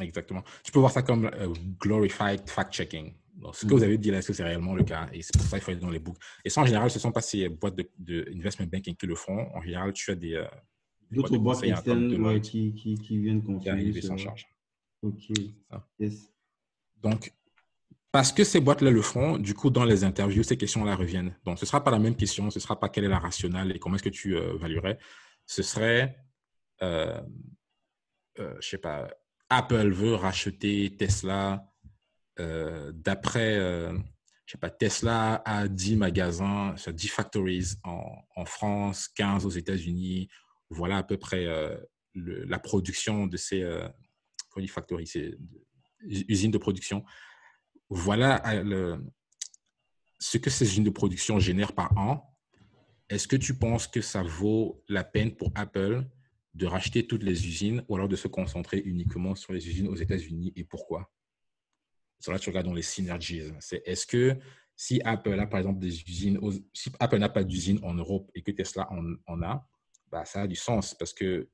[0.00, 0.42] Exactement.
[0.62, 3.14] Tu peux voir ça comme euh, glorified fact-checking.
[3.52, 3.84] Ce que vous mm.
[3.84, 5.08] avez dit là, est-ce que c'est réellement le cas?
[5.12, 6.18] Et c'est pour ça qu'il faut aller dans les books.
[6.44, 9.06] Et ça, en général, ce ne sont pas ces boîtes de, de, investment banking qui
[9.06, 9.48] le font.
[9.54, 10.34] En général, tu as des.
[10.34, 10.46] Euh,
[11.10, 13.90] D'autres boîtes, externes qui, qui, qui, viennent confirmer.
[13.90, 14.46] Qui sans charge.
[15.02, 15.30] OK.
[15.98, 16.30] Yes.
[17.02, 17.32] Donc,
[18.10, 21.36] parce que ces boîtes-là le font, du coup, dans les interviews, ces questions-là reviennent.
[21.44, 23.18] Donc, ce ne sera pas la même question, ce ne sera pas quelle est la
[23.18, 24.98] rationale et comment est-ce que tu euh, valuerais.
[25.46, 26.16] Ce serait,
[26.82, 27.20] euh,
[28.38, 29.08] euh, je sais pas,
[29.50, 31.64] Apple veut racheter Tesla.
[32.38, 39.50] Euh, d'après, je sais pas, Tesla a 10 magasins, 10 factories en, France, 15 aux
[39.50, 40.28] États-Unis.
[40.70, 41.46] Voilà à peu près
[42.14, 43.66] la production de ces
[44.68, 45.38] factories, ces
[46.04, 47.04] usines de production
[47.90, 48.98] voilà euh,
[50.18, 52.36] ce que ces usines de production génèrent par an.
[53.08, 56.04] Est-ce que tu penses que ça vaut la peine pour Apple
[56.58, 59.94] de racheter toutes les usines ou alors de se concentrer uniquement sur les usines aux
[59.94, 61.10] États-Unis et pourquoi?
[62.18, 63.42] Sur là, tu regardes dans les synergies.
[63.60, 64.36] C'est est-ce que
[64.74, 66.40] si Apple a par exemple des usines,
[66.74, 69.68] si Apple n'a pas d'usine en Europe et que Tesla en, a,
[70.10, 71.48] bah, ça a du sens parce que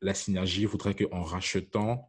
[0.00, 2.08] la synergie voudrait qu'en rachetant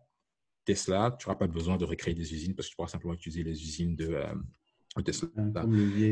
[0.63, 3.43] Tesla, tu n'auras pas besoin de recréer des usines parce que tu pourras simplement utiliser
[3.43, 5.29] les usines de, euh, Tesla.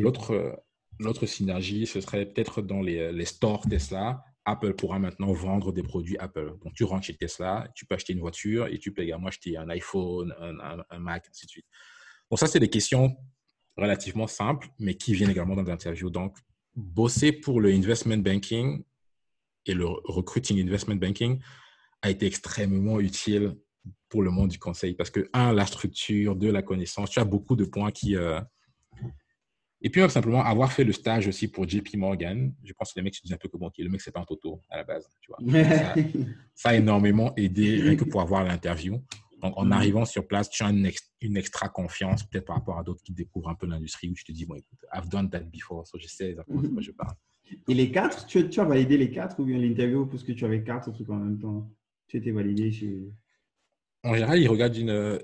[0.01, 0.61] L'autre,
[0.99, 4.23] l'autre synergie, ce serait peut-être dans les, les, stores Tesla.
[4.45, 6.53] Apple pourra maintenant vendre des produits Apple.
[6.64, 9.57] Donc, tu rentres chez Tesla, tu peux acheter une voiture et tu peux également acheter
[9.57, 11.66] un iPhone, un, Mac, ainsi de suite.
[12.30, 13.16] Donc, ça, c'est des questions
[13.78, 16.10] relativement simples, mais qui viennent également dans l'interview.
[16.10, 16.38] Donc,
[16.76, 18.84] bosser pour le investment banking
[19.66, 21.40] et le recruiting investment banking
[22.02, 23.56] a été extrêmement utile
[24.07, 27.26] pour le monde du conseil parce que, un, la structure, deux, la connaissance, tu as
[27.26, 28.16] beaucoup de points qui.
[28.16, 28.40] Euh,
[29.81, 32.99] et puis, même simplement, avoir fait le stage aussi pour JP Morgan, je pense que
[32.99, 34.77] les mecs se disent un peu que bon, le mec, c'est pas un toto à
[34.77, 35.07] la base.
[35.22, 35.64] Tu vois.
[36.53, 39.01] ça, a énormément aidé rien que pour avoir l'interview.
[39.41, 39.72] Donc, en mm.
[39.72, 43.49] arrivant sur place, tu as une, extra confiance, peut-être par rapport à d'autres qui découvrent
[43.49, 46.07] un peu l'industrie où tu te dis, bon, écoute, I've done that before, so je
[46.07, 47.15] sais exactement de quoi je parle.
[47.68, 50.43] Et les quatre, tu, tu as validé les quatre ou bien l'interview parce que tu
[50.43, 51.72] avais quatre trucs en même temps
[52.07, 53.11] Tu étais validé chez
[54.03, 55.19] en général, ils regardent une.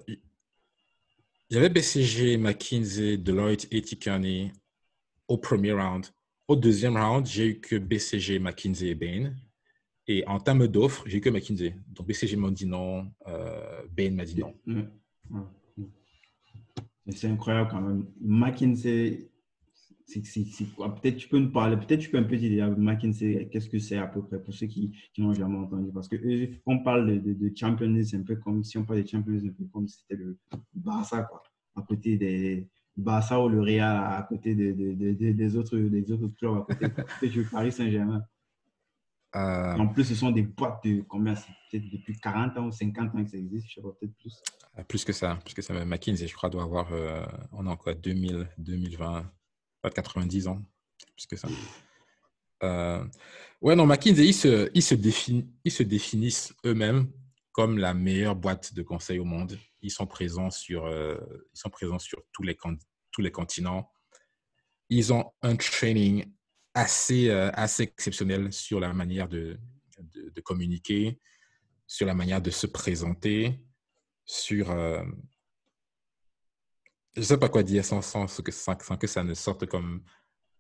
[1.50, 4.52] Il y avait BCG, McKinsey, Deloitte et Kearney
[5.28, 6.06] au premier round.
[6.48, 9.34] Au deuxième round, j'ai eu que BCG, McKinsey et Bain.
[10.08, 11.76] Et en termes d'offres, j'ai eu que McKinsey.
[11.88, 14.56] Donc BCG m'a dit non, euh, Bain m'a dit non.
[17.10, 18.08] C'est incroyable quand même.
[18.20, 19.30] McKinsey,
[20.08, 23.98] Peut-être tu peux nous parler, peut-être tu peux un peu dire McKinsey, qu'est-ce que c'est
[23.98, 25.92] à peu près pour ceux qui, qui n'ont jamais entendu.
[25.92, 26.18] Parce que
[26.66, 29.34] on parle de, de, Champions League, c'est un peu comme si on parlait de Champions
[29.34, 30.38] League, un peu comme si c'était le
[30.74, 31.42] Barça, quoi,
[31.76, 36.66] à côté des Barça ou le Real, à côté des, des, autres, des autres clubs,
[36.70, 38.24] à côté du Paris Saint-Germain.
[39.36, 41.34] Euh, en plus, ce sont des boîtes de combien?
[41.34, 44.42] Peut-être depuis 40 ans ou 50 ans que ça existe, je sais pas, peut-être plus.
[44.78, 45.74] Euh, plus que ça, plus que ça.
[45.84, 49.30] McKinsey, je crois, doit avoir, euh, on a quoi, 2000, 2020,
[49.86, 50.62] pas 90 ans,
[51.16, 51.48] plus que ça.
[53.62, 54.96] ouais, non, McKinsey, ils se, ils se,
[55.64, 57.12] ils se définissent eux-mêmes
[57.52, 59.58] comme la meilleure boîte de conseil au monde.
[59.82, 62.58] Ils sont présents sur, ils sont présents sur tous les,
[63.12, 63.92] tous les continents.
[64.90, 66.26] Ils ont un training
[66.74, 69.58] assez, euh, assez exceptionnel sur la manière de,
[70.00, 71.20] de, communiquer,
[71.88, 73.64] sur la manière de se présenter,
[74.26, 74.70] sur...
[77.18, 79.66] Euh, je ne sais pas quoi dire sans, sans, que, sans, que ça ne sorte
[79.66, 80.02] comme,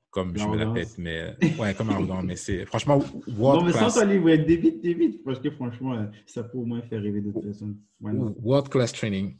[0.09, 3.03] comme je me la pète, mais euh, ouais, comme arrogant, mais c'est franchement
[3.37, 6.81] world Non, mais sans toi, ouais, débite, débite, parce que franchement, ça peut au moins
[6.83, 7.77] faire rêver d'autres personnes.
[8.01, 9.37] World class training?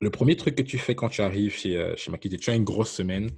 [0.00, 2.64] Le premier truc que tu fais quand tu arrives chez, chez Makiti, tu as une
[2.64, 3.30] grosse semaine,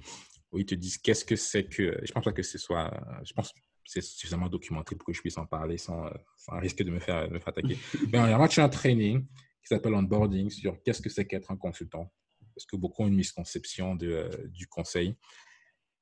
[0.51, 1.99] où ils te disent qu'est-ce que c'est que.
[2.03, 2.91] Je pense pas que ce soit.
[3.23, 6.83] Je pense que c'est suffisamment documenté pour que je puisse en parler sans, sans risque
[6.83, 7.77] de me faire, me faire attaquer.
[8.11, 11.57] Mais en tu as un training qui s'appelle onboarding sur qu'est-ce que c'est qu'être un
[11.57, 12.11] consultant.
[12.57, 15.15] Parce que beaucoup ont une misconception de, euh, du conseil.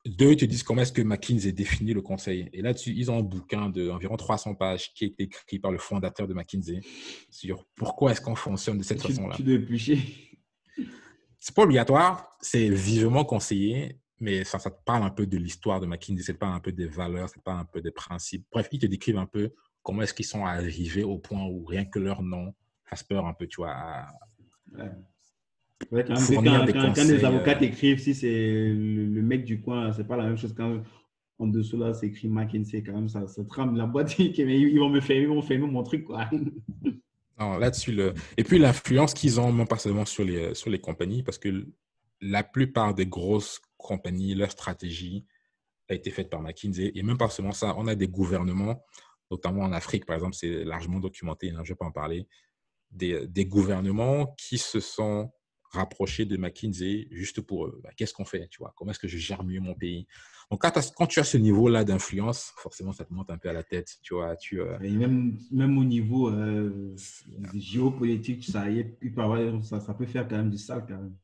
[0.05, 2.49] Deux, ils te disent comment est-ce que McKinsey définit le conseil.
[2.53, 6.27] Et là-dessus, ils ont un bouquin d'environ 300 pages qui est écrit par le fondateur
[6.27, 6.81] de McKinsey
[7.31, 9.35] sur pourquoi est-ce qu'on fonctionne de cette façon-là.
[9.35, 9.57] Tu dois.
[11.39, 15.79] C'est pas obligatoire, c'est vivement conseillé mais ça, ça te parle un peu de l'histoire
[15.79, 18.47] de McKinsey, c'est pas un peu des valeurs, c'est pas un peu des principes.
[18.51, 19.53] Bref, ils te décrivent un peu
[19.83, 22.55] comment est-ce qu'ils sont arrivés au point où rien que leur nom
[22.85, 23.71] fasse peur un peu, tu vois.
[23.71, 24.13] À...
[24.73, 24.91] Ouais.
[25.89, 30.37] Quand, des avocats euh, t'écrivent, si c'est le, mec du coin, c'est pas la même
[30.37, 30.81] chose quand
[31.37, 34.89] en dessous là c'est écrit McKinsey, quand même, ça, ça trame la boîte, ils vont
[34.89, 36.29] me faire, ils vont faire mon truc, quoi.
[37.37, 38.13] Non, là-dessus, le...
[38.37, 41.67] et puis l'influence qu'ils ont, non pas seulement sur les, sur les compagnies, parce que
[42.21, 45.25] la plupart des grosses compagnies, leur stratégie
[45.89, 46.91] a été faite par McKinsey.
[46.95, 48.83] Et même pas seulement ça, on a des gouvernements,
[49.29, 52.27] notamment en Afrique, par exemple, c'est largement documenté, hein, je ne vais pas en parler,
[52.91, 55.31] des, des, gouvernements qui se sont
[55.75, 59.17] rapprochés de McKinsey juste pour bah, qu'est-ce qu'on fait, tu vois, comment est-ce que je
[59.17, 60.07] gère mieux mon pays?
[60.51, 63.53] Donc, quand, quand tu as ce niveau-là d'influence, forcément, ça te monte un peu à
[63.53, 64.35] la tête, tu vois.
[64.35, 66.95] Tu, euh, même, même au niveau euh,
[67.55, 68.65] géopolitique, ça,
[69.63, 71.15] ça, ça peut faire quand même du sale, quand même.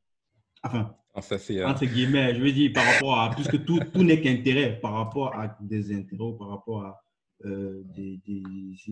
[0.63, 4.03] Enfin, ah, ça, euh, entre guillemets, je veux dire, par rapport à, puisque tout, tout
[4.03, 6.99] n'est qu'intérêt, par rapport à des intérêts, par rapport à
[7.43, 8.21] des,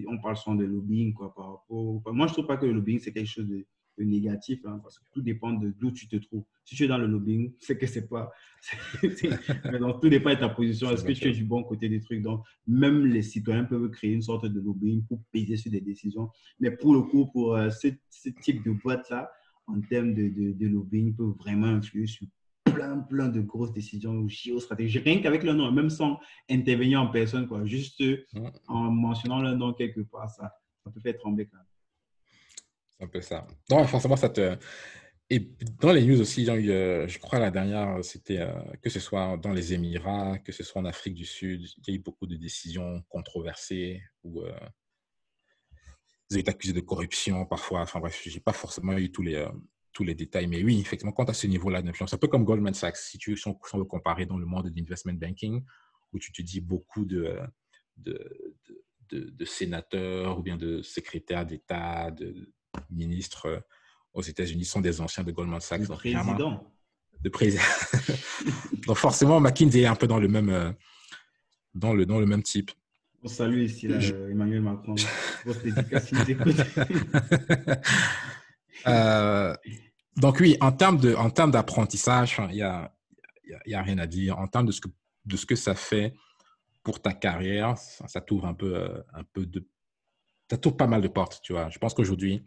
[0.07, 2.73] on parle souvent de lobbying, quoi, par rapport, moi, je ne trouve pas que le
[2.73, 3.65] lobbying, c'est quelque chose de,
[4.03, 6.43] négatif, hein, parce que tout dépend de d'où tu te trouves.
[6.63, 8.31] Si tu es dans le lobbying, c'est que c'est pas,
[9.79, 10.91] donc, tout dépend de ta position.
[10.91, 12.21] Est-ce que tu es du bon côté des trucs?
[12.21, 16.29] Donc, même les citoyens peuvent créer une sorte de lobbying pour peser sur des décisions.
[16.59, 19.31] Mais pour le coup, pour euh, ce, ce type de boîte-là,
[19.67, 22.25] en termes de, de, lobbying peut vraiment influer sur
[22.65, 25.03] plein, plein de grosses décisions géostratégiques.
[25.03, 26.19] Rien qu'avec le nom, même sans
[26.49, 27.65] intervenir en personne, quoi.
[27.65, 28.03] Juste
[28.67, 30.51] en mentionnant le nom quelque part, ça,
[30.83, 31.65] ça peut faire trembler quand même.
[32.99, 33.47] C'est un peu ça.
[33.69, 34.57] Non, forcément, ça te.
[35.31, 35.47] Et
[35.79, 38.51] dans les news aussi, euh, je crois la dernière, c'était euh,
[38.81, 41.91] que ce soit dans les Émirats, que ce soit en Afrique du Sud, il y
[41.91, 44.51] a eu beaucoup de décisions controversées où euh,
[46.29, 47.81] vous êtes accusé de corruption parfois.
[47.81, 49.49] Enfin bref, je n'ai pas forcément eu tous les, euh,
[49.93, 50.47] tous les détails.
[50.47, 53.37] Mais oui, effectivement, quand à ce niveau-là d'influence, un peu comme Goldman Sachs, si tu
[53.37, 55.63] si on comparer dans le monde de l'investment banking,
[56.11, 57.37] où tu te dis beaucoup de,
[57.97, 58.57] de,
[59.11, 62.51] de, sénateurs ou bien de secrétaires d'État, de
[62.89, 63.59] ministres euh,
[64.13, 65.81] aux États-Unis sont des anciens de Goldman Sachs.
[65.81, 66.71] De président.
[67.21, 67.63] De président.
[68.87, 70.71] donc forcément, McKinsey est un peu dans le même, euh,
[71.73, 72.71] dans le, dans le même type.
[73.21, 74.95] On salue ici Emmanuel Macron.
[78.87, 79.53] euh,
[80.15, 82.93] donc oui, en termes de, en termes d'apprentissage, il n'y a,
[83.65, 84.39] y a, rien à dire.
[84.39, 84.87] En termes de ce que,
[85.25, 86.13] de ce que ça fait
[86.81, 89.67] pour ta carrière, ça, ça t'ouvre un peu, euh, un peu de,
[90.49, 91.69] ça t'ouvre pas mal de portes, tu vois.
[91.69, 92.45] Je pense qu'aujourd'hui,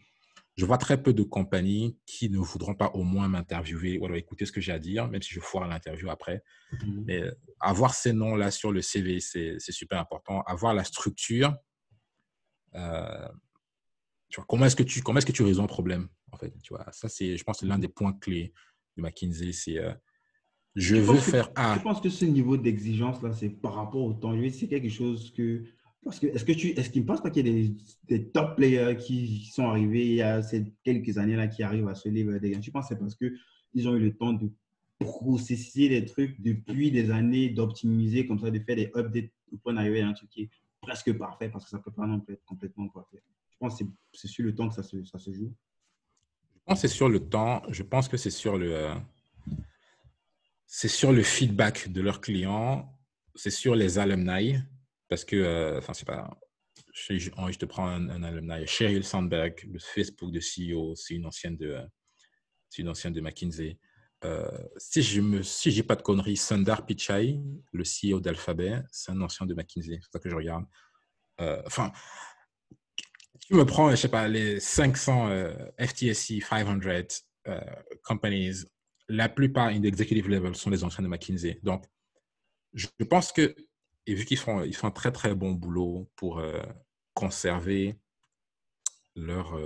[0.57, 4.19] je vois très peu de compagnies qui ne voudront pas au moins m'interviewer ou alors
[4.19, 6.43] écouter ce que j'ai à dire, même si je foire l'interview après.
[6.73, 7.05] Mhm.
[7.07, 10.43] Mais euh, avoir ces noms-là sur le CV, c'est super important.
[10.43, 11.57] Avoir la structure.
[12.75, 13.29] Euh,
[14.29, 16.51] tu vois, comment est-ce que tu comment est-ce que tu résous un problème en fait
[16.63, 16.87] tu vois?
[16.91, 18.55] Ça c'est je pense c'est l'un des points clés
[18.97, 19.93] de McKinsey c'est euh,
[20.75, 24.35] je veux faire Je pense que ce niveau d'exigence là c'est par rapport au temps
[24.51, 25.65] c'est quelque chose que
[26.11, 27.69] est-ce que tu est-ce qu'il ne pense pas qu'il y a
[28.09, 31.89] des, top players qui sont arrivés il y a ces quelques années là qui arrivent
[31.89, 32.61] à se lever des gains?
[32.61, 33.33] Je pense que c'est parce que
[33.75, 34.51] ils ont eu le temps de
[34.99, 39.31] processer les trucs depuis des années, d'optimiser comme ça, de faire des updates
[39.63, 40.51] pour arriver à un truc qui est
[40.81, 43.23] presque parfait parce que ça peut pas non plus être complètement parfait.
[43.51, 45.53] Je pense que c'est sur le temps que ça se, ça se joue.
[46.55, 47.63] Je pense que c'est sur le temps.
[47.69, 48.89] Je pense que c'est sur le,
[50.67, 52.93] c'est sur le feedback de leurs clients.
[53.35, 54.59] C'est sur les alumni
[55.13, 56.31] parce que, euh, enfin, c'est pas.
[56.95, 58.67] Je, je, te prends un, un alumni.
[58.67, 61.79] Sheryl Sandberg, le Facebook de CEO, c'est une ancienne de,
[62.71, 63.79] c'est une ancienne de McKinsey.
[64.25, 64.49] Euh,
[64.79, 67.39] si je me, si j'ai pas de conneries, Sundar Pichai,
[67.73, 69.99] le CEO d'Alphabet, c'est un ancien de McKinsey.
[70.01, 70.65] C'est ça que je regarde.
[71.43, 71.93] Euh, enfin,
[73.39, 75.29] tu me prends, je sais pas, les 500
[75.79, 76.79] FTSE 500
[78.03, 78.65] companies,
[79.09, 81.61] la plupart in executive level sont les anciens de McKinsey.
[81.63, 81.85] Donc,
[82.73, 83.55] je pense que,
[84.07, 86.61] et vu qu'ils font, ils font un très très bon boulot pour euh,
[87.15, 87.97] conserver
[89.15, 89.59] leur,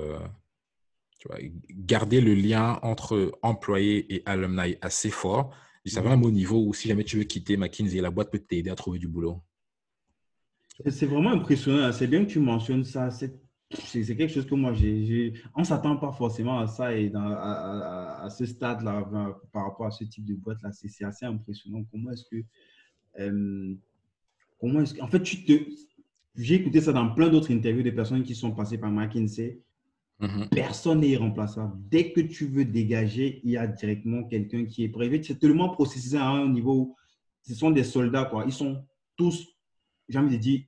[1.70, 5.54] garder le lien entre employé et alumni assez fort.
[5.86, 8.40] Ça va même au niveau où si jamais tu veux quitter McKinsey, la boîte peut
[8.40, 9.40] t'aider à trouver du boulot.
[10.88, 11.92] C'est vraiment impressionnant.
[11.92, 13.08] C'est bien que tu mentionnes ça.
[13.10, 15.32] C'est quelque chose que moi, j'ai.
[15.54, 19.08] On ne s'attend pas forcément à ça et à, ce stade-là,
[19.52, 20.70] par rapport à ce type de boîte-là.
[20.72, 21.84] C'est assez impressionnant.
[21.90, 22.42] Comment est-ce que.
[23.20, 23.74] Euh,
[24.60, 25.02] comment est-ce que.
[25.02, 25.52] En fait, tu te.
[26.34, 29.62] J'ai écouté ça dans plein d'autres interviews de personnes qui sont passées par McKinsey
[30.20, 30.48] Mhm.
[30.50, 31.76] Personne n'est irremplaçable.
[31.90, 35.22] Dès que tu veux dégager, il y a directement quelqu'un qui est prévu.
[35.22, 36.96] C'est tellement processé à un niveau où
[37.42, 38.44] ce sont des soldats, quoi.
[38.46, 38.82] Ils sont
[39.16, 39.46] tous,
[40.08, 40.60] j'ai envie de dire,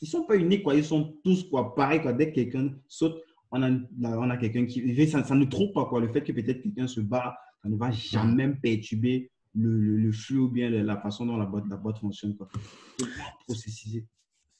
[0.00, 0.74] ils ne sont pas uniques, quoi.
[0.74, 2.12] Ils sont tous, quoi, pareil, quoi.
[2.12, 5.06] Dès que quelqu'un saute, on a, on a quelqu'un qui.
[5.06, 6.00] Ça, ça ne trouve pas, quoi.
[6.00, 10.38] Le fait que peut-être quelqu'un se bat, ça ne va jamais perturber le, le, flux
[10.38, 12.48] ou bien la façon dont la boîte, la boîte fonctionne, quoi.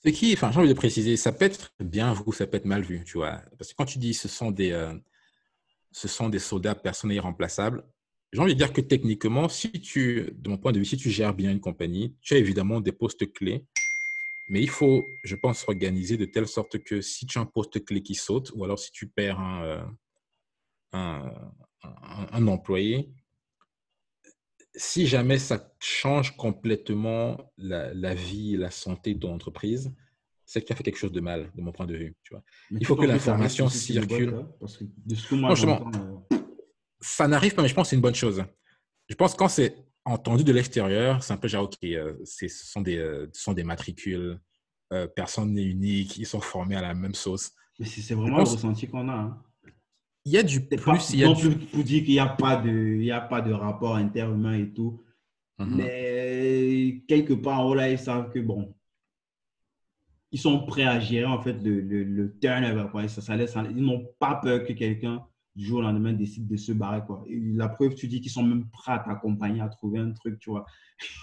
[0.04, 2.64] Ce qui, enfin, j'ai envie de préciser, ça peut être bien vu, ça peut être
[2.64, 3.40] mal vu, tu vois.
[3.56, 4.94] Parce que quand tu dis ce sont des, euh,
[5.92, 7.84] ce sont des soldats personnels irremplaçables,
[8.32, 11.10] j'ai envie de dire que techniquement, si tu, de mon point de vue, si tu
[11.10, 13.66] gères bien une compagnie, tu as évidemment des postes clés,
[14.48, 17.84] mais il faut, je pense, organiser de telle sorte que si tu as un poste
[17.84, 19.86] clé qui saute, ou alors si tu perds un,
[20.94, 21.30] euh,
[21.84, 23.12] un employé,
[24.74, 29.92] si jamais ça change complètement la, la, vie, la santé de ton entreprise,
[30.44, 32.16] c'est que tu as fait quelque chose de mal, de mon point de vue.
[32.22, 32.42] Tu vois.
[32.70, 34.44] Il faut que l'information circule.
[37.00, 38.44] ça n'arrive pas, mais je pense que c'est une bonne chose.
[39.08, 42.48] Je pense que quand c'est entendu de l'extérieur, c'est un peu genre, OK, euh, ce,
[42.48, 44.38] sont des, euh, sont des matricules,
[44.92, 47.52] euh, personne n'est unique, ils sont formés à la même sauce.
[47.78, 49.14] Mais c'est vraiment le ressenti qu'on a.
[49.14, 49.42] Hein.
[50.24, 51.10] Il y a du plus.
[51.12, 51.50] il y a du...
[51.50, 55.02] pour dire qu'il n'y a, pas de, il a pas de rapport interhumain et tout.
[55.58, 55.76] Mhm.
[55.76, 58.74] Mais quelque part en haut, là, ils savent que bon,
[60.30, 62.86] ils sont prêts à gérer en fait le, le, turnover.
[62.90, 63.08] Quoi.
[63.08, 65.24] Ça, ça laisse, ils n'ont pas peur que quelqu'un
[65.54, 67.02] du jour au lendemain décide de se barrer.
[67.04, 67.24] Quoi.
[67.28, 70.50] la preuve, tu dis qu'ils sont même prêts à t'accompagner à trouver un truc, tu
[70.50, 70.64] vois.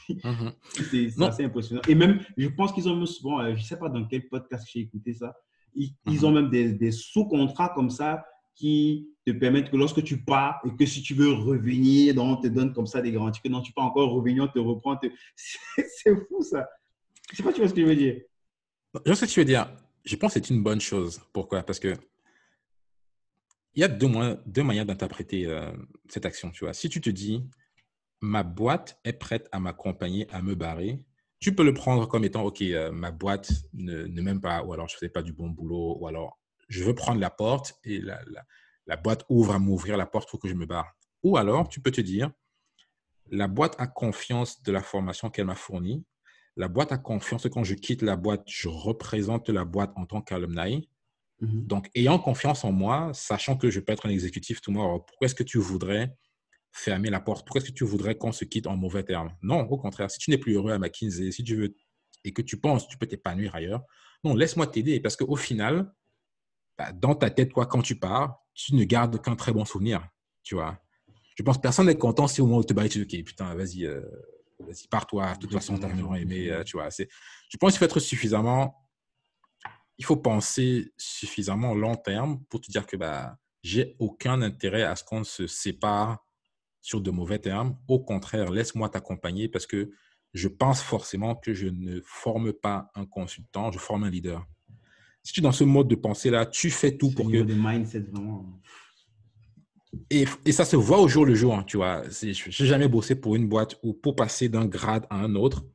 [0.10, 0.52] Mhm.
[0.92, 1.82] c'est assez impressionnant.
[1.88, 4.28] Et même, je pense qu'ils ont même souvent, euh, je ne sais pas dans quel
[4.28, 5.34] podcast j'ai écouté ça,
[5.74, 6.26] ils, ils mhm.
[6.26, 8.26] ont même des, des sous-contrats comme ça
[8.60, 12.48] qui te permettent que lorsque tu pars et que si tu veux revenir, on te
[12.48, 15.00] donne comme ça des garanties que non, tu peux encore revenir, on te reprend.
[15.36, 16.68] C'est fou ça.
[17.32, 18.22] Je sais pas, tu vois ce que je veux dire.
[18.94, 19.74] Je vois ce que tu veux dire.
[20.04, 21.22] Je pense que c'est une bonne chose.
[21.32, 21.62] Pourquoi?
[21.62, 21.94] Parce que
[23.76, 25.72] il y a deux, manières d'interpréter euh,
[26.10, 26.50] cette action.
[26.50, 26.74] Tu vois.
[26.74, 27.46] Si tu te dis,
[28.20, 31.00] ma boîte est prête à m'accompagner, à me barrer,
[31.40, 34.74] tu peux le prendre comme étant, OK, euh, ma boîte ne, ne m'aime pas, ou
[34.74, 36.40] alors je ne fais pas du bon boulot, ou alors
[36.70, 38.22] je veux prendre la porte et la,
[38.86, 40.96] la, boîte ouvre à m'ouvrir la porte pour que je me barre.
[41.24, 42.32] Ou alors, tu peux te dire,
[43.32, 46.06] la boîte a confiance de la formation qu'elle m'a fournie.
[46.56, 50.06] La boîte a confiance que quand je quitte la boîte, je représente la boîte en
[50.06, 50.90] tant qu'alumni.
[51.42, 51.66] Mhm.
[51.66, 55.26] Donc, ayant confiance en moi, sachant que je peux être un exécutif tout tomorrow, pourquoi
[55.26, 56.16] est-ce que tu voudrais
[56.72, 57.46] fermer la porte?
[57.46, 59.36] Pourquoi est-ce que tu voudrais qu'on se quitte en mauvais termes?
[59.42, 61.76] Non, au contraire, si tu n'es plus heureux à McKinsey, si tu veux
[62.26, 63.84] et que tu penses que tu peux t'épanouir ailleurs,
[64.24, 65.94] non, laisse-moi t'aider parce qu'au final,
[66.80, 70.08] bah, dans ta tête, quoi, quand tu pars, tu ne gardes qu'un très bon souvenir,
[70.44, 70.80] tu vois.
[71.36, 73.20] Je pense que personne n'est content si au moment où tu te barres, tu dis,
[73.20, 74.02] OK, putain, vas-y, euh,
[74.60, 75.34] vas-y, pars-toi.
[75.34, 76.88] De toute façon, tu as vraiment aimé, euh, tu vois.
[76.90, 78.90] Je pense qu'il faut être suffisamment,
[79.98, 84.96] il faut penser suffisamment long terme pour te dire que bah, j'ai aucun intérêt à
[84.96, 86.26] ce qu'on se sépare
[86.80, 87.78] sur de mauvais termes.
[87.90, 89.92] Au contraire, laisse-moi t'accompagner parce que
[90.34, 94.48] je pense forcément que je ne forme pas un consultant, je forme un leader
[95.24, 97.38] si tu es dans ce mode de pensée-là, tu fais tout pour que.
[97.38, 98.60] mindset vraiment.
[100.12, 102.04] Et, et, ça se voit au jour le jour, hein, tu vois.
[102.10, 105.66] Je n'ai jamais bossé pour une boîte où pour passer d'un grade à un autre,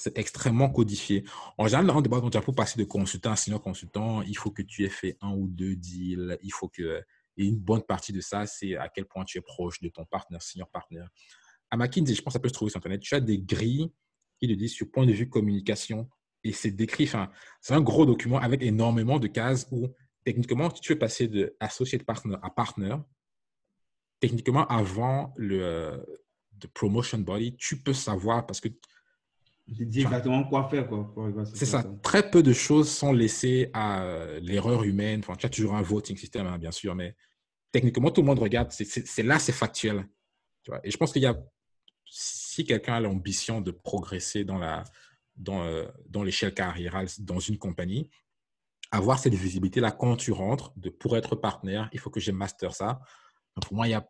[0.00, 1.24] c'est extrêmement codifié.
[1.58, 4.62] En général, dans une boîte, pour passer de consultant à senior consultant, il faut que
[4.62, 7.02] tu aies fait un ou deux deals, il faut que
[7.36, 10.04] Et une bonne partie de ça, c'est à quel point tu es proche de ton
[10.04, 11.04] partenaire, senior partner.
[11.70, 13.00] À McKinsey, je pense que ça peut se trouver sur Internet.
[13.00, 13.90] Tu as des grilles
[14.38, 16.08] qui te disent sur point de vue communication.
[16.42, 17.30] Et c'est décrit, enfin,
[17.60, 19.88] c'est un gros document avec énormément de cases où,
[20.24, 22.96] techniquement, si tu veux passer de associate partner à partner,
[24.20, 26.02] techniquement, avant le
[26.74, 30.88] promotion body, tu peux savoir parce que tu dis exactement quoi faire.
[30.88, 31.12] Quoi,
[31.54, 31.84] c'est ça.
[32.02, 35.20] Très peu de choses sont laissées à euh, l'erreur humaine.
[35.20, 37.14] Enfin, tu as toujours un voting system, hein, bien sûr, mais
[37.70, 38.70] techniquement, tout le monde regarde.
[38.72, 40.08] C'est là, c'est factuel.
[40.64, 40.80] Tu vois?
[40.82, 41.38] Et je pense qu'il y a,
[42.04, 44.82] si quelqu'un a l'ambition de progresser dans la
[45.40, 48.08] dans, euh, dans l'échelle carriérale dans une compagnie,
[48.92, 52.74] avoir cette visibilité-là quand tu rentres, de pour être partenaire, il faut que je master
[52.74, 53.00] ça.
[53.60, 54.08] pour moi, il n'y a,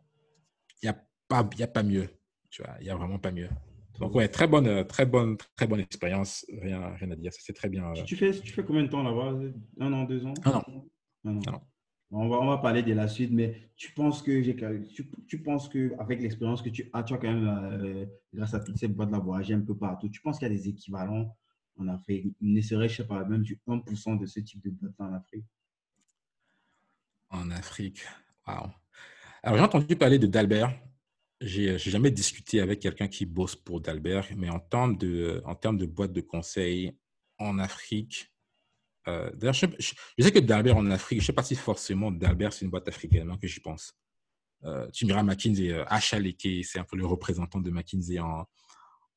[0.83, 0.97] y a,
[1.27, 2.09] pas, y a pas mieux.
[2.49, 3.49] Tu vois, il n'y a vraiment pas mieux.
[3.99, 6.45] Donc, ouais, très bonne, euh, très bonne, très bonne expérience.
[6.61, 7.31] Rien, rien à dire.
[7.33, 7.93] C'est très bien.
[8.05, 9.39] Tu, fais, tu fais combien de temps là-bas?
[9.79, 10.33] Un an, deux ans?
[10.43, 10.63] Un an.
[11.25, 11.67] Un an.
[12.13, 14.41] On va, on va parler de la suite, mais tu penses que
[15.27, 18.59] tu, penses que avec l'expérience que tu as, tu as quand même, euh, grâce à
[18.59, 20.09] toutes ces boîtes là, voyagé un peu partout.
[20.09, 21.35] Tu penses qu'il y a des équivalents
[21.77, 24.93] en Afrique Ne serait, je sais pas, même du 1% de ce type de boîte
[24.99, 25.45] en Afrique?
[27.29, 28.01] En Afrique,
[28.45, 28.69] waouh.
[29.41, 30.77] Alors, j'ai entendu parler de D'Albert.
[31.39, 35.77] J'ai jamais discuté avec quelqu'un qui bosse pour Dalbert, mais en termes de, en termes
[35.77, 36.95] de boîte de conseil
[37.39, 38.30] en Afrique,
[39.07, 39.65] euh, d'ailleurs, je,
[40.19, 42.87] sais que Dalbert en Afrique, je ne sais pas si forcément Dalbert c'est une boîte
[42.87, 43.93] africaine, que j'y pense.
[44.63, 45.85] Euh, tu me diras McKinsey, euh,
[46.63, 48.45] c'est un peu le représentant de McKinsey en,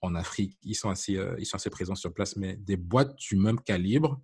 [0.00, 0.58] en Afrique.
[0.62, 3.60] Ils sont, assez, euh, ils sont assez présents sur place, mais des boîtes du même
[3.60, 4.20] calibre,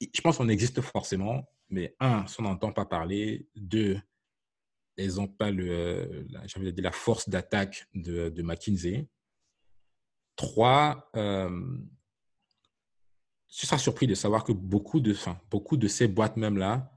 [0.00, 3.48] je pense qu'on existe forcément, mais un, on n'entend pas parler.
[3.56, 4.00] Deux,
[4.96, 6.42] elles n'ont pas le, la,
[6.76, 9.08] la force d'attaque de, de, McKinsey.
[10.36, 11.78] Trois, euh,
[13.48, 16.92] tu seras surpris de savoir que beaucoup de, enfin, beaucoup de ces boîtes même-là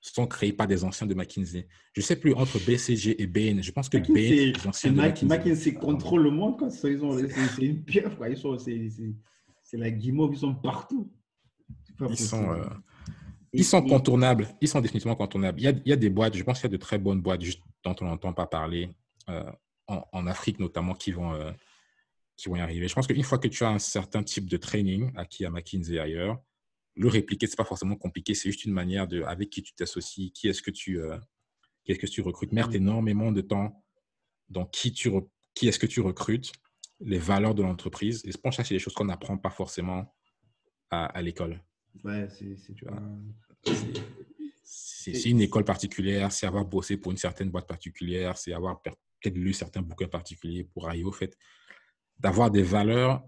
[0.00, 1.66] sont créées par des anciens de McKinsey.
[1.92, 3.60] Je ne sais plus entre BCG et Bain.
[3.60, 5.26] Je pense que Bain, les anciens de McKinsey.
[5.26, 6.70] McKinsey contrôle le monde.
[6.70, 8.26] C'est une pieuvre.
[9.62, 10.32] C'est la guimauve.
[10.32, 11.10] Ils sont partout.
[12.08, 12.64] Ils sont, euh,
[13.52, 14.48] ils sont contournables.
[14.60, 15.60] Ils sont définitivement contournables.
[15.60, 16.98] Il y a, il y a des boîtes, je pense qu'il y a de très
[16.98, 18.90] bonnes boîtes juste dont on n'entend pas parler,
[19.28, 19.50] euh,
[19.88, 21.52] en, Afrique notamment, qui vont, euh,
[22.36, 22.88] qui vont y arriver.
[22.88, 25.98] Je pense qu'une fois que tu as un certain type de training acquis à McKinsey
[25.98, 26.38] ailleurs,
[26.94, 28.34] le répliquer, ce n'est pas forcément compliqué.
[28.34, 31.18] C'est juste une manière de avec qui tu t'associes, qui est-ce que tu, euh,
[31.84, 32.52] qui est-ce que tu recrutes.
[32.52, 32.76] Merde mm.
[32.76, 33.84] énormément de temps
[34.48, 35.10] dans qui, tu
[35.54, 36.52] qui est-ce que tu recrutes,
[37.00, 38.22] les valeurs de l'entreprise.
[38.24, 40.14] Et je pense que c'est des choses qu'on n'apprend pas forcément
[40.90, 41.62] à, à l'école.
[42.04, 43.00] Ouais, c'est, tu vois,
[44.62, 49.36] c'est une école particulière, c'est avoir bossé pour une certaine boîte particulière, c'est avoir peut-être
[49.36, 51.36] lu certains bouquins particuliers pour arriver au fait
[52.18, 53.24] d'avoir des valeurs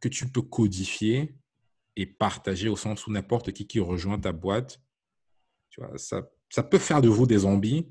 [0.00, 1.34] que tu peux codifier
[1.96, 4.80] et partager au sens où n'importe qui qui rejoint ta boîte,
[5.68, 7.88] tu vois, ça, ça peut faire de vous des zombies,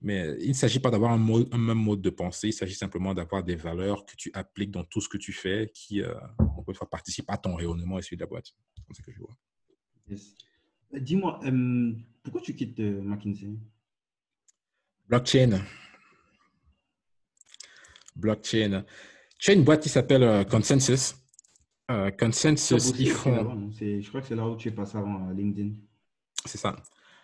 [0.00, 3.14] mais il ne s'agit pas d'avoir un, un, même mode de pensée, il s'agit simplement
[3.14, 6.64] d'avoir des valeurs que tu appliques dans tout ce que tu fais qui, euh, encore
[6.68, 8.54] une fois, participent à ton rayonnement et celui de la boîte.
[8.76, 9.36] C'est comme ça que je vois.
[10.10, 13.50] Euh, dis-moi, euh, pourquoi tu quittes euh, McKinsey?
[15.08, 15.60] Blockchain.
[18.14, 18.84] Blockchain.
[19.38, 21.14] Tu as une boîte qui s'appelle Consensus.
[22.18, 23.70] Consensus, ils font.
[23.72, 25.74] je crois que c'est là où tu es passé avant LinkedIn.
[26.44, 26.76] C'est ça.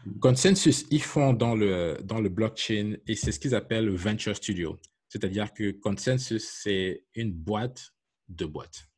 [0.05, 0.19] Mm.
[0.19, 4.37] Consensus, ils font dans le, dans le blockchain et c'est ce qu'ils appellent le Venture
[4.37, 4.79] Studio.
[5.09, 7.93] C'est-à-dire que Consensus, c'est une boîte
[8.29, 8.89] de boîtes.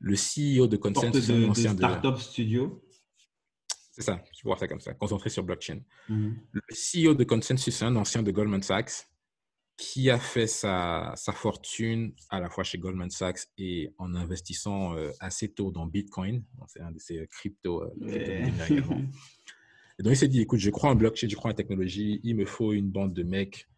[0.00, 1.78] Le CEO de Consensus, ancien de.
[1.78, 2.84] Startup Studio.
[3.90, 5.80] C'est ça, je vois ça comme ça, concentré sur blockchain.
[6.08, 6.36] Mhm.
[6.52, 9.08] Le CEO de Consensus, un ancien de Goldman Sachs
[9.76, 14.96] qui a fait sa, sa, fortune à la fois chez Goldman Sachs et en investissant
[14.96, 16.44] euh, assez tôt dans Bitcoin.
[16.68, 17.90] C'est un de ces crypto, euh,
[19.96, 22.34] Et donc, il s'est dit, écoute, je crois en blockchain, je crois en technologie, il
[22.34, 23.68] me faut une bande de mecs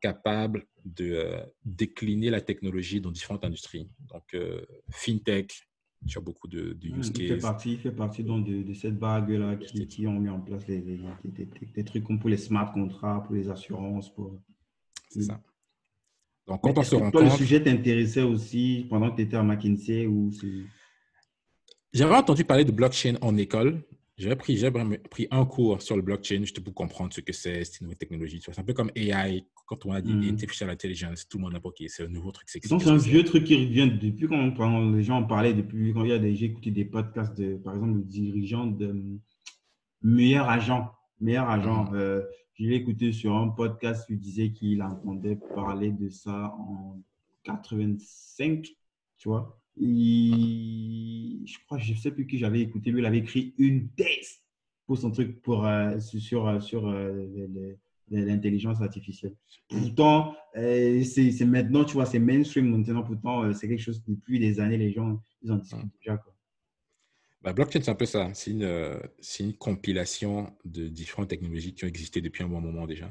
[0.00, 3.88] capables de euh, décliner la technologie dans différentes industries.
[4.08, 4.36] Donc,
[4.90, 5.68] fintech,
[6.06, 9.56] tu as beaucoup de, de use Il fait partie, fait partie donc de, cette vague-là
[9.56, 13.48] qui, qui, ont mis en place des trucs comme pour les smart contrats, pour les
[13.48, 14.12] assurances.
[14.14, 14.40] Pour...
[15.10, 15.40] C'est ça.
[16.46, 17.14] Donc, quand on se compte...
[17.14, 20.30] le sujet t'intéressait aussi pendant que tu étais à McKinsey ou
[21.92, 23.82] J'avais entendu parler de blockchain en école.
[24.16, 24.62] J'avais pris,
[25.10, 27.98] pris un cours sur le blockchain juste pour comprendre ce que c'est, c'est une nouvelle
[27.98, 28.42] technologie.
[28.42, 30.30] C'est un peu comme AI, quand on a dit mm.
[30.30, 32.48] artificial intelligence, tout le monde n'a pas OK, c'est un nouveau truc.
[32.48, 36.10] C'est un vieux truc qui revient depuis quand, les gens en parlaient, depuis quand il
[36.10, 38.94] y a des, j'ai écouté des podcasts de, par exemple, le dirigeant de
[40.02, 40.90] Meilleur Agent.
[41.20, 41.84] Meilleur Agent.
[41.84, 41.94] Mm.
[41.94, 42.22] Euh,
[42.60, 47.00] je l'ai écouté sur un podcast qui disait qu'il entendait parler de ça en
[47.44, 48.66] 85,
[49.16, 49.58] tu vois.
[49.78, 54.42] je crois, je ne sais plus qui j'avais écouté, lui, il avait écrit une thèse
[54.86, 55.66] pour son truc pour,
[56.00, 56.94] sur, sur
[58.10, 59.34] l'intelligence artificielle.
[59.70, 63.02] Pourtant, c'est maintenant, tu vois, c'est mainstream maintenant.
[63.02, 66.18] Pourtant, c'est quelque chose depuis des années, les gens, ils en discutent déjà.
[66.18, 66.29] Quoi.
[67.42, 68.30] Bah, blockchain, c'est un peu ça.
[68.34, 68.98] C'est une, euh,
[69.38, 73.06] une, compilation de différentes technologies qui ont existé depuis un bon moment déjà.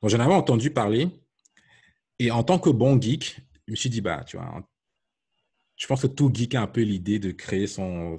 [0.00, 1.08] Donc, j'en avais entendu parler.
[2.18, 4.64] Et en tant que bon geek, je me suis dit, bah, tu vois,
[5.76, 8.16] je pense que tout geek a un peu l'idée de créer son,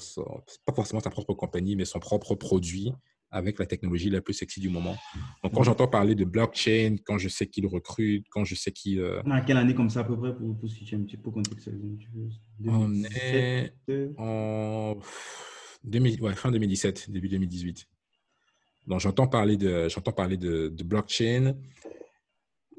[0.65, 2.91] pas forcément sa propre compagnie, mais son propre produit
[3.31, 4.95] avec la technologie la plus sexy du moment.
[5.43, 8.99] Donc, quand j'entends parler de blockchain, quand je sais qu'il recrute, quand je sais qu'il.
[8.99, 9.21] Euh...
[9.45, 11.97] quelle année comme ça à peu près pour, pour situer un petit peu contextualiser
[12.65, 13.73] On est
[14.17, 14.97] en
[16.35, 17.87] fin 2017, début 2018.
[18.87, 21.55] Donc, j'entends parler de, j'entends parler de, blockchain.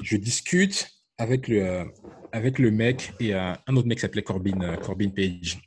[0.00, 0.88] Je discute
[1.18, 1.84] avec le, euh,
[2.32, 5.58] avec le mec et euh, un autre mec qui s'appelait Corbin, euh, Corbin Page,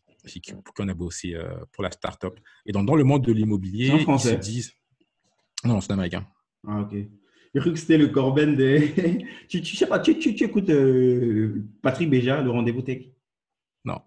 [0.76, 1.36] qu'on a bossé
[1.74, 2.40] pour la startup.
[2.66, 4.74] Et dans, dans le monde de l'immobilier, ils se disent.
[5.64, 6.26] Non, c'est américain.
[6.68, 6.96] Ah, ok.
[7.54, 8.80] J'ai cru que c'était le Corbin de.
[9.48, 10.72] tu, tu, sais pas, tu, tu, tu écoutes
[11.82, 13.06] Patrick Béja, le rendez-vous tech?
[13.84, 14.02] Non.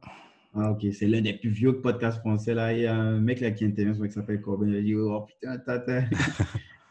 [0.55, 2.55] Ah, ok, c'est l'un des plus vieux podcasts français.
[2.55, 2.73] Là.
[2.73, 4.69] Il y a un mec là qui intervient, qui s'appelle Corbin.
[4.69, 6.05] Il a dit Oh putain, tata.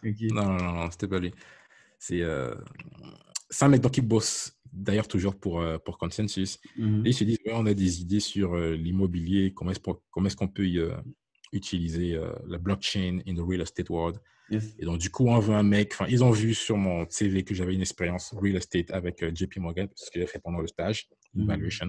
[0.04, 1.32] Non, non, non, c'était pas lui.
[2.00, 2.56] C'est euh...
[3.62, 6.60] un mec qui bosse d'ailleurs toujours pour, euh, pour Consensus.
[6.78, 10.48] Et ils se disent ouais, On a des idées sur euh, l'immobilier, comment est-ce qu'on
[10.48, 10.96] peut euh,
[11.54, 14.20] utiliser la blockchain in the real estate world.
[14.80, 15.92] Et donc, du coup, on veut un mec.
[15.94, 19.58] Enfin, ils ont vu sur mon CV que j'avais une expérience real estate avec JP
[19.58, 21.44] Morgan, parce que j'ai fait pendant le stage, mm-hmm.
[21.44, 21.88] Evaluation.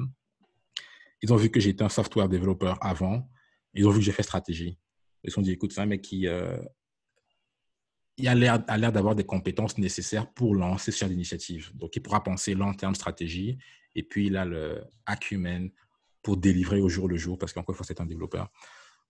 [1.23, 3.29] Ils ont vu que j'étais un software développeur avant.
[3.75, 4.79] Ils ont vu que j'ai fait stratégie.
[5.25, 6.59] Ils se sont dit, écoute, c'est un mec qui euh,
[8.19, 11.71] il a l'air d'avoir des compétences nécessaires pour lancer ce genre d'initiative.
[11.75, 13.59] Donc, il pourra penser long terme stratégie.
[13.95, 15.71] Et puis, il a le acumen
[16.23, 18.51] pour délivrer au jour le jour, parce qu'encore une fois, c'est un développeur.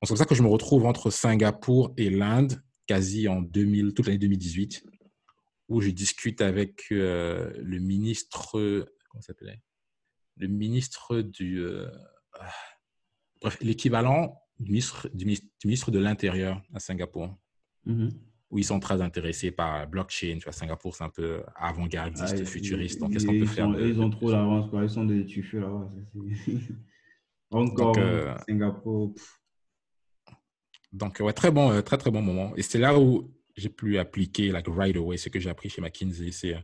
[0.03, 4.07] C'est pour ça que je me retrouve entre Singapour et l'Inde, quasi en 2000, toute
[4.07, 4.85] l'année 2018,
[5.69, 8.57] où je discute avec euh, le ministre,
[9.09, 9.61] comment s'appelait?
[10.37, 11.61] Le ministre du.
[11.61, 11.89] Euh,
[13.41, 15.25] bref, l'équivalent du ministre, du,
[15.65, 17.37] ministre de l'Intérieur à Singapour.
[17.87, 18.11] Mm-hmm.
[18.51, 20.37] Où ils sont très intéressés par blockchain.
[20.39, 23.01] Tu vois, Singapour, c'est un peu avant-gardiste, ah, futuriste.
[23.01, 25.89] Donc, qu'est-ce qu'on peut faire Ils ont trop d'avance, Ils sont des tuffeux là-bas.
[27.51, 29.15] Encore, euh, Singapour.
[30.93, 32.55] Donc, ouais, très bon, euh, très, très bon moment.
[32.57, 35.81] Et c'est là où j'ai pu appliquer, like, right away, ce que j'ai appris chez
[35.81, 36.31] McKinsey.
[36.31, 36.55] C'est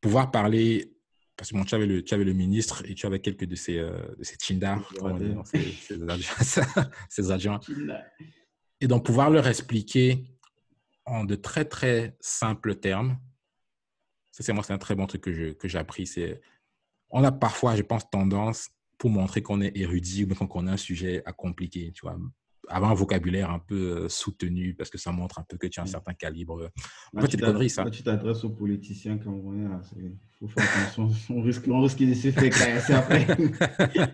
[0.00, 0.95] pouvoir parler
[1.36, 3.78] parce que tu, avais le, tu avais le ministre et tu avais quelques de ces,
[3.78, 4.90] euh, de ces chindars,
[7.08, 7.60] ces, agents.
[8.80, 10.24] Et donc, pouvoir leur expliquer
[11.04, 13.18] en de très, très simples termes,
[14.32, 16.06] ça, c'est moi, c'est un très bon truc que, que j'ai appris.
[16.06, 16.40] C'est,
[17.10, 18.68] on a parfois, je pense, tendance,
[18.98, 22.18] pour montrer qu'on est érudit ou qu'on a un sujet à compliquer, tu vois,
[22.68, 25.80] avoir un vocabulaire un peu euh, soutenu parce que ça montre un peu que tu
[25.80, 26.70] as un certain calibre.
[27.16, 27.88] En fait, c'est des conneries, ça?
[27.90, 29.54] tu t'adresses aux politiciens on
[29.96, 31.08] Il faut faire attention.
[31.36, 33.26] On risque, on risque de se faire caresser après.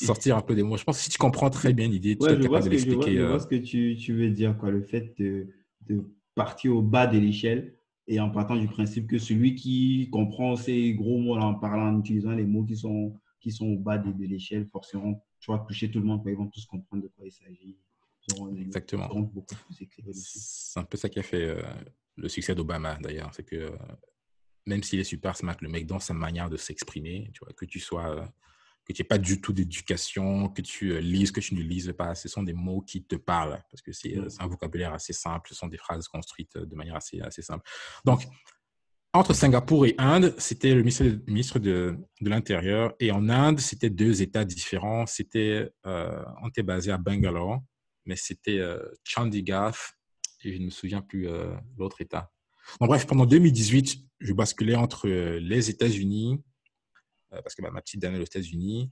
[0.00, 0.76] Sortir un peu des mots.
[0.76, 3.16] Je pense que si tu comprends très bien l'idée, tu es capable de l'expliquer.
[3.16, 4.70] Je vois, ce que tu, tu, veux dire, quoi.
[4.70, 5.46] Le fait de,
[5.88, 6.04] de
[6.34, 7.74] partir au bas de l'échelle
[8.08, 12.00] et en partant du principe que celui qui comprend ces gros mots en parlant, en
[12.00, 15.58] utilisant les mots qui sont, qui sont au bas de, de l'échelle, forcément tu vas
[15.58, 17.76] toucher tout le monde, ils vont tous comprendre de quoi il s'agit.
[18.56, 19.10] Exactement.
[20.12, 21.62] C'est un peu ça qui a fait euh,
[22.16, 23.34] le succès d'Obama, d'ailleurs.
[23.34, 23.76] C'est que euh,
[24.66, 27.64] même s'il est super smart, le mec, dans sa manière de s'exprimer, tu vois, que
[27.64, 28.24] tu sois, euh,
[28.84, 32.14] que tu n'aies pas du tout d'éducation, que tu lises, que tu ne lises pas,
[32.14, 35.56] ce sont des mots qui te parlent, parce que c'est un vocabulaire assez simple, ce
[35.56, 37.68] sont des phrases construites de manière assez, assez simple.
[38.04, 38.22] Donc,
[39.14, 42.94] entre Singapour et Inde, c'était le ministre de, l'Intérieur.
[42.98, 45.06] Et en Inde, c'était deux États différents.
[45.06, 47.62] C'était, euh, on était basé à Bangalore,
[48.06, 49.76] mais c'était euh, Chandigarh
[50.44, 52.32] et je ne me souviens plus euh, l'autre État.
[52.80, 56.42] Donc, bref, pendant 2018, je basculais entre les États-Unis,
[57.30, 58.90] parce que bah, ma petite dernière aux États-Unis,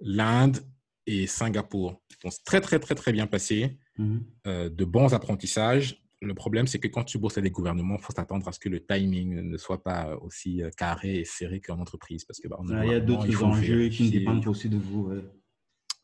[0.00, 0.58] l'Inde
[1.06, 2.02] et Singapour.
[2.24, 3.78] Donc, très, très, très, très bien passé.
[3.98, 4.70] Mm-hmm.
[4.70, 8.12] de bons apprentissages le problème, c'est que quand tu bosses avec des gouvernements, il faut
[8.12, 11.78] s'attendre à ce que le timing ne soit pas aussi euh, carré et serré qu'en
[11.80, 12.24] entreprise.
[12.24, 15.12] Parce que, bah, il y a d'autres enjeux qui dépendent aussi de vous.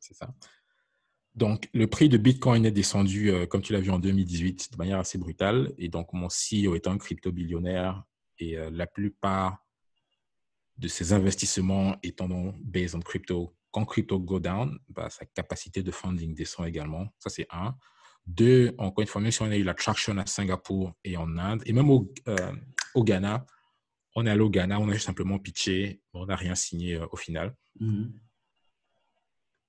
[0.00, 0.34] C'est ça.
[1.38, 4.76] Donc, le prix de Bitcoin est descendu, euh, comme tu l'as vu en 2018, de
[4.76, 5.72] manière assez brutale.
[5.78, 8.02] Et donc, mon CEO est un crypto-billionnaire
[8.40, 9.64] et euh, la plupart
[10.78, 13.54] de ses investissements étant donc based on crypto.
[13.70, 17.06] Quand crypto go down, bah, sa capacité de funding descend également.
[17.20, 17.76] Ça, c'est un.
[18.28, 21.38] Deux, encore une fois, même si on a eu la traction à Singapour et en
[21.38, 22.52] Inde, et même au, euh,
[22.94, 23.46] au Ghana,
[24.14, 27.06] on est allé au Ghana, on a juste simplement pitché, on n'a rien signé euh,
[27.10, 27.56] au final.
[27.80, 28.10] Mm-hmm.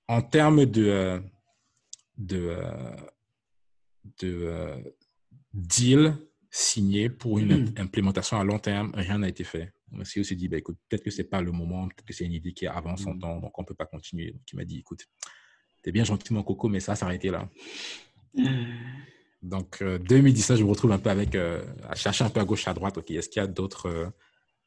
[0.09, 1.19] En termes de, euh,
[2.17, 2.57] de,
[4.19, 4.95] de
[5.53, 6.15] deal
[6.51, 7.73] signé pour une hmm.
[7.77, 9.71] implémentation à long terme, rien n'a été fait.
[9.91, 12.13] On s'est aussi dit, bah, écoute, peut-être que ce n'est pas le moment, peut-être que
[12.13, 13.19] c'est une idée qui avance son hmm.
[13.19, 14.31] temps, donc on ne peut pas continuer.
[14.31, 15.05] Donc il m'a dit, écoute,
[15.83, 17.49] tu es bien gentil mon coco, mais ça s'arrêter là.
[19.41, 22.67] Donc 2017, je me retrouve un peu avec, euh, à chercher un peu à gauche,
[22.67, 23.87] à droite, ok, est-ce qu'il y a d'autres...
[23.87, 24.05] Euh,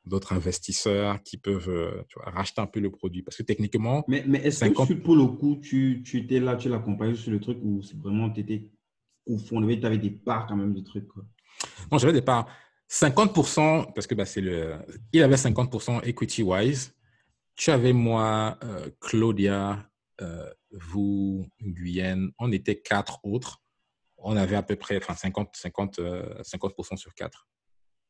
[0.04, 3.22] d'autres investisseurs qui peuvent euh, racheter un peu le produit?
[3.22, 4.04] Parce que techniquement.
[4.08, 7.38] Mais, mais est-ce que pour le coup, tu, tu étais là, tu l'accompagnais sur le
[7.38, 8.68] truc ou c'est vraiment tu étais
[9.26, 11.22] au fond, tu avais des parts quand même du truc quoi?
[11.90, 12.48] Non, j'avais des parts.
[12.90, 14.74] 50%, parce que bah, c'est le.
[15.12, 16.94] Il avait 50% equity-wise.
[17.54, 19.88] Tu avais moi, euh, Claudia,
[20.20, 22.30] euh, vous, Guyenne.
[22.38, 23.62] On était quatre autres.
[24.16, 27.48] On avait à peu près enfin, 50, 50, 50% sur quatre.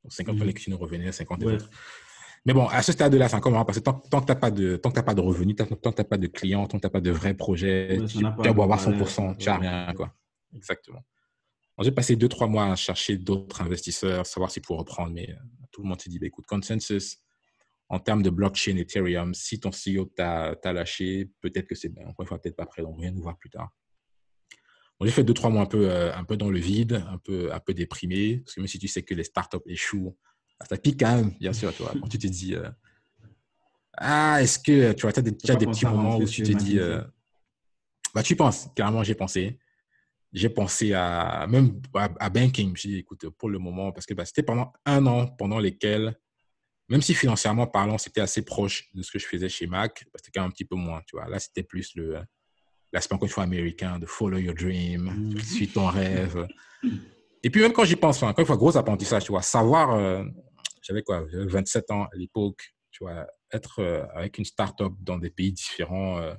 [0.08, 0.52] 50 mmh.
[0.54, 1.70] qui nous revenaient, 50 autres.
[2.44, 4.50] Mais bon, à ce stade-là, c'est encore marrant parce que tant, que tu n'as pas,
[4.50, 6.90] de, pas de revenus, tant que tu n'as pas de clients, tant que tu n'as
[6.90, 9.92] pas de vrais projets, tu as beau avoir 100%, tu n'as rien.
[9.94, 10.12] Quoi.
[10.54, 11.04] Exactement.
[11.80, 15.34] J'ai passé deux, trois mois à chercher d'autres investisseurs, savoir s'ils pouvaient reprendre, mais euh,
[15.70, 17.18] tout le monde s'est dit, bah, écoute, consensus,
[17.92, 22.06] en termes de blockchain Ethereum, si ton CEO t'a lâché, peut-être que c'est bien.
[22.06, 23.68] Encore une fois, peut-être pas prêt, donc rien nous voir plus tard.
[25.02, 27.52] J'ai fait deux, trois mois un peu, euh, un peu dans le vide, un peu,
[27.52, 30.16] un peu déprimé, parce que même si tu sais que les startups échouent,
[30.66, 31.92] ça pique quand même, bien sûr, toi.
[32.00, 32.70] Quand tu te dis, euh,
[33.98, 36.78] ah, est-ce que tu vois, as des, as des petits moments où tu te dis,
[36.78, 37.02] euh,
[38.14, 39.58] bah, tu penses, carrément, j'ai pensé.
[40.32, 42.68] J'ai pensé à, même à, banking.
[42.68, 45.26] Je me suis dit, écoute, pour le moment, parce que bah, c'était pendant un an
[45.26, 46.16] pendant lesquels,
[46.92, 50.18] même si financièrement parlant, c'était assez proche de ce que je faisais chez Mac, bah,
[50.18, 51.26] c'était quand même un petit peu moins, tu vois.
[51.26, 52.18] Là, c'était plus le,
[52.92, 55.38] l'aspect encore une fois américain de follow your dream, mm.
[55.40, 56.46] suis ton rêve.
[57.42, 60.22] Et puis même quand j'y pense, encore une fois, gros apprentissage, tu vois, savoir, euh,
[60.82, 65.30] j'avais quoi, 27 ans à l'époque, tu vois, être euh, avec une start-up dans des
[65.30, 66.34] pays différents, euh,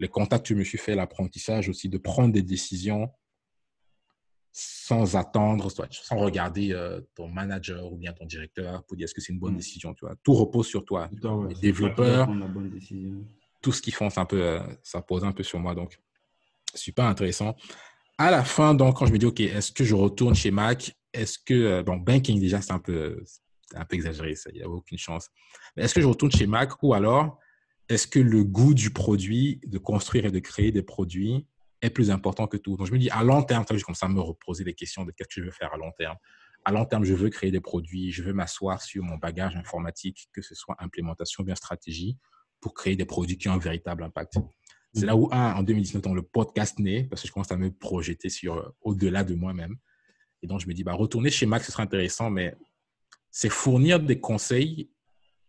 [0.00, 3.10] les contacts que je me suis fait, l'apprentissage aussi, de prendre des décisions
[4.52, 6.74] sans attendre, sans regarder
[7.14, 9.58] ton manager ou bien ton directeur pour dire est-ce que c'est une bonne mm.
[9.58, 10.14] décision, tu vois.
[10.22, 11.08] Tout repose sur toi.
[11.48, 12.28] les développeurs,
[13.60, 15.74] tout ce qu'ils font, un peu, ça pose un peu sur moi.
[15.74, 15.98] Donc,
[16.74, 17.56] super intéressant.
[18.18, 20.96] À la fin, donc, quand je me dis, OK, est-ce que je retourne chez Mac?
[21.12, 23.22] Est-ce que, euh, bon, banking, déjà, c'est un peu,
[23.74, 25.30] un peu exagéré, ça, il n'y a aucune chance.
[25.76, 27.38] Mais est-ce que je retourne chez Mac ou alors,
[27.88, 31.46] est-ce que le goût du produit, de construire et de créer des produits,
[31.80, 34.08] est plus important que tout Donc, je me dis, à long terme, je commence à
[34.08, 36.16] me reposer les questions de qu'est-ce que je veux faire à long terme.
[36.64, 40.28] À long terme, je veux créer des produits, je veux m'asseoir sur mon bagage informatique,
[40.32, 42.18] que ce soit implémentation, bien stratégie,
[42.60, 44.38] pour créer des produits qui ont un véritable impact.
[44.94, 48.28] C'est là où, en 2019, le podcast naît, parce que je commence à me projeter
[48.28, 49.76] sur au-delà de moi-même.
[50.42, 52.54] Et donc, je me dis, bah, retourner chez Mac, ce serait intéressant, mais
[53.30, 54.90] c'est fournir des conseils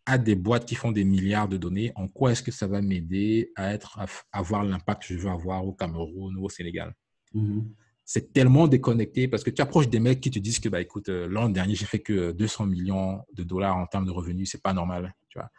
[0.09, 1.91] à des boîtes qui font des milliards de données.
[1.95, 5.29] En quoi est-ce que ça va m'aider à, être, à avoir l'impact que je veux
[5.29, 6.95] avoir au Cameroun ou au Sénégal?
[7.35, 7.63] Mm-hmm.
[8.05, 11.09] C'est tellement déconnecté parce que tu approches des mecs qui te disent que, bah, écoute,
[11.09, 14.49] euh, l'an dernier, j'ai fait que 200 millions de dollars en termes de revenus.
[14.51, 15.13] C'est pas normal.
[15.29, 15.51] Tu vois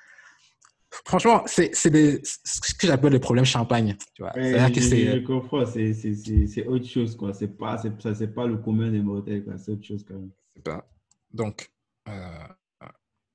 [1.07, 3.97] franchement, c'est ce que j'appelle le problème champagne.
[4.15, 4.33] Tu vois.
[4.33, 7.17] que je, comprends, c'est autre chose.
[7.17, 7.33] quoi.
[7.33, 7.77] C'est pas,
[8.35, 9.45] pas le commun des mortels.
[9.59, 10.31] C'est autre chose quand même.
[10.65, 10.85] Pas.
[11.33, 11.71] Donc,
[12.09, 12.49] euh,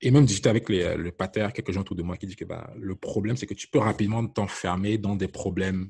[0.01, 2.45] et même discuter avec les, le pater, quelques gens autour de moi qui disent que
[2.45, 5.89] bah, le problème, c'est que tu peux rapidement t'enfermer dans des problèmes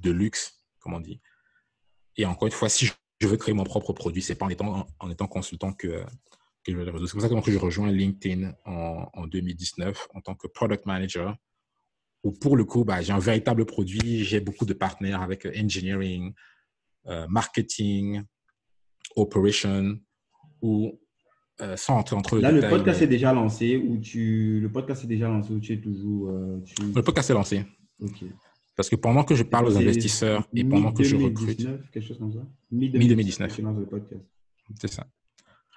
[0.00, 1.20] de luxe, comme on dit.
[2.16, 2.90] Et encore une fois, si
[3.20, 6.04] je veux créer mon propre produit, c'est pas en étant, consultant que,
[6.64, 11.36] c'est pour ça que je rejoins LinkedIn en, 2019 en tant que product manager,
[12.22, 16.32] où pour le coup, bah, j'ai un véritable produit, j'ai beaucoup de partenaires avec engineering,
[17.06, 18.22] euh, marketing,
[19.14, 19.98] operation,
[20.60, 21.00] ou
[21.60, 25.06] euh, sans entrer entre Là, le podcast est déjà lancé ou tu le podcast est
[25.06, 26.62] déjà lancé ou tu es toujours euh,
[26.94, 27.64] le podcast est lancé.
[28.76, 32.18] Parce que pendant que je parle aux investisseurs et pendant que je recrute, quelque chose
[32.18, 32.40] comme ça?
[32.70, 34.04] Mi-2019.
[34.78, 35.06] C'est ça.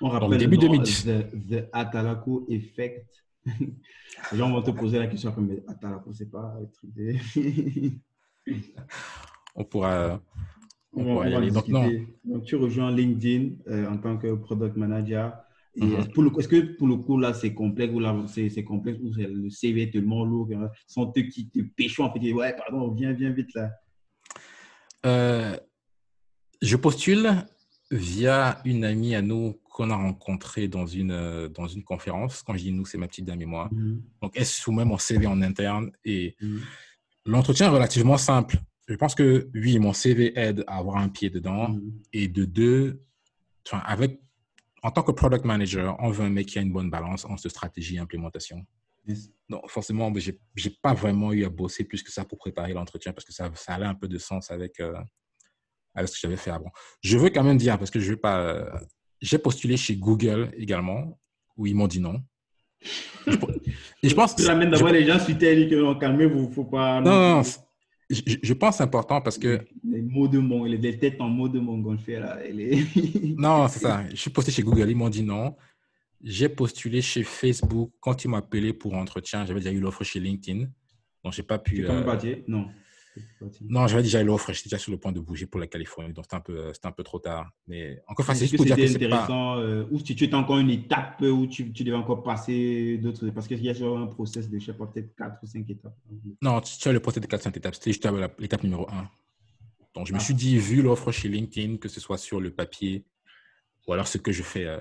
[0.01, 1.05] On rappelle début 2010.
[1.49, 3.07] The, Atalaco Effect.
[4.31, 7.15] Les gens vont te poser la question mais Atalaco, c'est pas un truc de...
[9.55, 10.21] on pourra,
[10.93, 11.51] on, pourra y aller.
[11.51, 11.89] Donc, non.
[12.25, 15.37] Donc, tu rejoins LinkedIn euh, en tant que product manager.
[15.79, 16.39] Mm-hmm.
[16.39, 19.83] Est-ce que pour le coup, là, c'est complexe ou là, c'est complexe ou le CV
[19.83, 20.49] est tellement lourd
[20.87, 23.71] sans te qui te pêchent en fait, ouais, pardon, viens, viens vite là.
[25.05, 25.55] Euh,
[26.61, 27.45] je postule
[27.91, 32.43] via une amie à nous qu'on a rencontrée dans une, euh, dans une conférence.
[32.43, 33.69] Quand je dis nous, c'est ma petite dame et moi.
[33.71, 34.01] Mhm.
[34.21, 36.61] Donc, elle soumet mon CV en interne et mhm.
[37.25, 38.57] l'entretien est relativement simple.
[38.87, 41.93] Je pense que oui, mon CV aide à avoir un pied dedans mhm.
[42.13, 43.01] et de deux,
[43.71, 44.19] avec,
[44.83, 47.49] en tant que product manager, on veut un mec qui a une bonne balance entre
[47.49, 48.65] stratégie et implémentation.
[49.49, 53.11] Donc, forcément, je n'ai pas vraiment eu à bosser plus que ça pour préparer l'entretien
[53.11, 54.93] parce que ça, ça allait un peu de sens avec, euh,
[55.95, 56.71] avec ce que j'avais fait avant.
[57.01, 58.39] Je veux quand même dire, parce que je veux pas.
[58.39, 58.69] Euh,
[59.21, 61.19] j'ai postulé chez Google également,
[61.57, 62.21] où ils m'ont dit non.
[64.03, 64.35] Et je pense.
[64.35, 67.01] Tu ramènes d'abord les gens sur que calmez-vous, faut pas.
[67.01, 67.43] Non, non,
[68.09, 69.61] je, je, pense important parce que.
[69.83, 72.39] Les mots de mon, les têtes en mots de mon fait là.
[72.51, 72.85] Les...
[73.37, 74.03] non, c'est ça.
[74.09, 75.55] Je suis posté chez Google, ils m'ont dit non.
[76.21, 79.45] J'ai postulé chez Facebook quand ils m'ont appelé pour entretien.
[79.45, 80.65] J'avais déjà eu l'offre chez LinkedIn.
[81.23, 81.75] Donc, j'ai pas pu.
[81.75, 82.35] Tu euh...
[82.47, 82.67] Non.
[83.61, 86.25] Non, j'avais déjà l'offre, j'étais déjà sur le point de bouger pour la Californie, donc
[86.25, 87.51] c'était un peu, un peu trop tard.
[87.67, 89.57] Mais encore fois, c'est juste pour dire que c'est intéressant.
[89.57, 93.29] Euh, ou si tu es encore une étape où tu, tu devais encore passer d'autres,
[93.29, 95.69] parce qu'il y a toujours un process de, je sais pas, peut-être 4 ou 5
[95.69, 95.97] étapes.
[96.41, 97.75] Non, tu as le process de 4 ou 5 étapes.
[97.75, 98.07] C'était juste
[98.39, 99.09] l'étape numéro 1.
[99.95, 100.21] Donc, je me ah.
[100.21, 103.03] suis dit, vu l'offre chez LinkedIn, que ce soit sur le papier
[103.89, 104.77] ou alors ce que je fais, euh,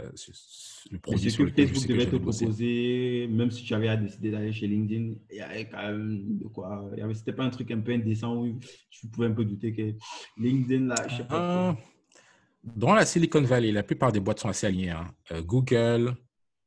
[0.90, 4.66] le produit sur lequel Facebook devait te proposer, même si tu avais décidé d'aller chez
[4.66, 6.90] LinkedIn, il y avait quand même de quoi.
[7.14, 8.58] C'était pas un truc un peu indécent où
[8.90, 9.94] tu pouvais un peu douter que
[10.36, 11.74] LinkedIn, là, je sais pas.
[12.62, 14.90] dans la Silicon Valley, la plupart des boîtes sont assez alignées.
[14.90, 15.06] Hein.
[15.32, 16.14] Euh, Google,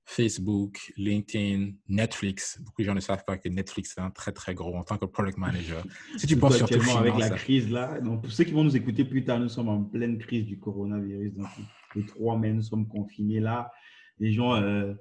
[0.05, 2.59] Facebook, LinkedIn, Netflix.
[2.59, 4.97] Beaucoup de gens ne savent pas que Netflix est un très, très gros en tant
[4.97, 5.85] que product manager.
[6.18, 9.05] Si tu penses surtout avec la crise là, donc pour ceux qui vont nous écouter
[9.05, 11.35] plus tard, nous sommes en pleine crise du coronavirus.
[11.35, 11.47] Donc,
[11.95, 13.72] les trois mai, nous sommes confinés là.
[14.19, 14.93] Les gens, euh,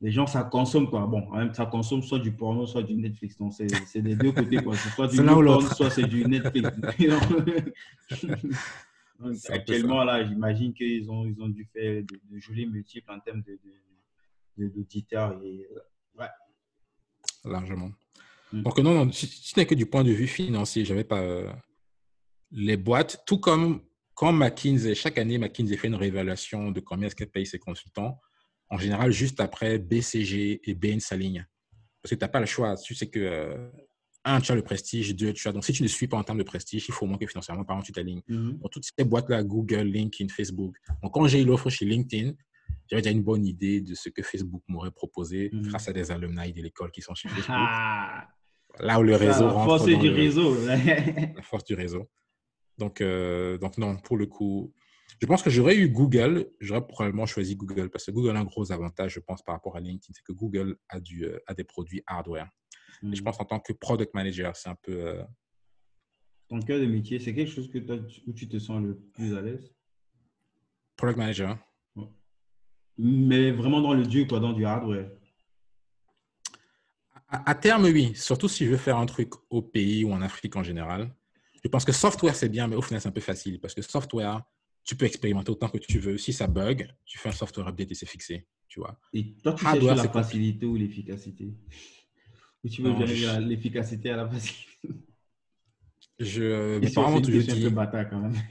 [0.00, 1.06] les gens, ça consomme quoi.
[1.06, 3.36] Bon, ça consomme soit du porno, soit du Netflix.
[3.36, 4.76] Donc, c'est des deux côtés quoi.
[4.76, 6.68] soit du porno, soit c'est du Netflix.
[9.48, 13.58] actuellement, là, j'imagine qu'ils ont, ils ont dû faire de, jolis multiples en termes de
[14.56, 15.40] d'auditeurs.
[15.42, 15.68] Et,
[16.18, 16.26] ouais.
[17.44, 17.90] Largement.
[18.52, 18.62] Mm.
[18.62, 21.20] Donc, non, non, si, ce n'est que du point de vue financier, j'avais pas.
[21.20, 21.50] Euh,
[22.50, 23.82] les boîtes, tout comme
[24.18, 28.18] quand McKinsey, chaque année, McKinsey fait une réévaluation de combien est-ce qu'elle paye ses consultants.
[28.68, 31.46] En général, juste après, BCG et Bain s'alignent.
[32.02, 32.74] Parce que tu n'as pas le choix.
[32.76, 33.70] Tu sais que, euh,
[34.24, 35.52] un, tu as le prestige, deux, tu as.
[35.52, 37.28] Donc, si tu ne suis pas en termes de prestige, il faut au moins que
[37.28, 38.22] financièrement, par exemple, tu t'alignes.
[38.26, 40.74] Mm toutes ces boîtes-là, Google, LinkedIn, Facebook.
[41.00, 42.32] Donc, quand j'ai eu l'offre chez LinkedIn,
[42.90, 45.62] j'avais déjà une bonne idée de ce que Facebook m'aurait proposé mhm.
[45.68, 47.56] grâce à des alumni de l'école qui sont chez Facebook.
[47.56, 48.26] Ah.
[48.80, 49.78] Là où le réseau la rentre.
[49.78, 50.56] Force du réseau.
[50.66, 52.10] la force du réseau.
[52.78, 54.72] Donc, euh, donc, non, pour le coup,
[55.20, 58.44] je pense que j'aurais eu Google, j'aurais probablement choisi Google parce que Google a un
[58.44, 61.54] gros avantage, je pense, par rapport à LinkedIn, c'est que Google a, du, euh, a
[61.54, 62.48] des produits hardware.
[63.02, 63.24] Et je mhm.
[63.24, 64.92] pense en tant que product manager, c'est un peu.
[64.92, 65.22] Euh...
[66.48, 67.78] Ton cœur de métier, c'est quelque chose que
[68.26, 69.72] où tu te sens le plus à l'aise?
[70.96, 71.58] Product manager
[72.98, 75.08] mais vraiment dans le dur, quoi, dans du hardware.
[77.28, 78.14] À, terme, oui.
[78.14, 81.14] Surtout si je veux faire un truc au pays ou en Afrique en général.
[81.64, 83.82] Je pense que software, c'est bien, mais au final, c'est un peu facile parce que
[83.82, 84.42] software,
[84.84, 86.16] tu peux expérimenter autant que tu veux.
[86.16, 88.46] Si ça bug, tu fais un software update et c'est fixé.
[88.68, 88.98] Tu vois.
[89.12, 91.52] Et toi, tu hardware, la facilité ou l'efficacité?
[92.64, 94.66] Ou tu veux bien l'efficacité à la facilité?
[96.18, 97.66] Je, mes parents toujours dit.
[97.66, 98.34] Un peu quand même.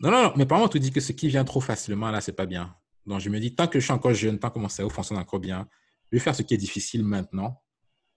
[0.00, 2.32] non, non, non, mes parents m'ont dit que ce qui vient trop facilement, là, c'est
[2.32, 2.74] pas bien.
[3.06, 5.18] Donc, je me dis, tant que je suis encore jeune, tant que mon cerveau fonctionne
[5.18, 5.68] encore bien,
[6.10, 7.62] je vais faire ce qui est difficile maintenant.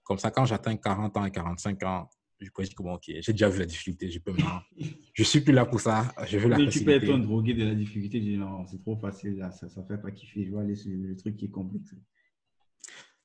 [0.02, 2.08] Comme ça, quand j'atteins 40 ans et 45 ans,
[2.40, 4.60] je pourrais dire que bon, ok, j'ai déjà vu la difficulté, je peux maintenant.
[5.12, 7.54] je suis plus là pour ça, je veux la Mais tu peux être un drogué
[7.54, 10.50] de la difficulté, je dis non, c'est trop facile, ça ne fait pas kiffer, je
[10.52, 11.94] vais aller sur le truc qui est complexe.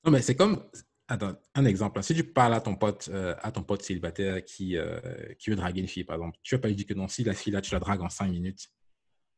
[0.06, 0.62] Non, mais c'est comme,
[1.08, 2.02] attends, un exemple.
[2.04, 5.00] Si tu parles à ton pote, euh, à ton pote célibataire qui, euh,
[5.40, 7.24] qui veut draguer une fille, par exemple, tu vas pas lui dire que non, si
[7.24, 8.70] la fille là, tu la dragues en 5 minutes,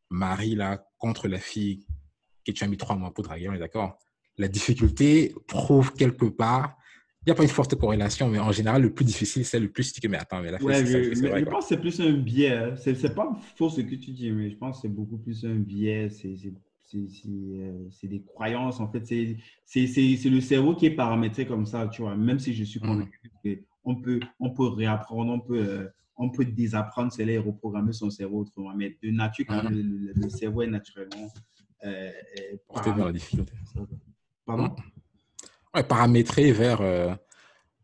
[0.09, 1.85] Marie là, contre la fille
[2.45, 3.97] que tu as mis trois mois pour draguer, on est d'accord?
[4.37, 6.77] La difficulté prouve quelque part,
[7.27, 9.83] n'y a pas une forte corrélation, mais en général, le plus difficile, c'est le plus
[9.83, 10.07] stické.
[10.07, 12.51] Mais attends, mais la ouais, je, je pense que c'est plus un biais.
[12.51, 12.75] Hein.
[12.75, 15.43] Ce n'est pas faux ce que tu dis, mais je pense que c'est beaucoup plus
[15.45, 16.09] un biais.
[16.93, 19.05] Euh, c'est des croyances, en fait.
[19.05, 22.15] C'est le cerveau qui est paramétré comme ça, tu vois.
[22.15, 22.87] Même si je suis mmh.
[22.87, 23.31] convaincu
[23.83, 25.87] qu'on peut, on peut réapprendre, on peut, euh,
[26.17, 28.73] on peut désapprendre cela et reprogrammer son cerveau autrement.
[28.75, 30.11] Mais de nature, quand mmh.
[30.15, 31.27] le, cerveau est naturellement
[31.83, 32.11] euh,
[32.85, 33.53] vers la difficulté.
[34.45, 34.75] Pardon?
[35.75, 37.13] Ouais, Paramétrer vers, euh,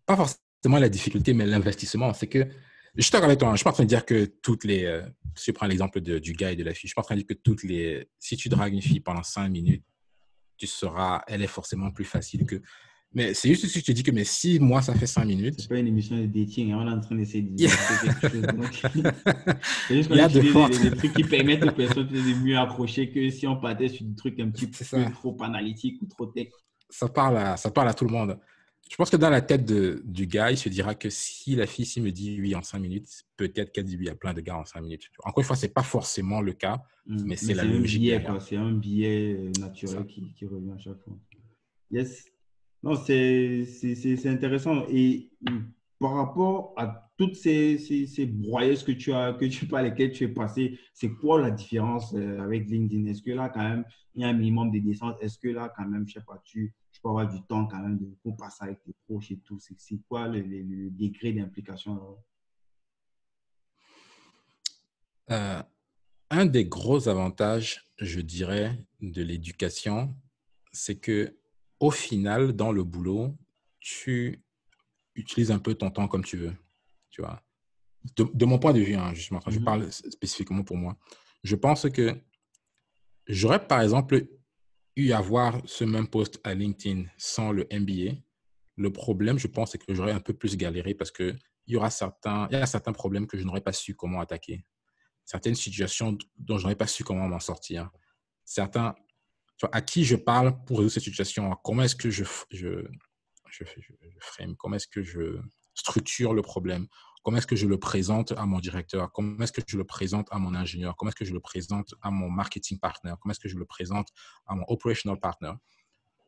[0.05, 2.13] pas forcément la difficulté, mais l'investissement.
[2.13, 2.47] C'est que,
[2.95, 3.53] je suis d'accord avec toi, hein.
[3.53, 5.01] je suis pas en train de dire que toutes les, euh,
[5.35, 7.15] si je prends l'exemple du gars et de la fille, je suis pas en train
[7.15, 9.84] de dire que toutes les, si tu dragues une fille pendant cinq minutes,
[10.57, 12.61] tu seras, elle est forcément plus facile que
[13.13, 15.55] mais c'est juste que je te dis que mais si moi, ça fait 5 minutes.
[15.59, 18.30] C'est pas une émission de dating, hein, on est en train d'essayer de dire quelque
[18.30, 18.45] chose.
[19.88, 23.45] c'est juste qu'on des, des, trucs qui permettent aux personnes de mieux approcher que si
[23.47, 26.47] on partait sur des trucs un petit peu trop analytiques ou trop tech.
[26.91, 28.38] Ça parle, à, ça parle à tout le monde.
[28.91, 31.65] Je pense que dans la tête de, du gars, il se dira que si la
[31.65, 34.41] fille s'il me dit oui en 5 minutes, peut-être qu'elle dit oui à plein de
[34.41, 35.09] gars en 5 minutes.
[35.23, 37.23] Encore une fois, ce n'est pas forcément le cas, mm.
[37.26, 38.13] mais c'est la logique.
[38.41, 41.18] C'est un biais naturel qui, qui revient à chaque fois.
[41.89, 42.26] Yes.
[42.84, 43.65] Non, c'est
[44.26, 44.85] intéressant.
[44.89, 45.30] Et
[45.99, 50.11] par rapport à toutes ces, ces, ces broyeuses que tu as, que tu, par lesquelles
[50.11, 53.05] tu es passé, c'est quoi la différence euh, avec LinkedIn?
[53.05, 53.85] Est-ce que là, quand même,
[54.15, 56.41] il y a un minimum de descente Est-ce que là, quand même, je sais pas,
[56.43, 59.60] tu peux avoir du temps quand même de, pour passer avec tes proches et tout
[59.60, 62.18] C'est quoi le, le, degré d'implication
[65.32, 65.64] euh,
[66.30, 70.15] Un des gros avantages, je dirais, de l'éducation,
[70.72, 71.38] c'est que
[71.80, 73.36] au final, dans le boulot,
[73.80, 74.44] tu
[75.15, 76.53] utilises un peu ton temps comme tu veux.
[77.10, 77.41] Tu vois.
[78.15, 79.65] De, mon point de vue, hein, justement, quand je mhm.
[79.65, 80.98] parle spécifiquement pour moi,
[81.44, 82.15] je pense que
[83.28, 84.28] j'aurais, par exemple,
[84.95, 88.18] eu à voir ce même poste à LinkedIn sans le MBA.
[88.77, 91.38] Le problème, je pense, c'est que j'aurais un peu plus galéré parce qu'il
[91.68, 94.65] y aura certains, il y a certains problèmes que je n'aurais pas su comment attaquer.
[95.26, 97.89] Certaines situations dont je n'aurais pas su comment m'en sortir.
[98.43, 98.95] Certains,
[99.72, 102.88] à qui je parle pour résoudre cette situation, comment est-ce que je, je,
[103.49, 103.63] je,
[104.19, 105.39] frame, comment est-ce que je
[105.76, 106.88] structure le problème,
[107.23, 110.27] comment est-ce que je le présente à mon directeur, comment est-ce que je le présente
[110.31, 113.39] à mon ingénieur, comment est-ce que je le présente à mon marketing partner, comment est-ce
[113.39, 114.10] que je le présente
[114.48, 115.53] à mon operational partner?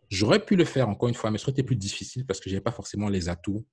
[0.09, 2.55] J'aurais pu le faire encore une fois, mais ce serait plus difficile parce que je
[2.55, 3.65] n'avais pas forcément les atouts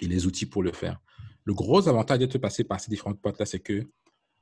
[0.00, 1.00] et les outils pour le faire.
[1.44, 3.86] Le gros avantage d'être passé par ces différentes portes-là, c'est que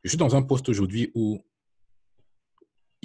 [0.02, 1.43] je suis dans un poste aujourd'hui où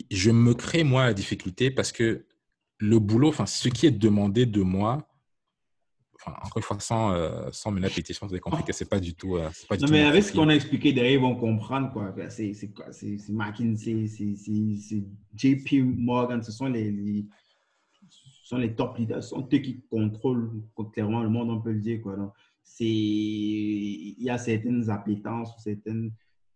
[0.10, 2.26] je me crée moi la difficulté parce que
[2.78, 5.11] le boulot, enfin, ce qui est demandé de moi,
[6.28, 9.38] encore une fois, sans, euh, sans mener pétition, c'est compliqué, c'est pas du tout.
[9.38, 11.92] Euh, pas du non, mais avec ce qu'on a expliqué derrière, ils vont comprendre.
[11.92, 12.14] quoi.
[12.30, 12.54] C'est
[13.30, 15.04] McKinsey, c'est
[15.36, 17.26] JP Morgan, ce sont les, les,
[18.44, 21.80] sont les top leaders, ce sont eux qui contrôlent clairement le monde, on peut le
[21.80, 22.02] dire.
[22.02, 22.34] Quoi.
[22.80, 26.12] il y a certaines appétences, certaines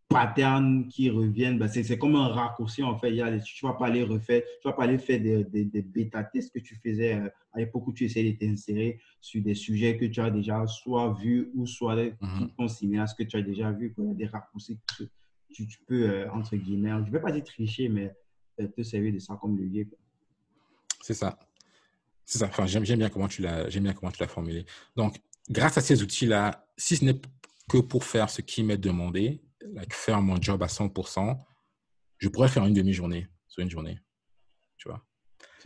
[0.08, 3.10] patterns qui reviennent, ben c'est comme un raccourci en fait.
[3.10, 5.44] Il y a, tu ne vas pas aller refaire, tu vas pas aller faire des,
[5.44, 9.42] des, des bêta-tests que tu faisais euh, à l'époque où tu essayais de t'insérer sur
[9.42, 12.50] des sujets que tu as déjà soit vus ou soit qui mhm.
[12.58, 13.94] sont similaires à ce que tu as déjà vu.
[13.98, 15.06] Il y a des raccourcis que
[15.52, 18.14] tu, tu peux, euh, entre guillemets, je ne vais pas dire tricher, mais
[18.60, 19.88] euh, te servir de ça comme levier.
[21.02, 21.40] C'est ça.
[22.26, 22.48] C'est ça.
[22.48, 24.66] Enfin, j'aime bien comment tu l'as, j'aime bien comment tu l'as formulé.
[24.96, 25.20] Donc,
[25.50, 27.20] grâce à ces outils-là, si ce n'est
[27.70, 29.42] que pour faire ce qui m'est demandé,
[29.92, 31.38] faire mon job à 100%,
[32.18, 34.00] je pourrais faire une demi-journée sur une journée.
[34.78, 35.04] Tu vois.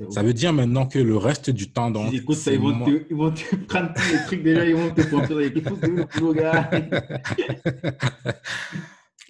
[0.10, 2.14] Ça veut dire maintenant que le reste du temps, donc.
[2.14, 4.94] Écoute, ça, ils, vont te, ils, vont te, prendre tous les trucs déjà, ils vont
[4.94, 6.70] te faut que gars.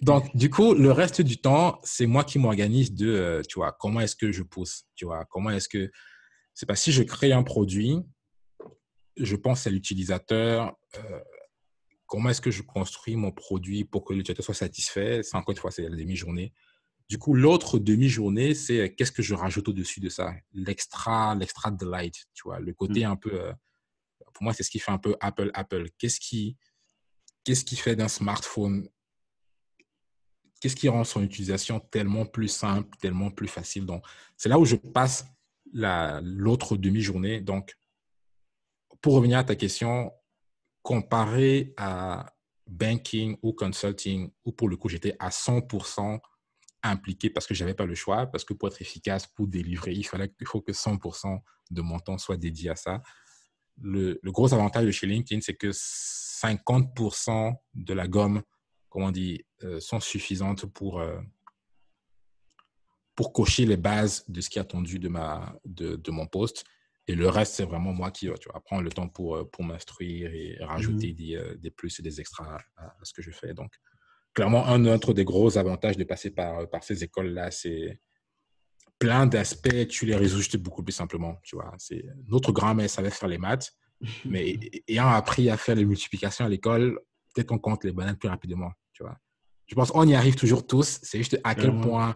[0.02, 3.76] Donc, du coup, le reste du temps, c'est moi qui m'organise de, euh, tu vois,
[3.78, 5.90] comment est-ce que je pousse, tu vois, comment est-ce que.
[6.54, 7.98] C'est pas si je crée un produit,
[9.16, 11.20] je pense à l'utilisateur, euh,
[12.10, 15.22] comment est-ce que je construis mon produit pour que l'utilisateur soit satisfait?
[15.22, 16.52] C'est encore une fois, c'est la demi-journée.
[17.08, 20.34] Du coup, l'autre demi-journée, c'est euh, qu'est-ce que je rajoute au-dessus de ça?
[20.52, 23.10] L'extra, l'extra delight, tu vois, le côté mmh.
[23.10, 23.32] un peu.
[23.32, 23.52] Euh,
[24.34, 25.86] pour moi, c'est ce qui fait un peu Apple, Apple.
[25.98, 26.56] Qu'est-ce qui,
[27.44, 28.88] qu'est-ce qui fait d'un smartphone
[30.60, 33.86] Qu'est-ce qui rend son utilisation tellement plus simple, tellement plus facile?
[33.86, 34.04] Donc,
[34.36, 35.26] c'est là où je passe
[35.72, 37.40] l'autre demi-journée.
[37.40, 37.78] Donc,
[39.00, 40.12] pour revenir à ta question,
[40.82, 42.26] comparé à
[42.66, 46.20] banking ou consulting, où pour le coup, j'étais à 100%
[46.82, 49.92] impliqué parce que je n'avais pas le choix, parce que pour être efficace, pour délivrer,
[49.92, 51.40] il, fallait, il faut que 100%
[51.70, 53.02] de mon temps soit dédié à ça.
[53.82, 58.42] Le, gros avantage de chez LinkedIn, c'est que 50% de la gomme,
[58.88, 61.20] comment on dit, euh, sont suffisantes pour, euh,
[63.14, 66.64] pour cocher les bases de ce qui est attendu de, ma, de, de mon poste.
[67.06, 69.64] Et le reste, c'est vraiment moi qui tu vois, prends le temps pour, euh, pour
[69.64, 73.30] m'instruire et rajouter mmh des, euh, des, plus et des extras à, ce que je
[73.30, 73.54] fais.
[73.54, 73.72] Donc,
[74.34, 78.00] clairement, un autre des gros avantages de passer par, par ces écoles-là, c'est
[78.98, 81.40] plein d'aspects, tu les résous juste beaucoup plus simplement.
[81.42, 83.72] Tu vois, c'est notre grand-mère savait faire les maths,
[84.24, 87.00] mais ayant appris à faire les multiplications à l'école,
[87.34, 88.70] peut-être qu'on compte les bananes plus rapidement.
[88.92, 89.16] Tu vois,
[89.66, 91.00] je pense qu'on y arrive toujours tous.
[91.02, 92.14] C'est juste à quel point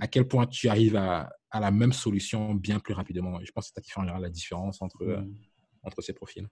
[0.00, 3.38] à quel point tu arrives à, à, la même solution bien plus rapidement.
[3.42, 5.34] je pense que c'est ça qui fera la différence entre, euh, mm.
[5.82, 6.48] entre ces profils.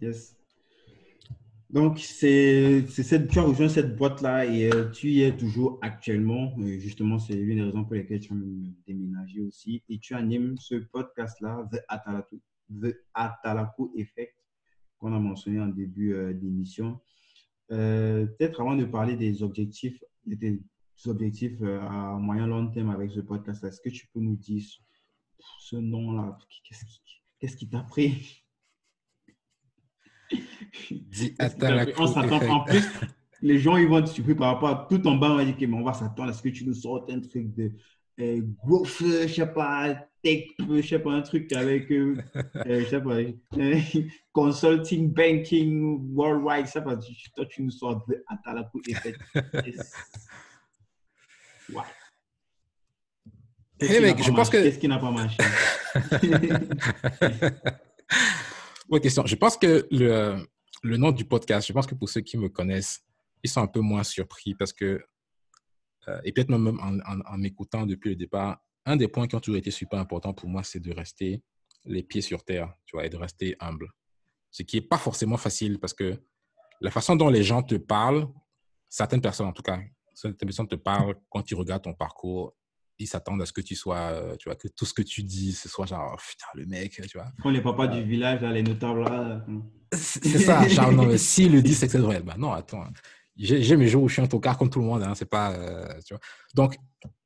[0.00, 0.36] Yes.
[1.68, 6.56] Donc, c'est, cette, tu as rejoint cette boîte-là et euh, tu y es toujours actuellement.
[6.78, 8.36] justement, c'est l'une des raisons pour lesquelles tu as
[8.86, 9.82] déménagé aussi.
[9.88, 12.40] Et tu animes ce podcast-là, The Atalaku,
[12.82, 14.34] The Atalaku Effect,
[14.98, 17.00] qu'on a mentionné en début euh, d'émission.
[17.68, 20.60] peut-être avant de parler des objectifs, des,
[21.08, 24.62] objectifs euh, à moyen long terme avec ce podcast Est-ce que tu peux nous dire
[25.58, 26.38] ce nom-là?
[27.38, 28.44] Qu'est-ce qui t'a pris?
[31.98, 32.86] On s'attend en plus.
[33.42, 35.32] Les gens ils vont être surpris par rapport à tout en bas.
[35.32, 37.54] On va dire, mais on va s'attendre à ce que tu nous sortes un truc
[37.54, 37.72] de
[38.20, 42.16] euh, growth, je sais pas, tech, je sais pas, un truc avec, euh,
[42.66, 43.16] euh, je sais pas,
[43.58, 43.80] euh,
[44.32, 49.14] consulting, banking, worldwide, je sais pas, toi, tu nous sors de Atalaku et fait.
[51.74, 51.82] Ouais.
[53.80, 54.62] Hey, mec, je pense que.
[54.62, 55.38] Qu'est-ce qui n'a pas marché?
[59.02, 59.24] Question.
[59.24, 60.44] Je pense que le,
[60.82, 63.00] le nom du podcast, je pense que pour ceux qui me connaissent,
[63.42, 65.02] ils sont un peu moins surpris parce que,
[66.08, 69.40] euh, et peut-être même en, en, m'écoutant depuis le départ, un des points qui ont
[69.40, 71.42] toujours été super importants pour moi, c'est de rester
[71.84, 73.88] les pieds sur terre, tu vois, et de rester humble.
[74.50, 76.20] Ce qui n'est pas forcément facile parce que
[76.80, 78.28] la façon dont les gens te parlent,
[78.88, 79.80] certaines personnes en tout cas,
[80.20, 82.54] certaines personnes te parlent quand ils regardent ton parcours,
[82.98, 85.22] ils s'attendent à ce que tu sois, euh, tu vois, que tout ce que tu
[85.22, 87.28] dis, ce soit genre, oh, putain, le mec, tu vois.
[87.42, 89.44] Quand les papas du village, là, les notables, là.
[89.92, 92.20] C'est ça, genre, non, mais s'il le dit, c'est que c'est vrai.
[92.20, 92.84] Bah non, attends.
[93.36, 95.52] J'ai mes jours où je suis un tocard comme tout le monde, hein, c'est pas,
[95.52, 96.20] euh, tu vois.
[96.54, 96.76] Donc,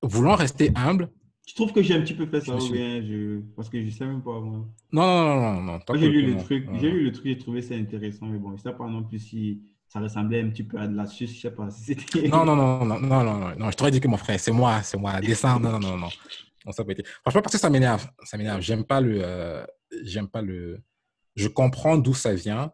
[0.01, 1.11] voulant rester humble.
[1.47, 3.41] Tu trouves que j'ai un petit peu fait ça ou bien je...
[3.55, 4.67] Parce que je sais même pas, moi.
[4.93, 5.79] Non, non, non, non.
[5.79, 8.57] non j'ai lu le truc, j'ai lu le truc, j'ai trouvé ça intéressant, mais bon,
[8.57, 9.61] je sais pas non plus si
[9.95, 12.27] ça ressemblait un petit peu à de la suce, je sais pas si c'était.
[12.27, 14.83] Non, non, non, non, non, non, non, je t'aurais dit que mon frère, c'est moi,
[14.83, 16.09] c'est moi, descendre, non, non, non,
[16.67, 16.73] non.
[16.73, 17.07] ça peut être...
[17.23, 18.61] Franchement, parce que ça m'énerve, ça m'énerve.
[18.61, 19.65] J'aime pas le, euh,
[20.03, 20.83] j'aime pas le.
[21.37, 22.73] Je comprends d'où ça vient,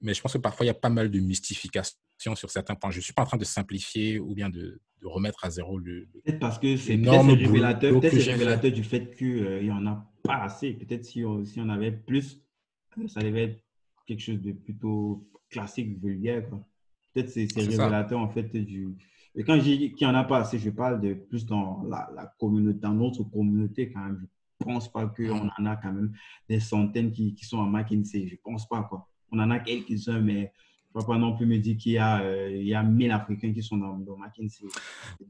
[0.00, 1.98] mais je pense que parfois il y a pas mal de mystification
[2.34, 2.90] sur certains points.
[2.90, 6.08] Je suis pas en train de simplifier ou bien de, de remettre à zéro le.
[6.24, 10.44] Peut-être parce que c'est révélateur, peut-être révélateur du fait qu'il euh, y en a pas
[10.44, 10.72] assez.
[10.72, 12.42] Peut-être si on, si on avait plus,
[13.08, 13.62] ça devait être
[14.06, 16.44] quelque chose de plutôt classique, vulgaire.
[17.12, 18.94] Peut-être c'est révélateur en fait du.
[19.34, 21.82] Et quand je dis qu'il n'y en a pas assez, je parle de plus dans
[21.88, 24.26] la, la communauté, dans notre communauté quand même.
[24.60, 26.14] Je pense pas qu'on en a quand même
[26.48, 28.26] des centaines qui, qui sont à McKinsey.
[28.26, 29.08] Je pense pas quoi.
[29.30, 30.52] On en a quelques-uns, mais
[30.94, 33.52] je ne pas non plus me dire qu'il y a, euh, y a 1000 Africains
[33.52, 34.64] qui sont dans, dans McKinsey.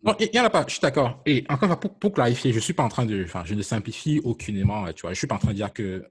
[0.04, 1.20] Non, il n'y en a pas, je suis d'accord.
[1.26, 3.62] Et encore pour, pour clarifier, je ne suis pas en train de, enfin, je ne
[3.62, 5.10] simplifie aucunement, tu vois.
[5.10, 6.04] Je ne suis pas en train de dire que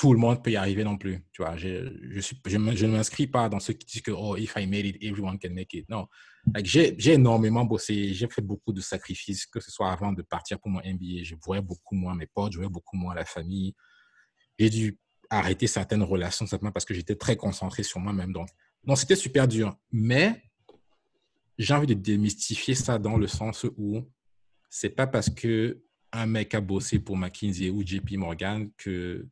[0.00, 1.22] tout le monde peut y arriver non plus.
[1.30, 4.34] Tu vois, je, je, suis, je, ne m'inscris pas dans ceux qui disent que, oh,
[4.34, 5.86] if I made it, everyone can make it.
[5.90, 6.06] Non.
[6.64, 10.58] j'ai, j'ai énormément bossé, j'ai fait beaucoup de sacrifices, que ce soit avant de partir
[10.58, 11.24] pour mon MBA.
[11.24, 13.74] Je voyais beaucoup moins mes potes, je voyais beaucoup moins la famille.
[14.58, 14.98] J'ai dû
[15.28, 18.32] arrêter certaines relations simplement parce que j'étais très concentré sur moi-même.
[18.32, 18.48] Donc,
[18.86, 19.76] non, c'était super dur.
[19.92, 20.42] Mais
[21.58, 24.00] j'ai envie de démystifier ça dans le sens où
[24.70, 29.28] c'est pas parce que un mec a bossé pour McKinsey ou JP Morgan que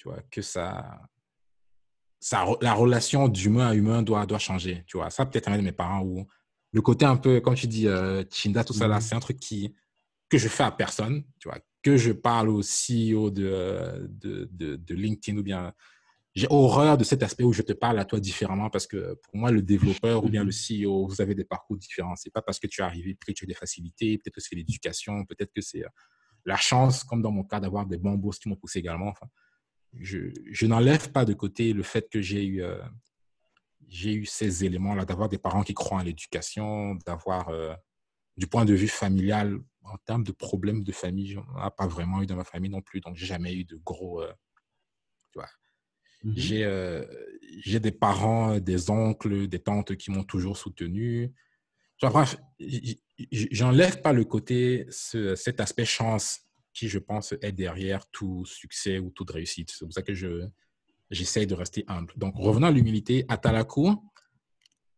[0.00, 0.98] tu vois, que ça,
[2.20, 5.10] ça la relation d'humain à humain doit, doit changer, tu vois.
[5.10, 6.26] Ça, peut-être avec mes parents ou
[6.72, 9.00] le côté un peu, comme tu dis, euh, Chinda, tout ça là, mhm.
[9.02, 9.74] c'est un truc qui,
[10.30, 14.94] que je fais à personne, tu vois, que je parle au CEO de, de, de,
[14.94, 15.74] LinkedIn ou bien
[16.34, 19.36] j'ai horreur de cet aspect où je te parle à toi différemment parce que pour
[19.36, 22.16] moi, le développeur ou bien le CEO, vous avez des parcours différents.
[22.16, 24.54] C'est pas parce que tu es arrivé, que tu as des facilités, peut-être que c'est
[24.56, 25.88] l'éducation, peut-être que c'est euh,
[26.46, 29.08] la chance, comme dans mon cas, d'avoir des bons qui m'ont poussé également.
[29.08, 29.26] Enfin,
[29.98, 32.80] je, n'enlève pas de côté le fait que j'ai eu, euh,
[33.88, 37.74] j'ai eu ces éléments-là, d'avoir des parents qui croient en l'éducation, d'avoir, euh,
[38.36, 42.22] du point de vue familial, en termes de problèmes de famille, j'en ai pas vraiment
[42.22, 44.32] eu dans ma famille non plus, donc j'ai jamais eu de gros, euh,
[45.32, 45.48] tu vois.
[46.22, 47.04] Mmh j'ai,
[47.64, 51.32] j'ai des parents, des oncles, des tantes qui m'ont toujours soutenu.
[52.02, 52.36] Bref,
[53.32, 58.98] j'enlève pas le côté, ce, cet aspect chance qui, je pense, est derrière tout succès
[58.98, 59.70] ou toute réussite.
[59.70, 60.46] C'est pour ça que je,
[61.10, 62.12] j'essaye de rester humble.
[62.16, 63.24] Donc, revenons à l'humilité.
[63.28, 64.02] Atalakou,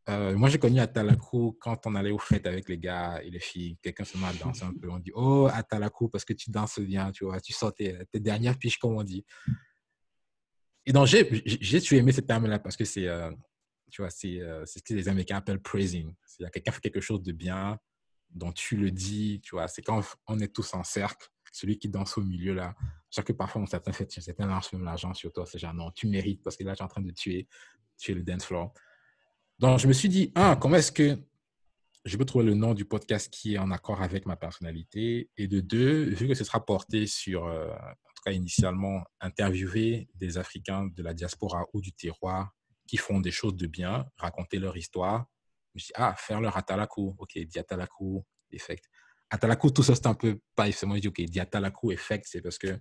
[0.08, 3.40] euh, moi, j'ai connu Atalakou quand on allait aux fêtes avec les gars et les
[3.40, 3.78] filles.
[3.82, 4.90] Quelqu'un se met à danser un peu.
[4.90, 8.58] On dit Oh, Atalakou, parce que tu danses bien, tu vois, tu sors tes, dernières
[8.58, 9.24] piches, comme on dit.
[10.84, 13.30] Et donc, j'ai, j'ai aimé ce terme-là parce que c'est, euh,
[13.90, 16.12] tu vois, c'est, euh, ce que les Américains appellent praising.
[16.26, 17.78] C'est-à-dire quelqu'un fait quelque chose de bien,
[18.30, 21.88] dont tu le dis, tu vois, c'est quand on est tous en cercle celui qui
[21.88, 22.74] danse au milieu là.
[23.10, 25.44] Chaque que parfois, on fait, certains lancent même l'argent sur toi.
[25.46, 27.46] C'est genre, non, tu mérites parce que là, tu es en train de tuer,
[27.98, 28.72] tuer le dance floor.
[29.58, 31.18] Donc, je me suis dit, un, comment est-ce que
[32.04, 35.30] je peux trouver le nom du podcast qui est en accord avec ma personnalité?
[35.36, 40.08] Et de deux, vu que ce sera porté sur, euh, en tout cas initialement, interviewer
[40.14, 42.50] des Africains de la diaspora ou du terroir
[42.88, 45.26] qui font des choses de bien, raconter leur histoire.
[45.74, 47.14] Je me dit, ah, faire leur atalaku.
[47.18, 48.88] OK, diatalaku, effect.
[49.32, 52.78] Atalaku, tout ça, c'est un peu pas effectivement dit, OK, Atalaku effect, c'est parce que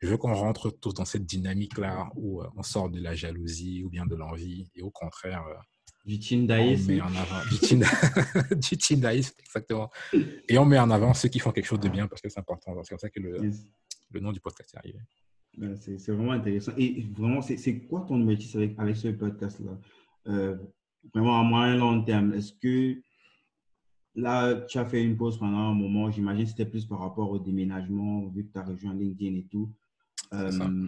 [0.00, 3.84] je veux qu'on rentre tous dans cette dynamique-là où euh, on sort de la jalousie
[3.84, 5.54] ou bien de l'envie et au contraire, euh,
[6.04, 6.90] du tindaïsme.
[6.90, 9.90] On met en avant du, tindaïsme, exactement.
[10.48, 12.40] Et on met en avant ceux qui font quelque chose de bien parce que c'est
[12.40, 12.74] important.
[12.82, 13.50] C'est comme ça que le,
[14.10, 14.98] le, nom du podcast est arrivé.
[15.56, 16.72] Ben, c'est vraiment intéressant.
[16.76, 19.78] Et vraiment, c'est quoi ton objectif avec, avec ce podcast-là?
[20.26, 20.56] Euh,
[21.12, 23.00] Vraiment à moyen long terme, est-ce que
[24.14, 26.10] là, tu as fait une pause pendant un moment.
[26.10, 29.46] J'imagine que c'était plus par rapport au déménagement, vu que tu as rejoint LinkedIn et
[29.50, 29.72] tout.
[30.32, 30.86] Euh,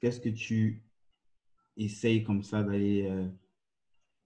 [0.00, 0.82] qu'est-ce que tu
[1.76, 3.06] essayes comme ça d'aller.
[3.08, 3.28] Euh,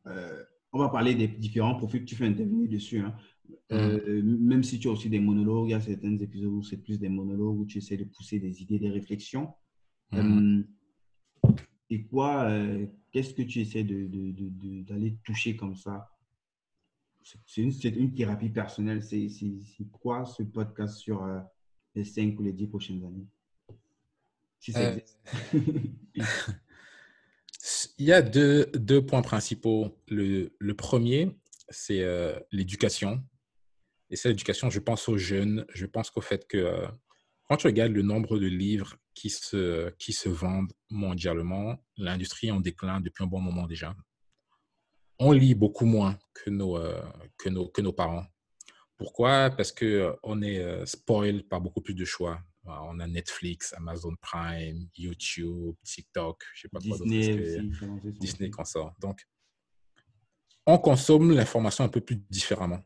[0.06, 3.00] euh, on va parler des différents profils que tu fais intervenir dessus.
[3.00, 3.14] Hein.
[3.70, 4.46] Mm.
[4.46, 6.98] même si tu as aussi des monologues, il y a certains épisodes où c'est plus
[6.98, 9.52] des monologues, où tu essaies de pousser des idées, des réflexions.
[10.12, 10.62] Mm.
[11.90, 12.50] et quoi,
[13.10, 16.13] qu'est-ce que tu essaies d'aller de, de, toucher comme ça
[17.24, 19.02] c'est une, une, thérapie personnelle.
[19.02, 19.28] C'est
[19.90, 21.40] quoi ce podcast sur euh,
[21.94, 23.26] les 5 ou les 10 prochaines années?
[24.76, 24.98] Euh,
[27.98, 29.96] Il y a deux, deux points principaux.
[30.08, 31.30] Le, le premier,
[31.70, 33.24] c'est euh, l'éducation.
[34.10, 35.64] Et c'est l'éducation, je pense aux jeunes.
[35.72, 36.86] Je pense qu'au fait que
[37.48, 42.52] quand tu regardes le nombre de livres qui se, qui se vendent mondialement, l'industrie est
[42.52, 43.96] en déclin depuis un bon moment déjà
[45.24, 47.02] on lit beaucoup moins que nos, euh,
[47.38, 48.26] que nos, que nos parents.
[48.96, 49.50] Pourquoi?
[49.50, 52.40] Parce qu'on euh, est euh, spoiled par beaucoup plus de choix.
[52.66, 58.18] On a Netflix, Amazon Prime, YouTube, TikTok, je sais pas quoi d'autre.
[58.18, 58.94] Disney qu'on sort.
[59.00, 59.26] Donc,
[60.66, 62.80] on consomme l'information un peu plus différemment.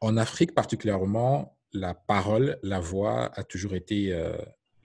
[0.00, 4.12] En Afrique particulièrement, la parole, la voix a toujours été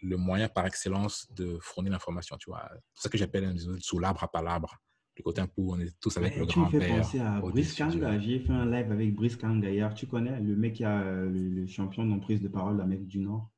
[0.02, 2.38] le moyen par excellence de fournir l'information.
[2.38, 4.80] Tu vois, c'est ce que j'appelle sous l'arbre à palabre
[5.18, 6.70] le côté un peu où on est tous avec le grand-père.
[6.70, 8.20] Tu me fais penser à Brice Kanga.
[8.20, 9.94] J'ai fait un live avec Brice Kanga hier.
[9.94, 13.20] Tu connais le mec qui a euh, le, champion de prise de parole d'Amérique du
[13.20, 13.50] Nord?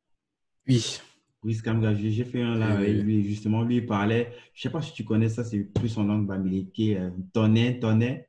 [0.67, 0.99] Oui.
[1.41, 3.23] Brice Kanga, j'ai fait un live avec lui.
[3.23, 6.03] Justement, lui, il parlait, je ne sais pas si tu connais ça, c'est plus en
[6.03, 8.27] langue bamileke, euh, tonnet, tonnet.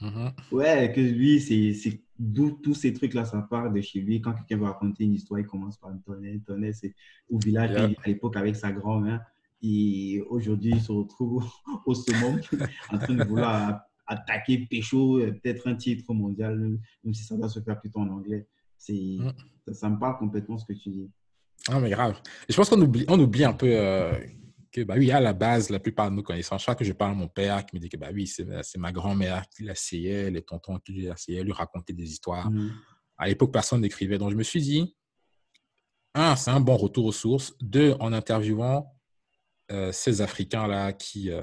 [0.00, 0.32] Mm-hmm.
[0.52, 4.20] Ouais, que lui, c'est d'où tous ces trucs-là, ça part de chez lui.
[4.20, 6.40] Quand quelqu'un veut raconter une histoire, il commence par un tonnet.
[6.46, 6.94] Tonnet, c'est
[7.28, 9.24] au village, à l'époque, avec sa grand-mère.
[9.66, 11.42] Et aujourd'hui, il se retrouve
[11.86, 12.40] au sommet
[12.90, 17.48] en train de vouloir attaquer Pécho, euh, peut-être un titre mondial, même si ça doit
[17.48, 18.46] se faire plutôt en anglais.
[18.76, 19.72] C'est, mm.
[19.72, 21.10] ça, me parle complètement ce que tu dis.
[21.68, 22.20] Ah, mais grave.
[22.46, 24.12] Je pense qu'on oublie, on oublie un peu euh,
[24.70, 26.92] que, bah oui, à la base, la plupart de nos connaissances, chaque fois que je
[26.92, 28.46] parle à mon père qui me dit que, bah oui, c'est,
[28.76, 32.50] ma grand-mère qui l'asseyait, les tontons qui l'asseyaient, lui raconter des histoires.
[32.50, 32.70] Mm.
[33.16, 34.18] À l'époque, personne n'écrivait.
[34.18, 34.94] Donc, je me suis dit,
[36.14, 37.54] un, c'est un bon retour aux sources.
[37.62, 38.93] Deux, en interviewant
[39.74, 41.40] euh, ces Africains-là qui euh,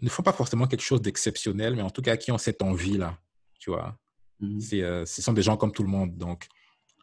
[0.00, 3.18] ne font pas forcément quelque chose d'exceptionnel, mais en tout cas qui ont cette envie-là,
[3.60, 3.96] tu vois.
[4.42, 6.16] Euh, ce sont des gens comme tout le monde.
[6.16, 6.48] Donc,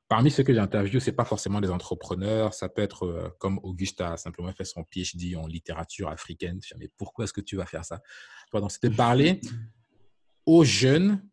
[0.10, 2.54] parmi ceux que j'ai interviewés, ce n'est pas forcément des entrepreneurs.
[2.54, 6.60] Ça peut être comme Augusta a simplement fait son PhD en littérature africaine.
[6.78, 8.02] Mais pourquoi est-ce que tu vas faire ça?
[8.54, 9.40] Donc, c'était parler
[10.46, 11.26] aux jeunes,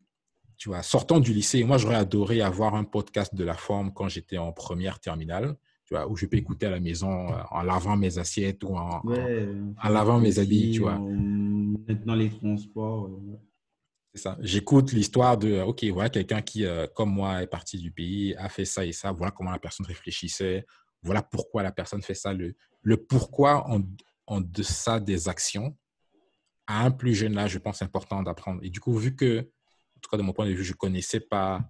[0.56, 1.64] tu vois, sortant du lycée.
[1.64, 5.56] Moi, j'aurais adoré avoir un podcast de la forme quand j'étais en première terminale
[5.88, 8.76] tu vois, où je peux écouter à la maison euh, en lavant mes assiettes ou
[8.76, 10.98] en, en, lavant mes habits, tu vois.
[10.98, 13.06] Maintenant, les transports.
[13.06, 13.38] Euh,
[14.12, 14.36] C'est ça.
[14.40, 18.50] J'écoute l'histoire de, OK, voilà quelqu'un qui, euh, comme moi, est parti du pays, a
[18.50, 19.12] fait ça et ça.
[19.12, 20.66] Voilà comment la personne réfléchissait.
[21.02, 22.34] Voilà pourquoi la personne fait ça.
[22.34, 23.80] Le, le pourquoi en,
[24.26, 25.74] en deçà des actions,
[26.66, 28.60] à un plus jeune âge, je pense, important d'apprendre.
[28.62, 30.76] Et du coup, vu que, en tout cas de mon point de vue, je ne
[30.76, 31.62] connaissais pas,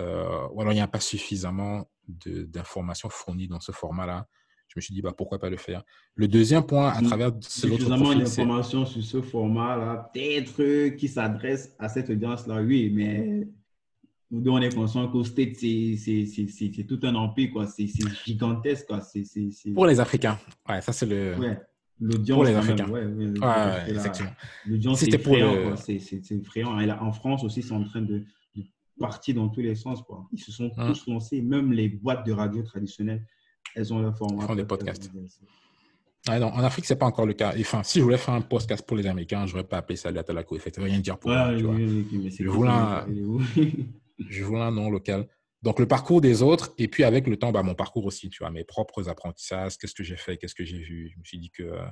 [0.00, 4.26] euh, ou alors il n'y a pas suffisamment d'informations fournies dans ce format-là.
[4.68, 5.82] Je me suis dit, bah, pourquoi pas le faire.
[6.16, 11.88] Le deuxième point, à travers ce profil, d'informations sur ce format-là, peut-être qui s'adresse à
[11.88, 13.46] cette audience-là, oui, mais
[14.30, 17.66] nous on est conscient qu'au State, c'est tout un empire, quoi.
[17.66, 17.86] C'est
[18.24, 19.00] gigantesque, quoi.
[19.74, 20.38] Pour les Africains.
[20.68, 21.36] Ouais, ça, c'est le...
[21.38, 21.60] Ouais.
[21.98, 22.90] L'audience, pour les Africains.
[22.90, 24.30] ouais, ouais, exactement.
[24.66, 25.76] L'audience, c'est effrayant.
[25.76, 26.76] C'est effrayant.
[27.00, 28.24] en France aussi, c'est en train de,
[28.98, 30.02] parti dans tous les sens.
[30.02, 30.26] Quoi.
[30.32, 30.88] Ils se sont hein?
[30.88, 33.24] tous lancés, même les boîtes de radio traditionnelles,
[33.74, 34.42] elles ont leur format.
[34.42, 35.10] Ils font des podcasts.
[36.28, 37.54] en Afrique, ce n'est pas encore le cas.
[37.58, 40.10] Enfin, si je voulais faire un podcast pour les Américains, je n'aurais pas appelé ça
[40.10, 41.56] la Talaco rien dire pour moi.
[41.56, 41.64] je,
[42.48, 43.06] voulais un,
[44.18, 45.28] je voulais un nom local.
[45.62, 48.38] Donc, le parcours des autres, et puis avec le temps, bah, mon parcours aussi, tu
[48.38, 51.10] vois, mes propres apprentissages, qu'est-ce que j'ai fait, qu'est-ce que j'ai vu.
[51.12, 51.84] Je me suis dit que euh,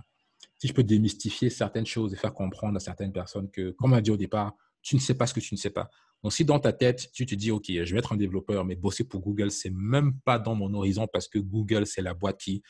[0.59, 3.97] si je peux démystifier certaines choses et faire comprendre à certaines personnes que, comme on
[3.97, 4.55] a dit au départ,
[4.85, 5.91] tu ne sais pas ce que tu ne sais pas.
[6.23, 8.77] Donc, si dans ta tête, tu te dis, OK, je vais être un développeur, mais
[8.77, 12.39] bosser pour Google, c'est même pas dans mon horizon parce que Google, c'est la boîte
[12.39, 12.63] qui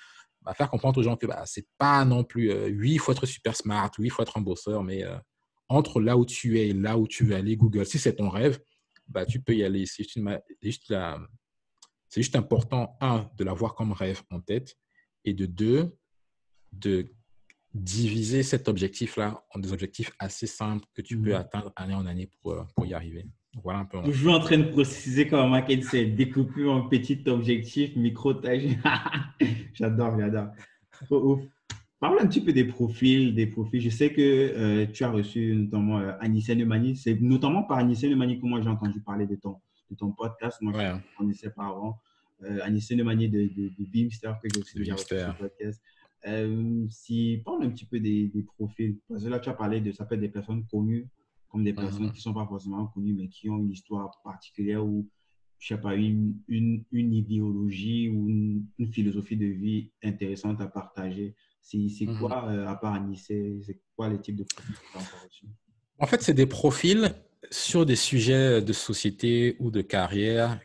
[0.42, 3.12] va faire comprendre aux gens que bah, c'est pas non plus, euh, oui, il faut
[3.12, 5.16] être super smart, oui, il faut être un bosseur, mais euh,
[5.68, 8.28] entre là où tu es et là où tu veux aller, Google, si c'est ton
[8.28, 8.60] rêve,
[9.08, 9.84] bah, tu peux y aller.
[9.86, 10.18] C'est juste,
[10.62, 10.94] juste,
[12.14, 14.76] juste important, un, de l'avoir comme rêve en tête,
[15.24, 15.96] et de deux,
[16.72, 17.10] de
[17.74, 21.36] diviser cet objectif-là en des objectifs assez simples que tu peux mmh.
[21.36, 23.26] atteindre année en année pour, euh, pour y arriver.
[23.62, 23.98] Voilà un peu.
[24.06, 28.62] Je suis en train de préciser comment c'est découpé en petits objectifs, micro-tâches.
[29.74, 30.48] j'adore, j'adore.
[32.00, 33.80] parle un petit peu des profils, des profils.
[33.80, 36.96] Je sais que euh, tu as reçu notamment euh, Anissé Nemani.
[36.96, 39.56] C'est notamment par Anissé Nemani que moi j'ai entendu parler de ton,
[39.90, 40.58] de ton podcast.
[40.60, 42.00] Moi, je connaissais pas avant.
[42.42, 45.80] Euh, Anissé Nemani de, de, de Beamster que j'ai aussi déjà reçu sur le podcast.
[46.26, 48.96] Euh, si, parle un petit peu des, des, profils.
[49.08, 51.06] Parce que là, tu as parlé de ça peut être des personnes connues
[51.54, 54.84] comme des personnes qui ne sont pas forcément connues, mais qui ont une histoire particulière
[54.84, 55.08] ou,
[55.60, 60.66] je sais pas, une, une, une idéologie ou une, une, philosophie de vie intéressante à
[60.66, 61.36] partager.
[61.60, 62.18] C'est mhm.
[62.18, 65.46] quoi, euh, à part Nice, c'est quoi les types de profils que tu as reçus?
[66.00, 67.14] En fait, c'est des profils
[67.52, 70.58] sur des sujets de société ou de carrière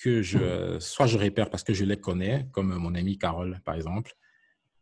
[0.00, 3.74] que je, soit je répère parce que je les connais, comme mon ami Carole, par
[3.74, 4.14] exemple,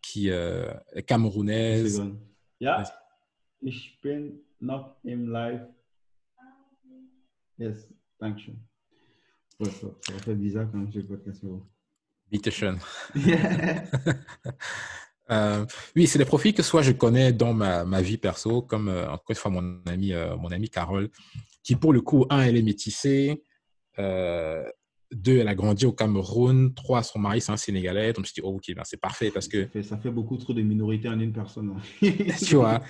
[0.02, 2.02] qui euh, est camerounaise.
[2.60, 2.82] Ja,
[3.62, 5.66] ich bin noch im Live.
[7.58, 7.88] Yes,
[8.18, 8.54] thank you.
[9.60, 11.44] Ouais, ça, ça fait bizarre quand je le podcast.
[12.30, 12.78] Bitte schön.
[15.30, 18.88] Euh, oui, c'est des profils que soit je connais dans ma, ma vie perso, comme
[18.88, 21.10] euh, encore une fois mon ami, euh, mon ami Carole,
[21.62, 23.42] qui pour le coup, un, elle est métissée,
[23.98, 24.64] euh,
[25.12, 28.26] deux, elle a grandi au Cameroun, trois, son mari c'est un Sénégalais, donc je me
[28.26, 29.62] suis dit, oh, ok, ben, c'est parfait parce que...
[29.62, 31.74] Ça fait, ça fait, beaucoup trop de minorités en une personne.
[32.00, 32.82] tu vois,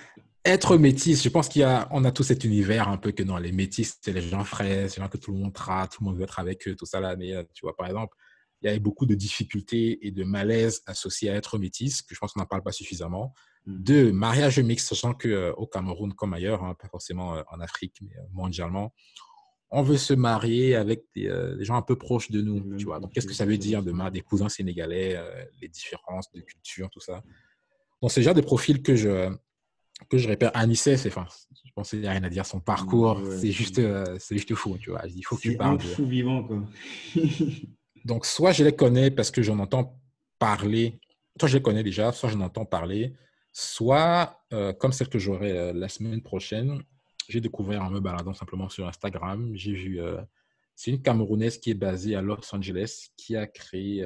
[0.43, 3.23] être métisse, je pense qu'il y a, on a tout cet univers un peu que
[3.23, 5.93] non, les métis, c'est les gens frais, c'est les gens que tout le monde trate,
[5.93, 8.15] tout le monde veut être avec eux, tout ça là, mais tu vois, par exemple,
[8.61, 12.19] il y avait beaucoup de difficultés et de malaise associés à être métis, que je
[12.19, 13.33] pense qu'on n'en parle pas suffisamment.
[13.65, 13.77] Mm.
[13.83, 17.97] Deux, mariage mixte, sachant qu'au euh, Cameroun comme ailleurs, hein, pas forcément euh, en Afrique,
[18.01, 18.93] mais euh, mondialement,
[19.71, 21.29] on veut se marier avec des,
[21.59, 22.77] gens un peu proches de nous.
[22.77, 22.99] Tu vois.
[22.99, 25.19] Donc, qu'est-ce que ça veut dire de marier des cousins sénégalais,
[25.61, 27.23] les différences de culture, tout ça?
[28.01, 29.29] Donc, c'est déjà des profils que je,
[30.09, 30.51] que je répète.
[30.53, 31.27] Anissé, c'est, enfin,
[31.65, 32.45] je pense qu'il n'y a rien à dire.
[32.45, 33.81] Son parcours, c'est juste,
[34.17, 34.77] c'est juste fou.
[34.79, 35.03] Tu vois.
[35.07, 35.79] Il faut que tu parles.
[35.81, 36.63] C'est fou vivant, quoi.
[38.05, 39.99] Donc, soit je les connais parce que j'en entends
[40.39, 40.99] parler,
[41.39, 43.13] soit je les connais déjà, soit j'en entends parler,
[43.51, 46.81] soit, euh, comme celle que j'aurai euh, la semaine prochaine,
[47.29, 50.21] j'ai découvert en me baladant simplement sur Instagram, j'ai vu, euh,
[50.75, 54.05] c'est une Camerounaise qui est basée à Los Angeles, qui a créé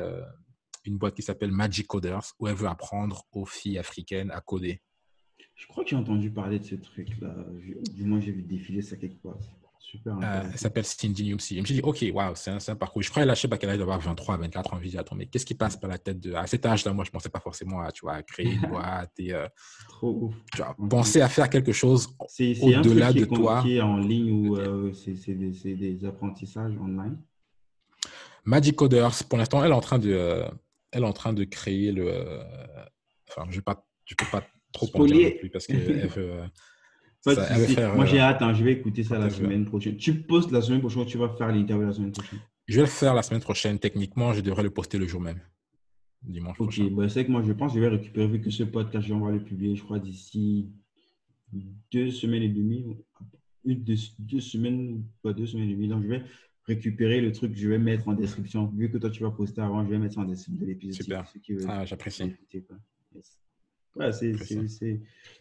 [0.86, 4.82] une boîte qui s'appelle Magic Coders, où elle veut apprendre aux filles africaines à coder.
[5.56, 7.36] Je crois que j'ai entendu parler de ce truc-là.
[7.94, 9.38] Du moins, j'ai vu défiler ça quelque part.
[9.84, 10.18] Super.
[10.24, 11.56] Euh, elle s'appelle Cindy Newsy.
[11.56, 13.02] Je me suis dit, OK, waouh, c'est un, parcours.
[13.02, 14.80] Je croyais lâcher qu'elle d'avoir 23, 24 ans.
[14.82, 16.34] Je me attends, mais qu'est-ce qui passe par la tête de.
[16.34, 19.12] À cet âge-là, moi, je ne pensais pas forcément à, tu vois, créer une boîte
[19.20, 19.34] et.
[19.34, 19.46] Euh,
[19.90, 20.36] Trop ouf.
[20.56, 23.62] Tu vois, penser à faire quelque chose au-delà de toi.
[23.66, 27.18] C'est en ligne ou euh, c'est des, des, apprentissages online
[28.46, 30.44] Magic Coders, pour l'instant, elle est en train de,
[30.92, 32.40] elle est en train de créer le.
[33.30, 36.44] enfin, je ne peux pas trop en dire non plus parce qu'elle veut.
[37.26, 38.42] Moi, j'ai euh, hâte.
[38.42, 39.96] Hein, je vais écouter ça la semaine prochaine.
[39.96, 42.40] Tu postes la semaine prochaine ou tu vas faire l'interview la semaine prochaine?
[42.68, 43.80] Je vais le faire la semaine prochaine.
[43.80, 45.40] Techniquement, je devrais le poster le jour même.
[46.22, 48.64] Dimanche Ok, bah, c'est que moi, je pense que je vais récupérer, vu que ce
[48.64, 50.70] podcast, on va le publier, je crois, d'ici
[51.92, 52.98] deux semaines et demie.
[53.66, 55.88] Une, deux, deux semaines, pas deux semaines et demie.
[55.88, 56.24] Donc, je vais
[56.66, 58.68] récupérer le truc, je vais mettre en description.
[58.68, 60.96] Vu que toi, tu vas poster avant, je vais mettre en description de l'épisode.
[60.96, 61.34] Super.
[61.68, 62.34] Ah, j'apprécie.
[63.96, 64.34] Ouais, c'est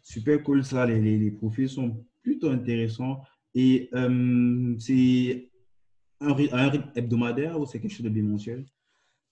[0.03, 0.87] super cool ça.
[0.87, 3.23] Les, les, les, profils sont plutôt intéressants.
[3.55, 5.49] Et euh, c'est
[6.21, 8.65] un, rythme hebdomadaire ou c'est quelque chose de bimensuel?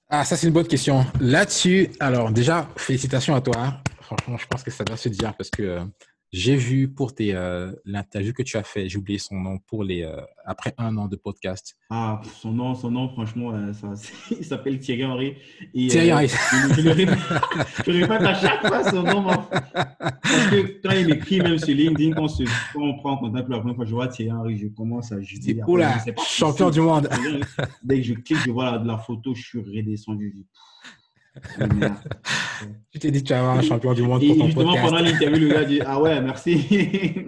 [0.09, 1.05] Ah, ça, c'est une bonne question.
[1.21, 3.81] Là-dessus, alors déjà, félicitations à toi.
[4.01, 5.85] Franchement, je pense que ça doit se dire parce que euh,
[6.33, 9.83] j'ai vu pour tes euh, l'interview que tu as fait, j'ai oublié son nom pour
[9.83, 11.77] les euh, après un an de podcast.
[11.91, 13.89] Ah, son nom, son nom, franchement, euh, ça,
[14.39, 15.35] il s'appelle Thierry Henry.
[15.75, 16.29] Thierry Henry.
[16.29, 19.25] Je, je, répète à chaque fois son nom.
[19.25, 23.61] Parce que quand il m'écrit même sur LinkedIn, quand, quand on prend contact pour la
[23.61, 25.61] première fois, je vois Thierry Henry, je commence à juger.
[25.67, 27.09] Oula, champion du monde.
[27.83, 30.47] Dès que je clique, je vois la, la photo, je suis redescendu
[32.91, 34.91] tu t'es dit que tu vas avoir un champion du monde pour ton justement, podcast.
[34.91, 37.25] pendant l'interview, le gars dit Ah ouais, merci.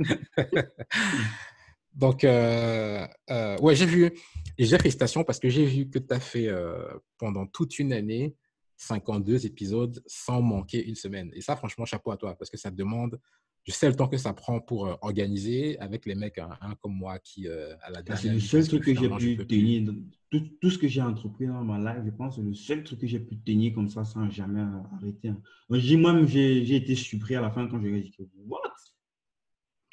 [1.95, 4.11] Donc, euh, euh, ouais, j'ai vu,
[4.59, 6.89] et j'ai félicitations parce que j'ai vu que tu as fait euh,
[7.19, 8.35] pendant toute une année
[8.79, 11.31] 52 épisodes sans manquer une semaine.
[11.35, 13.20] Et ça, franchement, chapeau à toi parce que ça demande
[13.64, 16.94] je sais le temps que ça prend pour euh, organiser avec les mecs hein, comme
[16.94, 18.22] moi qui, euh, à la dernière.
[18.22, 19.93] C'est le seul truc que, j'ai pu tenir.
[20.30, 23.01] Tout, tout, ce que j'ai entrepris dans ma life, je pense, c'est le seul truc
[23.01, 24.64] que j'ai pu tenir comme ça sans jamais
[24.97, 25.28] arrêter.
[25.28, 25.40] Hein.
[25.68, 28.14] Moi-même, j'ai été surpris à la fin quand j'ai dit
[28.47, 28.60] What?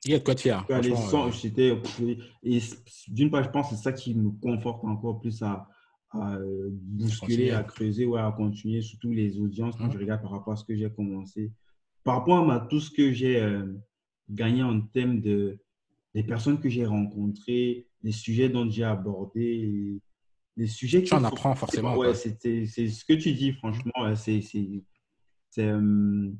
[0.06, 0.34] Il y a de quoi.
[0.72, 2.16] Euh...
[2.42, 2.62] Et
[3.10, 5.68] d'une part, je pense que c'est ça qui me conforte encore plus à,
[6.12, 9.90] à euh, bousculer, à creuser, ou à continuer, surtout les audiences quand hein?
[9.92, 11.52] je regarde par rapport à ce que j'ai commencé
[12.10, 13.72] par rapport à tout ce que j'ai euh,
[14.32, 15.60] gagné en termes de
[16.16, 20.02] des personnes que j'ai rencontrées, les sujets dont j'ai abordé,
[20.58, 21.96] les sujets tu en apprends forcément.
[21.96, 24.42] Ouais, c'est ce que tu dis, franchement, c'est
[25.60, 26.32] euh,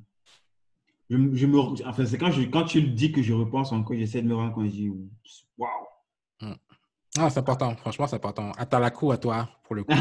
[1.08, 3.96] je, je me, enfin, c'est quand, je, quand tu le dis que je repense encore,
[3.96, 4.92] j'essaie de me rendre compte, je dis,
[5.56, 5.70] waouh.
[6.42, 6.56] Hmm.
[7.16, 8.54] Ah, c'est important, franchement, c'est important.
[8.54, 9.94] À ta la coup, à toi, pour le coup.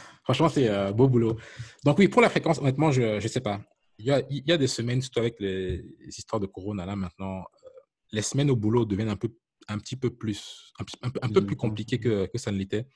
[0.22, 1.36] franchement, c'est euh, beau boulot.
[1.84, 3.60] Donc, oui, pour la fréquence, honnêtement, je ne sais pas.
[3.98, 6.96] Il y, a, il y a des semaines, surtout avec les, histoires de Corona, là,
[6.96, 7.68] maintenant, euh,
[8.12, 9.28] les semaines au boulot deviennent un, peu,
[9.68, 12.86] un petit peu plus, un, peu, un peu plus compliquées que, que ça ne l'était.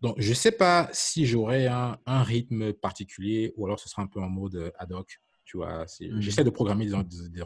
[0.00, 4.02] Donc, je ne sais pas si j'aurai un, un, rythme particulier ou alors ce sera
[4.02, 5.20] un peu en mode euh, ad hoc.
[5.44, 6.20] Tu vois, mmh.
[6.20, 7.42] j'essaie de programmer des, des,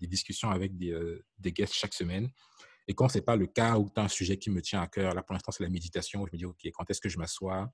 [0.00, 2.28] des, discussions avec des, euh, des, guests chaque semaine.
[2.88, 4.82] Et quand ce n'est pas le cas ou tu as un sujet qui me tient
[4.82, 7.08] à cœur, là pour l'instant c'est la méditation, je me dis, OK, quand est-ce que
[7.08, 7.72] je m'assois,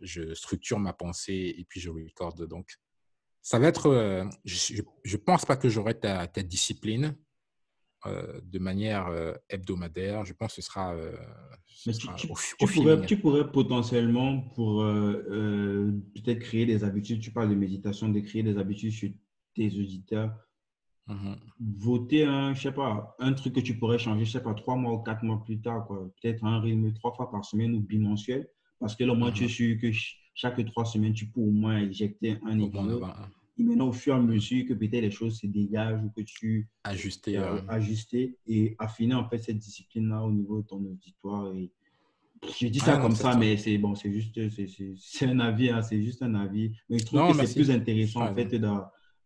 [0.00, 2.46] je structure ma pensée et puis je recorde.
[2.46, 2.78] Donc,
[3.42, 7.16] ça va être, euh, je ne pense pas que j'aurai ta, ta, discipline,
[8.06, 10.24] euh, de manière euh, hebdomadaire.
[10.24, 11.14] Je pense que ce sera, euh,
[12.16, 18.08] tu, au, pourrais, tu, pourrais, potentiellement, pour peut-être créer des habitudes, tu parles de méditation,
[18.08, 19.16] de créer des habitudes chez
[19.54, 20.34] tes auditeurs,
[21.06, 24.54] mmh voter un, je sais pas, un truc que tu pourrais changer, je sais pas,
[24.54, 27.80] trois mois ou quatre mois plus tard, peut-être un rythme trois fois par semaine ou
[27.80, 28.48] bimensuel,
[28.80, 29.90] parce que là, au moins, tu es mmh sûr que
[30.34, 33.02] chaque trois semaines, tu peux au moins injecter un épisode
[33.64, 36.68] maintenant, au fur et à mesure que peut-être les choses se dégagent ou que tu
[36.84, 41.52] ajuster, euh, euh, ajuster et affiner en fait cette discipline-là au niveau de ton auditoire.
[41.54, 41.70] Et
[42.58, 44.38] je dis ça comme ça, mais c'est bon, c'est juste,
[44.96, 46.72] c'est un avis, hein, c'est juste un avis.
[46.88, 48.58] Mais je trouve que c'est plus intéressant en fait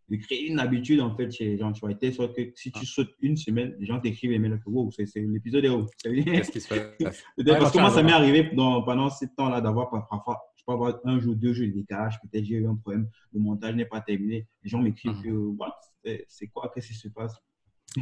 [0.09, 1.73] de, de, créer une habitude en fait chez les gens.
[1.73, 2.87] Tu vois, soit que si tu ah.
[2.87, 6.61] sautes une semaine, les gens t'écrivent et mettent wow, c'est l'épisode est où Qu'est-ce qui
[6.61, 7.23] se passe?
[7.47, 11.35] Parce que moi, ça m'est arrivé pendant ce temps-là d'avoir parfois peux avoir un jour,
[11.35, 12.19] deux jours de décalage.
[12.21, 14.47] Peut-être j'ai eu un problème, le montage n'est pas terminé.
[14.63, 15.57] Les gens m'écrivent mhm.
[16.05, 17.35] que c'est quoi, qu'est-ce qui se passe?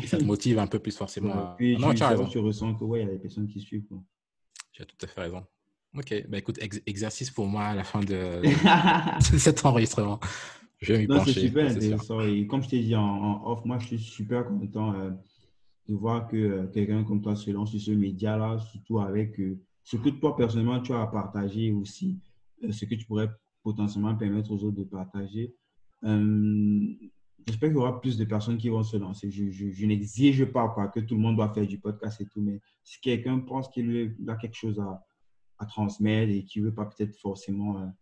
[0.06, 1.54] Ça te motive un peu plus forcément.
[1.56, 2.26] puis non, tu, as raison.
[2.26, 3.84] tu ressens que ouais, il y a des personnes qui suivent.
[3.86, 4.02] Quoi.
[4.72, 5.44] Tu as tout à fait raison.
[5.94, 8.40] Ok, bah écoute, exercice pour moi à la fin de,
[9.20, 10.18] cet enregistrement.
[10.82, 11.32] Je vais m'y pencher.
[11.32, 12.20] C'est super intéressant.
[12.20, 15.10] Et comme je t'ai dit en, off, moi je suis super content euh,
[15.88, 19.60] de voir que euh, quelqu'un comme toi se lance sur ce média-là, surtout avec euh,
[19.84, 22.18] ce que toi personnellement tu as à partager aussi
[22.70, 23.28] ce que tu pourrais
[23.62, 25.54] potentiellement permettre aux autres de partager.
[26.02, 29.32] J'espère qu'il y aura plus de personnes qui vont se lancer.
[29.32, 32.40] Je, je, n'exige pas quoi, que tout le monde doit faire du podcast et tout,
[32.40, 35.04] mais si quelqu'un pense qu'il a quelque chose à,
[35.58, 37.92] à, transmettre et qui ne veut pas peut-être forcément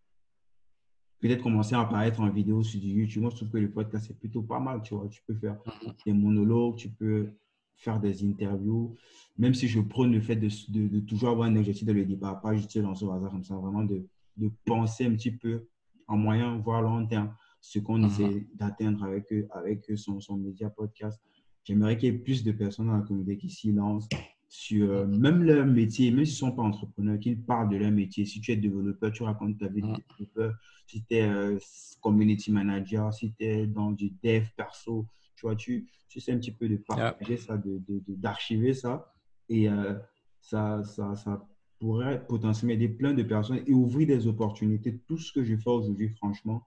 [1.21, 4.07] peut-être commencer à apparaître en vidéo sur du YouTube, moi je trouve que le podcast
[4.09, 4.83] c'est plutôt pas mal.
[4.83, 5.93] Tu vois, tu peux faire mhm.
[6.07, 7.31] des monologues, tu peux
[7.77, 8.95] faire des interviews,
[9.39, 12.05] même si je prône le fait de, de, de toujours avoir un objectif de le
[12.05, 14.07] débat, pas juste se lancer au hasard comme ça, vraiment de
[14.41, 15.67] de penser un petit peu
[16.09, 18.07] en moyen, voire long terme, ce qu'on mhm.
[18.07, 21.21] essaie d'atteindre avec, avec son, son média podcast.
[21.65, 24.09] J'aimerais qu'il y ait plus de personnes dans la communauté qui s'y lancent
[24.51, 27.93] sur euh, même leur métier, même s'ils ne sont pas entrepreneurs, qu'ils parlent de leur
[27.93, 28.25] métier.
[28.25, 29.97] Si tu es développeur, tu racontes ta vie de mhm.
[30.09, 30.55] développeur.
[30.89, 31.57] Si tu es euh,
[32.01, 35.07] community manager, si tu es dans du dev perso,
[35.37, 37.57] tu vois, tu, tu sais un petit peu de partager ça,
[38.09, 39.15] d'archiver de, de, ça.
[39.49, 39.95] Et euh,
[40.41, 41.47] ça, ça, ça
[41.79, 44.99] pourrait potentiellement aider plein de personnes et ouvrir des opportunités.
[45.07, 46.67] Tout ce que je fais aujourd'hui, franchement,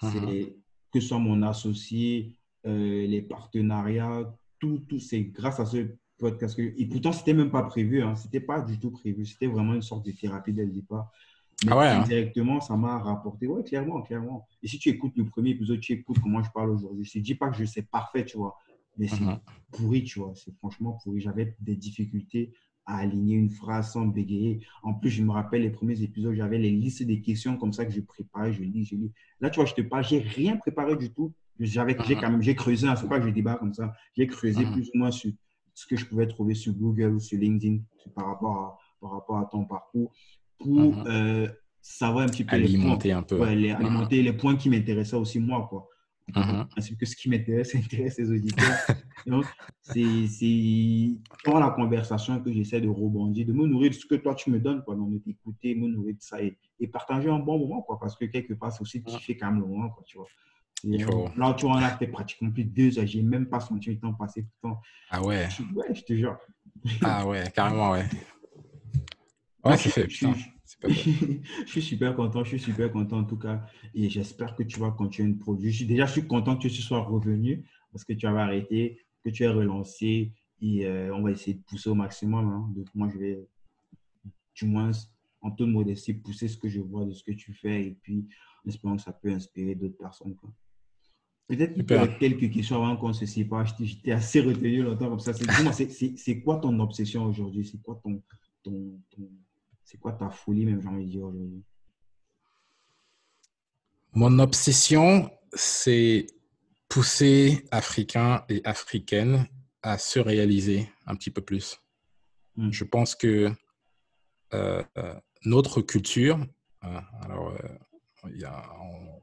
[0.00, 0.56] c'est uh-huh.
[0.92, 5.86] que ce soit mon associé, les partenariats, tout, tout c'est grâce à ce
[6.18, 6.56] podcast.
[6.56, 8.02] Que, et pourtant, ce n'était même pas prévu.
[8.02, 9.24] Hein, ce n'était pas du tout prévu.
[9.26, 11.10] C'était vraiment une sorte de thérapie dès le départ.
[11.64, 12.02] Mais ah ouais, hein.
[12.02, 13.46] directement, ça m'a rapporté.
[13.46, 14.46] Oui, clairement, clairement.
[14.62, 17.04] Et si tu écoutes le premier épisode, tu écoutes comment je parle aujourd'hui.
[17.04, 18.56] Je ne dis pas que je sais parfait, tu vois.
[18.98, 19.38] Mais c'est uh-huh.
[19.72, 20.32] pourri, tu vois.
[20.34, 21.20] C'est franchement pourri.
[21.20, 22.52] J'avais des difficultés
[22.84, 24.60] à aligner une phrase sans bégayer.
[24.82, 27.84] En plus, je me rappelle les premiers épisodes, j'avais les listes des questions comme ça
[27.84, 29.12] que je préparais, je lis, je lis.
[29.40, 31.32] Là, tu vois, je te parle, j'ai rien préparé du tout.
[31.58, 32.20] J'avais, j'ai uh-huh.
[32.20, 33.92] quand même, j'ai creusé, c'est pas que je débat comme ça.
[34.16, 34.72] J'ai creusé uh-huh.
[34.72, 35.32] plus ou moins sur
[35.76, 37.82] ce que je pouvais trouver sur Google ou sur LinkedIn
[38.14, 40.10] par rapport à, par rapport à ton parcours
[40.58, 41.06] pour uh-huh.
[41.06, 41.48] euh,
[41.82, 45.66] savoir un petit peu alimenter un peu, les, alimenter les points qui m'intéressaient aussi moi,
[45.68, 45.88] quoi.
[46.34, 46.64] Uh
[46.98, 48.74] que ce qui m'intéresse intéresse les auditeurs.
[49.82, 54.34] c'est dans la conversation que j'essaie de rebondir, de me nourrir de ce que toi
[54.34, 57.58] tu me donnes, quoi, de t'écouter, me nourrir de ça et, et, partager un bon
[57.58, 60.16] moment, quoi, parce que quelque part, c'est aussi kiffer quand même le moment, quoi, tu
[60.16, 60.26] vois.
[60.84, 63.06] Là, tu vois, a fait pratiquement plus de deux heures.
[63.06, 64.80] J'ai même pas senti le temps passer tout le temps.
[65.10, 65.48] Ah ouais?
[65.74, 66.38] ouais, je te jure.
[67.02, 68.06] Ah ouais, carrément, ouais.
[69.64, 70.34] Ouais, c'est fait, putain.
[70.88, 73.66] je suis super content, je suis super content en tout cas.
[73.94, 75.72] Et j'espère que tu vas continuer de produire.
[75.86, 79.44] Déjà, je suis content que tu sois revenu parce que tu avais arrêté, que tu
[79.44, 80.32] es relancé.
[80.60, 82.46] Et euh, on va essayer de pousser au maximum.
[82.48, 82.72] Hein.
[82.74, 83.48] Donc, moi, je vais,
[84.54, 84.90] du moins,
[85.40, 87.86] en toute modestie, pousser ce que je vois de ce que tu fais.
[87.86, 88.26] Et puis,
[88.64, 90.36] en espérant que ça peut inspirer d'autres personnes.
[91.48, 93.66] Peut-être qu'il y a quelques questions avant qu'on se sépare.
[93.78, 95.32] J'étais assez retenu longtemps comme ça.
[95.32, 97.64] C'est quoi ton obsession aujourd'hui?
[97.64, 98.20] C'est quoi ton,
[98.64, 98.98] ton
[99.84, 101.62] c'est quoi ta folie, même, j'ai envie de dire aujourd'hui?
[104.12, 106.26] Mon obsession, c'est
[106.88, 109.46] pousser Africains et Africaines
[109.82, 111.80] à se réaliser un petit peu plus.
[112.56, 112.72] Hmm.
[112.72, 113.52] Je pense que
[114.54, 115.14] euh, euh,
[115.44, 116.38] notre culture,
[116.82, 117.56] hein, alors,
[118.32, 119.20] il y a, on,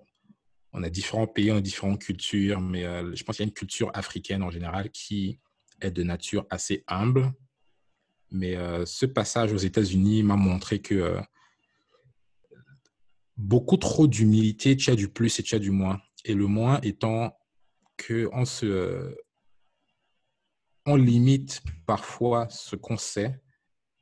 [0.82, 2.82] a différents pays, on a différentes cultures, mais
[3.16, 5.40] je pense qu'il y a une culture africaine en général qui
[5.82, 7.32] est de nature assez humble.
[8.32, 8.56] Mais
[8.86, 11.20] ce passage aux États-Unis m'a montré que
[13.38, 16.02] beaucoup trop d'humilité, tu as du plus et tu as du moins.
[16.26, 17.38] Et le moins étant
[18.08, 19.16] qu'on se,
[20.88, 23.40] on limite parfois ce qu'on sait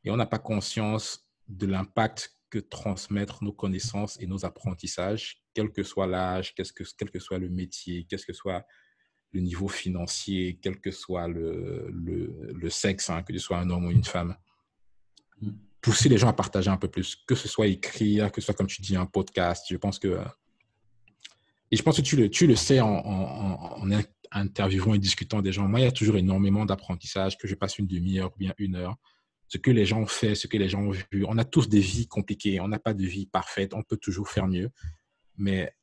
[0.03, 5.71] et on n'a pas conscience de l'impact que transmettre nos connaissances et nos apprentissages, quel
[5.71, 6.67] que soit l'âge, quel
[7.09, 8.63] que, soit le métier, quel que soit
[9.31, 13.85] le niveau financier, quel que soit le, le, sexe, hein, que ce soit un homme
[13.85, 14.35] ou une femme.
[15.41, 15.51] Mm
[15.81, 18.53] pousser les gens à partager un peu plus, que ce soit écrire, que ce soit,
[18.53, 19.65] comme tu dis, un podcast.
[19.69, 20.19] Je pense que.
[21.71, 23.89] Et je pense que tu le, tu le sais en, en,
[24.31, 25.67] interviewant et discutant des gens.
[25.67, 28.75] Moi, il y a toujours énormément d'apprentissage, que je passe une demi-heure ou bien une
[28.75, 28.95] heure.
[29.51, 31.25] Ce que les gens ont fait, ce que les gens ont vu.
[31.27, 32.61] On a tous des vies compliquées.
[32.61, 33.73] On n'a pas de vie parfaite.
[33.73, 34.69] On peut toujours faire mieux.
[35.35, 35.75] Mais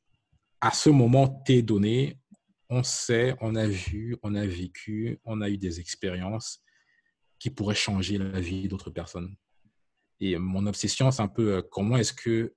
[0.59, 2.17] à ce moment T donné,
[2.71, 6.63] on sait, on a vu, on a vécu, on a eu des expériences
[7.37, 9.35] qui pourraient changer la vie d'autres personnes.
[10.19, 12.55] Et mon obsession, c'est un peu euh, comment est-ce que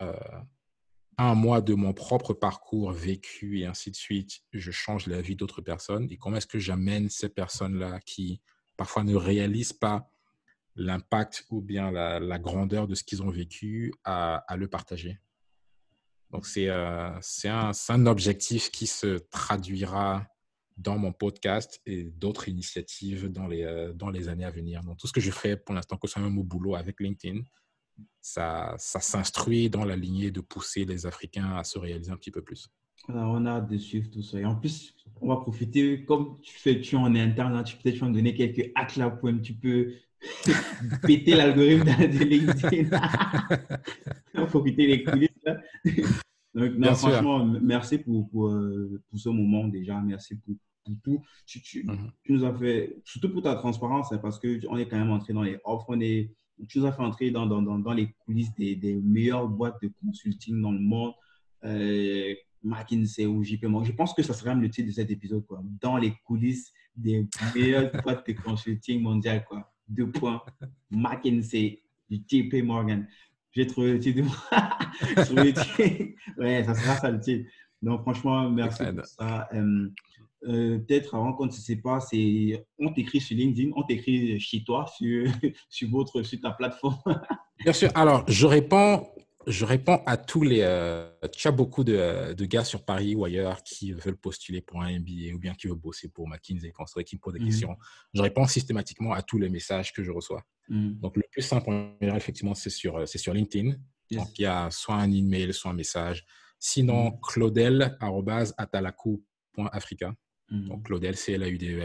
[0.00, 0.40] euh,
[1.18, 5.36] un mois de mon propre parcours vécu et ainsi de suite, je change la vie
[5.36, 6.08] d'autres personnes?
[6.10, 8.40] Et comment est-ce que j'amène ces personnes-là qui
[8.78, 10.10] parfois ne réalisent pas
[10.76, 15.18] l'impact ou bien la, grandeur de ce qu'ils ont vécu à, le partager.
[16.30, 17.10] Donc c'est euh,
[17.44, 20.26] un, objectif qui se traduira
[20.76, 24.82] dans mon podcast et d'autres initiatives dans les, euh, dans les années à venir.
[24.82, 27.00] Donc, tout ce que je fais pour l'instant, que ce soit même au boulot avec
[27.00, 27.40] LinkedIn,
[28.20, 32.30] ça, ça s'instruit dans la lignée de pousser les Africains à se réaliser un petit
[32.30, 32.68] peu plus.
[33.08, 34.38] On a hâte de suivre tout ça.
[34.38, 38.04] Et en plus, on va profiter, comme tu fais, tu en interne, hein, tu peut-être
[38.04, 39.94] me donner quelques hacks là pour un petit peu
[41.02, 42.98] péter l'algorithme de LinkedIn.
[44.34, 45.56] on va profiter des coulisses là.
[46.54, 50.00] Donc, non, franchement, merci pour, pour, euh, pour, ce moment déjà.
[50.00, 50.54] Merci pour,
[51.02, 51.22] tout.
[51.44, 52.10] Tu, tu, mhm.
[52.22, 55.34] tu, nous as fait, surtout pour ta transparence, hein, parce qu'on est quand même entré
[55.34, 55.84] dans les offres.
[55.88, 56.32] On est,
[56.66, 59.90] tu nous as fait entrer dans, dans, dans, les coulisses des, des, meilleures boîtes de
[60.02, 61.12] consulting dans le monde.
[61.64, 63.90] Euh, McKinsey ou JP Morgan.
[63.90, 65.62] Je pense que ça serait même le titre de cet épisode, quoi.
[65.80, 69.72] Dans les coulisses des meilleures boîtes de consulting mondiales, quoi.
[69.88, 70.42] Deux points.
[70.90, 73.06] McKinsey, JP Morgan.
[73.52, 74.22] J'ai trouvé le titre.
[76.38, 77.48] ouais, ça sera ça le titre.
[77.80, 79.48] Donc, franchement, merci pour ça.
[79.54, 79.88] Euh,
[80.44, 84.62] euh, peut-être avant qu'on ne se sépare, c'est on t'écrit sur LinkedIn, on t'écrit chez
[84.62, 85.30] toi, sur,
[85.68, 86.98] sur, votre, sur ta plateforme.
[87.60, 87.90] Bien sûr.
[87.94, 89.06] Alors, je réponds
[89.46, 90.62] je réponds à tous les.
[90.62, 94.82] Euh, tu as beaucoup de, de, gars sur Paris ou ailleurs qui veulent postuler pour
[94.82, 96.72] un MBA ou bien qui veulent bosser pour McKinsey,
[97.04, 97.46] qui me posent des mhm.
[97.46, 97.76] questions.
[98.12, 100.42] Je réponds systématiquement à tous les messages que je reçois.
[100.68, 100.94] Mhm.
[100.94, 101.70] Donc, le plus simple,
[102.00, 103.76] effectivement, c'est sur, euh, sur LinkedIn.
[104.10, 106.26] Donc, il y a soit un email, soit un message.
[106.58, 107.20] Sinon, mm.
[107.20, 110.12] claudel.atalaku.africa.
[110.48, 111.76] Donc, Claudel, c l a u d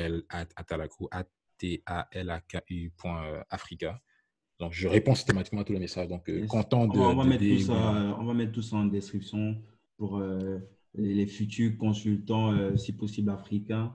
[4.62, 6.08] Donc, je réponds systématiquement à tous les messages.
[6.08, 7.00] Donc, euh, content de.
[7.00, 9.58] On va, mettre tout ça, on va mettre tout ça en description
[9.98, 10.60] pour euh,
[10.94, 13.92] les futurs consultants, euh, si possible africains.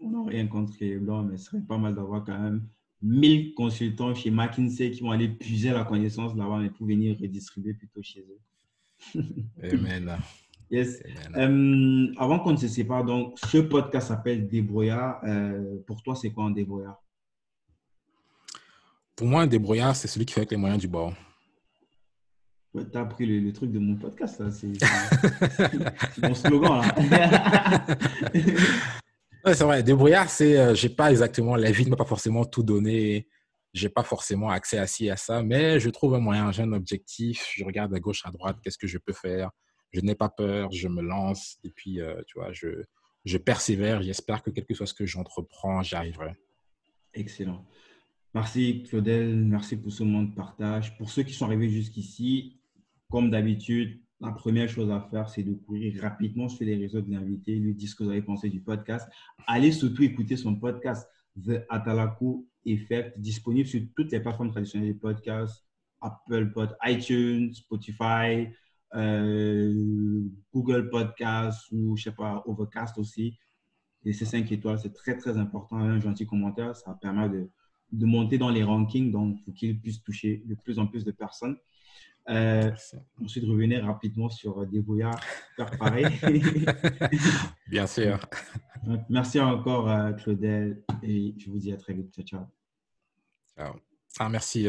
[0.00, 2.62] On n'a rien contre les blancs, mais ce serait pas mal d'avoir quand même
[3.02, 7.74] 1000 consultants chez McKinsey qui vont aller puiser la connaissance là-bas, mais pour venir redistribuer
[7.74, 9.22] plutôt chez eux.
[9.62, 10.18] Amen.
[10.70, 11.02] Yes.
[11.34, 15.20] avant qu'on ne se sépare, donc, ce podcast s'appelle Débrouillard.
[15.84, 17.02] pour toi, c'est quoi un débrouillard?
[19.16, 21.14] Pour moi, un débrouillard, c'est celui qui fait avec les moyens du bord.
[22.74, 24.50] Ouais, tu as appris le, truc de mon podcast, là.
[24.50, 24.68] C'est
[26.22, 27.86] mon slogan, là.
[28.34, 29.82] ouais, c'est vrai.
[29.82, 33.26] Débrouillard, c'est euh, j'ai pas exactement, la vie ne m'a pas forcément tout donné.
[33.72, 36.72] J'ai pas forcément accès à ci, à ça, mais je trouve un moyen, j'ai un
[36.72, 37.50] objectif.
[37.54, 39.50] Je regarde à gauche, à droite, qu'est-ce que je peux faire.
[39.92, 41.56] Je n'ai pas peur, je me lance.
[41.64, 42.68] Et puis, euh, tu vois, je,
[43.24, 44.02] je persévère.
[44.02, 46.34] J'espère que quel que soit ce que j'entreprends, j'y arriverai.
[47.14, 47.64] Excellent.
[48.36, 50.94] Merci Claudel, merci pour ce moment de partage.
[50.98, 52.60] Pour ceux qui sont arrivés jusqu'ici,
[53.10, 57.10] comme d'habitude, la première chose à faire, c'est de courir rapidement sur les réseaux de
[57.10, 59.08] l'invité, lui dire ce que vous avez pensé du podcast.
[59.46, 61.08] Allez surtout écouter son podcast,
[61.42, 65.64] The Atalaku Effect, disponible sur toutes les plateformes traditionnelles de podcast,
[66.02, 68.48] Apple Pod, iTunes, Spotify,
[68.94, 73.38] euh, Google Podcast ou, je sais pas, Overcast aussi.
[74.04, 75.78] Et ces 5 étoiles, c'est très, très important.
[75.78, 77.48] Un gentil commentaire, ça permet de
[77.92, 81.12] de monter dans les rankings, donc pour qu'il puisse toucher de plus en plus de
[81.12, 81.56] personnes.
[82.28, 82.72] Euh,
[83.22, 85.12] ensuite, revenir rapidement sur Dévoya,
[85.54, 86.06] faire pareil.
[87.68, 88.18] Bien sûr.
[89.08, 92.12] Merci encore, Claudel, et je vous dis à très vite.
[92.14, 92.44] Ciao, ciao.
[93.56, 93.74] Ciao.
[94.18, 94.66] Ah, merci.